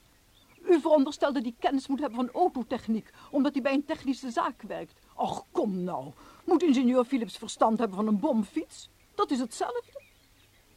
U 0.70 0.80
veronderstelde 0.80 1.42
die 1.42 1.56
kennis 1.60 1.88
moet 1.88 2.00
hebben 2.00 2.18
van 2.18 2.42
autotechniek, 2.42 3.10
omdat 3.32 3.54
hij 3.54 3.62
bij 3.62 3.74
een 3.74 3.86
technische 3.86 4.32
zaak 4.32 4.62
werkt. 4.62 5.00
Och, 5.16 5.46
kom 5.52 5.84
nou. 5.84 6.12
Moet 6.46 6.64
ingenieur 6.64 7.06
Philips 7.06 7.38
verstand 7.38 7.80
hebben 7.80 7.98
van 7.98 8.08
een 8.08 8.20
bomfiets? 8.20 8.90
Dat 9.16 9.32
is 9.32 9.40
hetzelfde. 9.40 10.02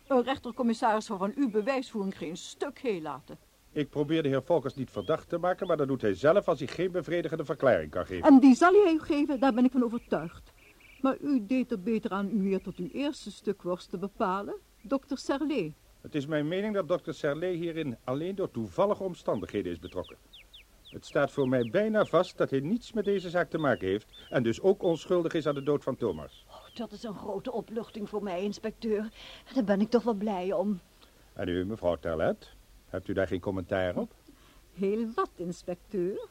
Een 0.07 0.23
rechtercommissaris 0.23 1.05
zou 1.05 1.19
van 1.19 1.33
uw 1.37 1.51
bewijsvoering 1.51 2.19
geen 2.19 2.37
stuk 2.37 2.79
heel 2.79 3.01
laten. 3.01 3.39
Ik 3.73 3.91
probeer 3.91 4.23
de 4.23 4.29
heer 4.29 4.43
Volkers 4.43 4.75
niet 4.75 4.91
verdacht 4.91 5.29
te 5.29 5.39
maken, 5.39 5.67
maar 5.67 5.77
dat 5.77 5.89
doet 5.89 6.03
hij 6.03 6.15
zelf 6.15 6.49
als 6.49 6.59
hij 6.59 6.69
geen 6.69 6.91
bevredigende 6.91 7.45
verklaring 7.45 7.91
kan 7.91 8.07
geven. 8.07 8.29
En 8.29 8.39
die 8.41 8.55
zal 8.55 8.73
hij 8.73 8.93
u 8.93 9.01
geven, 9.01 9.41
daar 9.41 9.55
ben 9.55 9.65
ik 9.65 9.73
van 9.73 9.85
overtuigd. 9.85 10.53
Maar 11.01 11.17
u 11.21 11.47
deed 11.47 11.71
er 11.71 11.81
beter 11.81 12.11
aan 12.11 12.31
u 12.31 12.43
weer 12.43 12.63
tot 12.63 12.77
uw 12.77 12.89
eerste 12.93 13.33
stuk 13.33 13.63
worst 13.63 13.91
te 13.91 13.99
bepalen, 13.99 14.55
dokter 14.83 15.19
Serlet. 15.19 15.73
Het 16.01 16.15
is 16.15 16.27
mijn 16.27 16.49
mening 16.49 16.75
dat 16.75 16.89
dokter 16.89 17.15
Serlet 17.15 17.55
hierin 17.55 17.97
alleen 18.05 18.35
door 18.35 18.51
toevallige 18.51 19.03
omstandigheden 19.03 19.73
is 19.73 19.79
betrokken. 19.79 20.17
Het 20.91 21.07
staat 21.07 21.33
voor 21.33 21.49
mij 21.49 21.69
bijna 21.71 22.05
vast 22.05 22.39
dat 22.39 22.51
hij 22.51 22.61
niets 22.61 22.93
met 22.93 23.05
deze 23.05 23.31
zaak 23.31 23.51
te 23.51 23.59
maken 23.59 23.89
heeft 23.89 24.27
en 24.31 24.43
dus 24.43 24.61
ook 24.61 24.83
onschuldig 24.83 25.35
is 25.35 25.47
aan 25.47 25.55
de 25.55 25.63
dood 25.63 25.83
van 25.83 25.97
Thomas. 25.97 26.46
Dat 26.77 26.93
is 26.93 27.03
een 27.03 27.15
grote 27.15 27.53
opluchting 27.53 28.09
voor 28.09 28.23
mij, 28.23 28.43
inspecteur. 28.43 29.09
Daar 29.55 29.65
ben 29.65 29.81
ik 29.81 29.91
toch 29.91 30.03
wel 30.03 30.15
blij 30.15 30.53
om. 30.53 30.81
En 31.33 31.49
u, 31.49 31.65
mevrouw 31.65 31.97
Terlet, 31.97 32.55
hebt 32.87 33.09
u 33.09 33.13
daar 33.13 33.27
geen 33.27 33.41
commentaar 33.41 33.97
op? 33.97 34.13
Heel 34.73 35.07
wat, 35.15 35.31
inspecteur. 35.37 36.29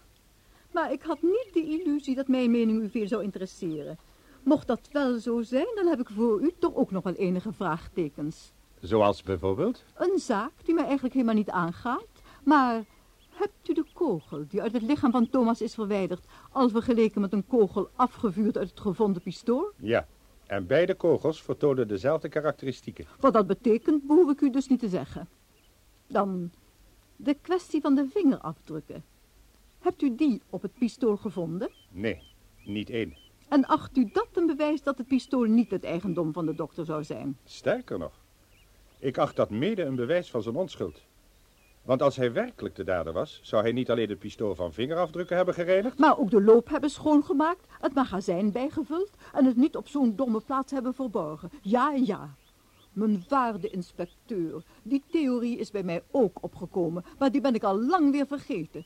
Maar 0.71 0.91
ik 0.91 1.01
had 1.01 1.21
niet 1.21 1.49
de 1.53 1.63
illusie 1.63 2.15
dat 2.15 2.27
mijn 2.27 2.51
mening 2.51 2.81
u 2.81 2.89
veel 2.89 3.07
zou 3.07 3.23
interesseren. 3.23 3.97
Mocht 4.43 4.67
dat 4.67 4.89
wel 4.91 5.19
zo 5.19 5.41
zijn, 5.41 5.67
dan 5.75 5.87
heb 5.87 5.99
ik 5.99 6.09
voor 6.09 6.41
u 6.41 6.53
toch 6.59 6.75
ook 6.75 6.91
nog 6.91 7.03
wel 7.03 7.13
enige 7.13 7.53
vraagtekens. 7.53 8.51
Zoals 8.79 9.23
bijvoorbeeld? 9.23 9.83
Een 9.95 10.19
zaak 10.19 10.51
die 10.63 10.73
mij 10.73 10.83
eigenlijk 10.83 11.13
helemaal 11.13 11.35
niet 11.35 11.49
aangaat, 11.49 12.07
maar 12.43 12.83
hebt 13.29 13.69
u 13.69 13.73
de 13.73 13.85
kogel 13.93 14.45
die 14.47 14.61
uit 14.61 14.73
het 14.73 14.81
lichaam 14.81 15.11
van 15.11 15.29
Thomas 15.29 15.61
is 15.61 15.73
verwijderd, 15.73 16.25
al 16.51 16.69
vergeleken 16.69 17.21
met 17.21 17.33
een 17.33 17.47
kogel 17.47 17.89
afgevuurd 17.95 18.57
uit 18.57 18.69
het 18.69 18.79
gevonden 18.79 19.21
pistool? 19.21 19.71
Ja, 19.77 20.07
en 20.47 20.67
beide 20.67 20.95
kogels 20.95 21.41
vertonen 21.41 21.87
dezelfde 21.87 22.29
karakteristieken. 22.29 23.05
Wat 23.19 23.33
dat 23.33 23.47
betekent, 23.47 24.07
behoef 24.07 24.31
ik 24.31 24.41
u 24.41 24.49
dus 24.49 24.67
niet 24.67 24.79
te 24.79 24.89
zeggen. 24.89 25.27
Dan 26.07 26.51
de 27.15 27.33
kwestie 27.41 27.81
van 27.81 27.95
de 27.95 28.07
vingerafdrukken. 28.13 29.03
Hebt 29.79 30.01
u 30.01 30.15
die 30.15 30.41
op 30.49 30.61
het 30.61 30.77
pistool 30.77 31.17
gevonden? 31.17 31.69
Nee, 31.91 32.21
niet 32.63 32.89
één. 32.89 33.17
En 33.49 33.65
acht 33.65 33.97
u 33.97 34.09
dat 34.13 34.27
een 34.33 34.45
bewijs 34.45 34.81
dat 34.81 34.97
het 34.97 35.07
pistool 35.07 35.43
niet 35.43 35.71
het 35.71 35.83
eigendom 35.83 36.33
van 36.33 36.45
de 36.45 36.55
dokter 36.55 36.85
zou 36.85 37.03
zijn? 37.03 37.37
Sterker 37.43 37.99
nog, 37.99 38.13
ik 38.99 39.17
acht 39.17 39.35
dat 39.35 39.49
mede 39.49 39.83
een 39.83 39.95
bewijs 39.95 40.29
van 40.29 40.41
zijn 40.41 40.55
onschuld. 40.55 41.01
Want 41.85 42.01
als 42.01 42.15
hij 42.15 42.33
werkelijk 42.33 42.75
de 42.75 42.83
dader 42.83 43.13
was, 43.13 43.39
zou 43.43 43.61
hij 43.61 43.71
niet 43.71 43.89
alleen 43.89 44.09
het 44.09 44.19
pistool 44.19 44.55
van 44.55 44.73
vingerafdrukken 44.73 45.35
hebben 45.35 45.53
gereinigd... 45.53 45.99
Maar 45.99 46.17
ook 46.17 46.29
de 46.29 46.41
loop 46.41 46.69
hebben 46.69 46.89
schoongemaakt, 46.89 47.67
het 47.79 47.93
magazijn 47.93 48.51
bijgevuld 48.51 49.09
en 49.33 49.45
het 49.45 49.55
niet 49.55 49.75
op 49.75 49.87
zo'n 49.87 50.15
domme 50.15 50.41
plaats 50.41 50.71
hebben 50.71 50.93
verborgen. 50.93 51.49
Ja, 51.61 51.91
ja. 51.91 52.35
Mijn 52.93 53.25
waarde 53.29 53.69
inspecteur, 53.69 54.63
die 54.83 55.03
theorie 55.11 55.57
is 55.57 55.71
bij 55.71 55.83
mij 55.83 56.03
ook 56.11 56.37
opgekomen, 56.41 57.03
maar 57.19 57.31
die 57.31 57.41
ben 57.41 57.55
ik 57.55 57.63
al 57.63 57.79
lang 57.79 58.11
weer 58.11 58.27
vergeten. 58.27 58.85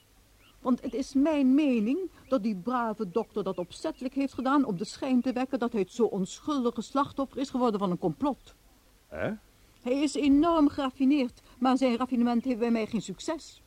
Want 0.61 0.81
het 0.81 0.93
is 0.93 1.13
mijn 1.13 1.53
mening 1.53 2.11
dat 2.27 2.43
die 2.43 2.55
brave 2.55 3.09
dokter 3.09 3.43
dat 3.43 3.57
opzettelijk 3.57 4.13
heeft 4.13 4.33
gedaan 4.33 4.65
om 4.65 4.77
de 4.77 4.85
schijn 4.85 5.21
te 5.21 5.33
wekken 5.33 5.59
dat 5.59 5.71
hij 5.71 5.81
het 5.81 5.91
zo 5.91 6.03
onschuldige 6.03 6.81
slachtoffer 6.81 7.37
is 7.37 7.49
geworden 7.49 7.79
van 7.79 7.91
een 7.91 7.97
complot. 7.97 8.55
Hè? 9.07 9.31
Hij 9.81 10.01
is 10.01 10.15
enorm 10.15 10.69
geraffineerd, 10.69 11.41
maar 11.59 11.77
zijn 11.77 11.97
raffinement 11.97 12.43
heeft 12.43 12.59
bij 12.59 12.71
mij 12.71 12.87
geen 12.87 13.01
succes. 13.01 13.61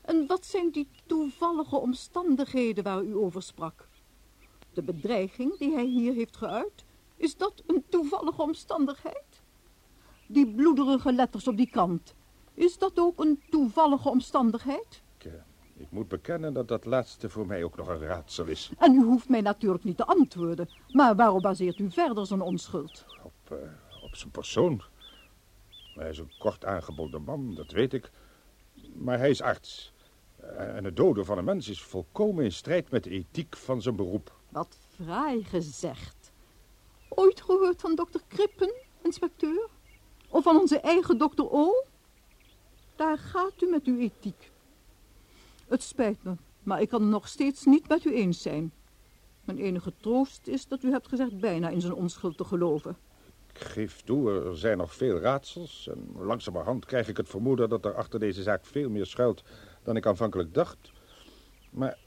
En 0.00 0.26
wat 0.26 0.46
zijn 0.46 0.70
die 0.70 0.88
toevallige 1.06 1.76
omstandigheden 1.76 2.84
waar 2.84 3.02
u 3.02 3.16
over 3.16 3.42
sprak? 3.42 3.88
De 4.72 4.82
bedreiging 4.82 5.58
die 5.58 5.72
hij 5.72 5.84
hier 5.84 6.14
heeft 6.14 6.36
geuit, 6.36 6.84
is 7.16 7.36
dat 7.36 7.62
een 7.66 7.84
toevallige 7.88 8.42
omstandigheid? 8.42 9.42
Die 10.26 10.54
bloederige 10.54 11.12
letters 11.12 11.48
op 11.48 11.56
die 11.56 11.70
krant, 11.70 12.14
is 12.54 12.78
dat 12.78 12.98
ook 12.98 13.20
een 13.20 13.42
toevallige 13.50 14.08
omstandigheid? 14.08 15.02
Ik, 15.18 15.24
eh, 15.24 15.32
ik 15.76 15.90
moet 15.90 16.08
bekennen 16.08 16.52
dat 16.52 16.68
dat 16.68 16.84
laatste 16.84 17.28
voor 17.28 17.46
mij 17.46 17.64
ook 17.64 17.76
nog 17.76 17.88
een 17.88 17.98
raadsel 17.98 18.46
is. 18.46 18.70
En 18.78 18.94
u 18.94 19.02
hoeft 19.02 19.28
mij 19.28 19.40
natuurlijk 19.40 19.84
niet 19.84 19.96
te 19.96 20.06
antwoorden, 20.06 20.68
maar 20.88 21.16
waarop 21.16 21.42
baseert 21.42 21.78
u 21.78 21.90
verder 21.90 22.26
zijn 22.26 22.40
onschuld? 22.40 23.04
Op, 23.24 23.52
uh, 23.52 23.58
op 24.02 24.14
zijn 24.14 24.30
persoon. 24.30 24.82
Hij 25.96 26.10
is 26.10 26.18
een 26.18 26.32
kort 26.38 26.64
aangebonden 26.64 27.22
man, 27.22 27.54
dat 27.54 27.70
weet 27.70 27.92
ik. 27.92 28.10
Maar 28.94 29.18
hij 29.18 29.30
is 29.30 29.40
arts. 29.40 29.92
En 30.56 30.84
het 30.84 30.96
doden 30.96 31.24
van 31.24 31.38
een 31.38 31.44
mens 31.44 31.68
is 31.68 31.82
volkomen 31.82 32.44
in 32.44 32.52
strijd 32.52 32.90
met 32.90 33.04
de 33.04 33.10
ethiek 33.10 33.56
van 33.56 33.82
zijn 33.82 33.96
beroep. 33.96 34.34
Wat 34.48 34.78
fraai 34.94 35.44
gezegd. 35.44 36.32
Ooit 37.08 37.40
gehoord 37.40 37.80
van 37.80 37.94
dokter 37.94 38.20
Krippen, 38.28 38.72
inspecteur? 39.02 39.68
Of 40.28 40.42
van 40.42 40.56
onze 40.56 40.80
eigen 40.80 41.18
dokter 41.18 41.50
O? 41.50 41.84
Daar 42.96 43.18
gaat 43.18 43.62
u 43.62 43.66
met 43.66 43.84
uw 43.84 43.98
ethiek. 43.98 44.50
Het 45.68 45.82
spijt 45.82 46.22
me, 46.22 46.34
maar 46.62 46.80
ik 46.80 46.88
kan 46.88 47.00
het 47.00 47.10
nog 47.10 47.28
steeds 47.28 47.64
niet 47.64 47.88
met 47.88 48.04
u 48.04 48.14
eens 48.14 48.42
zijn. 48.42 48.72
Mijn 49.44 49.58
enige 49.58 49.92
troost 50.00 50.46
is 50.46 50.66
dat 50.66 50.82
u 50.82 50.90
hebt 50.90 51.08
gezegd 51.08 51.38
bijna 51.38 51.68
in 51.68 51.80
zijn 51.80 51.94
onschuld 51.94 52.36
te 52.36 52.44
geloven. 52.44 52.96
Ik 53.60 53.66
geef 53.66 54.00
toe, 54.00 54.44
er 54.44 54.56
zijn 54.56 54.78
nog 54.78 54.94
veel 54.94 55.18
raadsels. 55.18 55.88
En 55.88 56.26
langzamerhand 56.26 56.84
krijg 56.84 57.08
ik 57.08 57.16
het 57.16 57.28
vermoeden 57.28 57.68
dat 57.68 57.84
er 57.84 57.94
achter 57.94 58.20
deze 58.20 58.42
zaak 58.42 58.66
veel 58.66 58.90
meer 58.90 59.06
schuilt 59.06 59.42
dan 59.82 59.96
ik 59.96 60.06
aanvankelijk 60.06 60.54
dacht. 60.54 60.92
Maar 61.70 61.98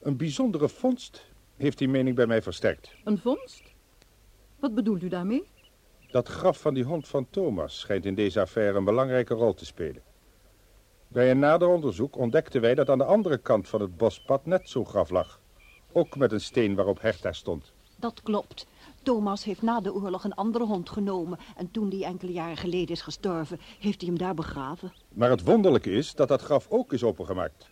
een 0.00 0.16
bijzondere 0.16 0.68
vondst 0.68 1.26
heeft 1.56 1.78
die 1.78 1.88
mening 1.88 2.16
bij 2.16 2.26
mij 2.26 2.42
versterkt. 2.42 2.94
Een 3.04 3.18
vondst? 3.18 3.62
Wat 4.58 4.74
bedoelt 4.74 5.02
u 5.02 5.08
daarmee? 5.08 5.48
Dat 6.10 6.28
graf 6.28 6.60
van 6.60 6.74
die 6.74 6.84
hond 6.84 7.08
van 7.08 7.26
Thomas 7.30 7.80
schijnt 7.80 8.04
in 8.04 8.14
deze 8.14 8.40
affaire 8.40 8.78
een 8.78 8.84
belangrijke 8.84 9.34
rol 9.34 9.54
te 9.54 9.64
spelen. 9.64 10.02
Bij 11.08 11.30
een 11.30 11.38
nader 11.38 11.68
onderzoek 11.68 12.16
ontdekten 12.16 12.60
wij 12.60 12.74
dat 12.74 12.88
aan 12.88 12.98
de 12.98 13.04
andere 13.04 13.38
kant 13.38 13.68
van 13.68 13.80
het 13.80 13.96
bospad 13.96 14.46
net 14.46 14.68
zo'n 14.68 14.86
graf 14.86 15.10
lag. 15.10 15.40
Ook 15.92 16.16
met 16.16 16.32
een 16.32 16.40
steen 16.40 16.74
waarop 16.74 17.00
Herta 17.00 17.32
stond. 17.32 17.72
Dat 17.96 18.22
klopt. 18.22 18.66
Thomas 19.02 19.44
heeft 19.44 19.62
na 19.62 19.80
de 19.80 19.94
oorlog 19.94 20.24
een 20.24 20.34
andere 20.34 20.64
hond 20.64 20.90
genomen... 20.90 21.38
en 21.56 21.70
toen 21.70 21.88
die 21.88 22.04
enkele 22.04 22.32
jaren 22.32 22.56
geleden 22.56 22.88
is 22.88 23.02
gestorven, 23.02 23.58
heeft 23.78 24.00
hij 24.00 24.10
hem 24.10 24.18
daar 24.18 24.34
begraven. 24.34 24.92
Maar 25.08 25.30
het 25.30 25.44
wonderlijke 25.44 25.90
is 25.90 26.14
dat 26.14 26.28
dat 26.28 26.42
graf 26.42 26.66
ook 26.68 26.92
is 26.92 27.04
opengemaakt. 27.04 27.68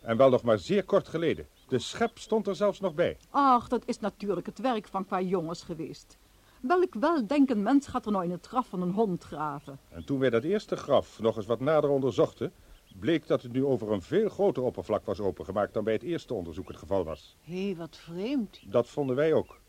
En 0.00 0.16
wel 0.16 0.30
nog 0.30 0.42
maar 0.42 0.58
zeer 0.58 0.84
kort 0.84 1.08
geleden. 1.08 1.46
De 1.68 1.78
schep 1.78 2.18
stond 2.18 2.46
er 2.46 2.56
zelfs 2.56 2.80
nog 2.80 2.94
bij. 2.94 3.16
Ach, 3.30 3.68
dat 3.68 3.82
is 3.86 3.98
natuurlijk 3.98 4.46
het 4.46 4.58
werk 4.58 4.88
van 4.88 5.06
qua 5.06 5.20
jongens 5.20 5.62
geweest. 5.62 6.18
Welk 6.60 6.94
weldenkend 6.94 7.62
mens 7.62 7.86
gaat 7.86 8.06
er 8.06 8.12
nou 8.12 8.24
in 8.24 8.30
het 8.30 8.46
graf 8.46 8.66
van 8.66 8.82
een 8.82 8.90
hond 8.90 9.24
graven? 9.24 9.78
En 9.88 10.04
toen 10.04 10.18
wij 10.18 10.30
dat 10.30 10.42
eerste 10.42 10.76
graf 10.76 11.20
nog 11.20 11.36
eens 11.36 11.46
wat 11.46 11.60
nader 11.60 11.90
onderzochten... 11.90 12.52
bleek 13.00 13.26
dat 13.26 13.42
het 13.42 13.52
nu 13.52 13.64
over 13.64 13.92
een 13.92 14.02
veel 14.02 14.28
groter 14.28 14.62
oppervlak 14.62 15.04
was 15.04 15.20
opengemaakt... 15.20 15.74
dan 15.74 15.84
bij 15.84 15.92
het 15.92 16.02
eerste 16.02 16.34
onderzoek 16.34 16.68
het 16.68 16.76
geval 16.76 17.04
was. 17.04 17.36
Hé, 17.40 17.64
hey, 17.64 17.76
wat 17.76 17.96
vreemd. 17.96 18.60
Dat 18.66 18.88
vonden 18.88 19.16
wij 19.16 19.32
ook. 19.32 19.60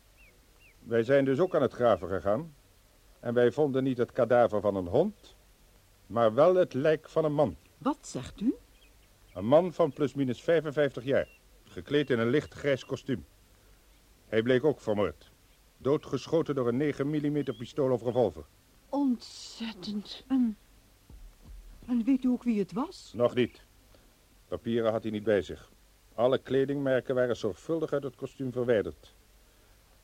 Wij 0.88 1.02
zijn 1.02 1.24
dus 1.24 1.38
ook 1.38 1.54
aan 1.54 1.62
het 1.62 1.72
graven 1.72 2.08
gegaan. 2.08 2.54
En 3.20 3.34
wij 3.34 3.52
vonden 3.52 3.84
niet 3.84 3.98
het 3.98 4.12
kadaver 4.12 4.60
van 4.60 4.76
een 4.76 4.86
hond, 4.86 5.36
maar 6.06 6.34
wel 6.34 6.54
het 6.54 6.74
lijk 6.74 7.08
van 7.08 7.24
een 7.24 7.32
man. 7.32 7.56
Wat 7.78 7.98
zegt 8.00 8.40
u? 8.40 8.54
Een 9.34 9.46
man 9.46 9.72
van 9.72 9.92
plusminus 9.92 10.42
55 10.42 11.04
jaar, 11.04 11.28
gekleed 11.64 12.10
in 12.10 12.18
een 12.18 12.28
licht 12.28 12.54
grijs 12.54 12.84
kostuum. 12.84 13.26
Hij 14.26 14.42
bleek 14.42 14.64
ook 14.64 14.80
vermoord. 14.80 15.30
Doodgeschoten 15.76 16.54
door 16.54 16.68
een 16.68 16.76
9 16.76 17.06
mm 17.06 17.42
pistool 17.56 17.92
of 17.92 18.02
revolver. 18.02 18.44
Ontzettend. 18.88 20.24
En, 20.28 20.56
en 21.86 22.04
weet 22.04 22.24
u 22.24 22.28
ook 22.28 22.42
wie 22.42 22.58
het 22.58 22.72
was? 22.72 23.12
Nog 23.16 23.34
niet. 23.34 23.64
Papieren 24.46 24.92
had 24.92 25.02
hij 25.02 25.12
niet 25.12 25.24
bij 25.24 25.42
zich. 25.42 25.70
Alle 26.14 26.38
kledingmerken 26.38 27.14
waren 27.14 27.36
zorgvuldig 27.36 27.92
uit 27.92 28.02
het 28.02 28.16
kostuum 28.16 28.52
verwijderd. 28.52 29.16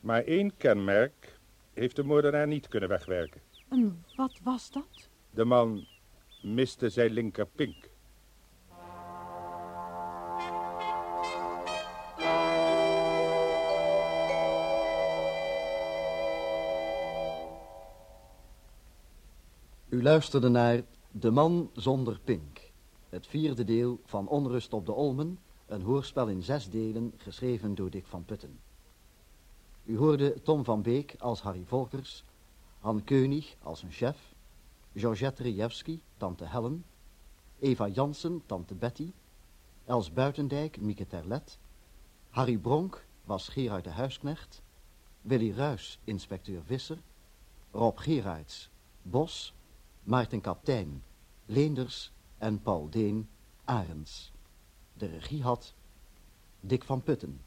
Maar 0.05 0.25
één 0.25 0.57
kenmerk 0.57 1.39
heeft 1.73 1.97
de 1.97 2.03
moordenaar 2.03 2.47
niet 2.47 2.69
kunnen 2.69 2.89
wegwerken. 2.89 3.41
En 3.69 4.05
wat 4.17 4.41
was 4.43 4.71
dat? 4.71 5.09
De 5.31 5.45
man 5.45 5.87
miste 6.43 6.89
zijn 6.89 7.11
linkerpink. 7.11 7.91
U 19.89 20.03
luisterde 20.03 20.49
naar 20.49 20.83
De 21.11 21.31
Man 21.31 21.71
Zonder 21.75 22.21
Pink. 22.25 22.61
Het 23.09 23.27
vierde 23.27 23.65
deel 23.65 24.01
van 24.05 24.29
Onrust 24.29 24.73
op 24.73 24.87
de 24.87 24.93
Olmen. 24.93 25.39
Een 25.67 25.83
hoorspel 25.83 26.29
in 26.29 26.43
zes 26.43 26.71
delen, 26.71 27.13
geschreven 27.17 27.75
door 27.75 27.91
Dick 27.91 28.07
van 28.07 28.25
Putten. 28.25 28.64
U 29.85 29.97
hoorde 29.99 30.43
Tom 30.43 30.65
van 30.65 30.83
Beek 30.83 31.15
als 31.19 31.41
Harry 31.43 31.65
Volkers. 31.65 32.25
Han 32.79 33.05
Keunig 33.05 33.57
als 33.63 33.83
een 33.83 33.91
chef. 33.91 34.35
Georgette 34.95 35.43
Rejewski, 35.43 36.03
tante 36.17 36.47
Helen. 36.47 36.85
Eva 37.59 37.89
Jansen, 37.89 38.43
tante 38.47 38.75
Betty. 38.75 39.13
Els 39.85 40.13
Buitendijk, 40.13 40.81
Mieke 40.81 41.07
Terlet. 41.07 41.59
Harry 42.31 42.59
Bronk 42.59 43.07
was 43.25 43.49
Gerard 43.49 43.85
de 43.85 43.91
Huisknecht. 43.91 44.63
Willy 45.23 45.53
Ruis, 45.53 45.99
inspecteur 46.05 46.63
Visser. 46.65 46.99
Rob 47.71 47.99
Gerards, 47.99 48.71
Bos. 49.03 49.55
Maarten 50.05 50.41
Kaptein, 50.41 51.03
Leenders 51.47 52.13
en 52.39 52.63
Paul 52.63 52.89
Deen, 52.91 53.29
Arends. 53.65 54.33
De 54.93 55.07
regie 55.07 55.43
had 55.43 55.75
Dick 56.61 56.85
van 56.85 57.03
Putten. 57.03 57.44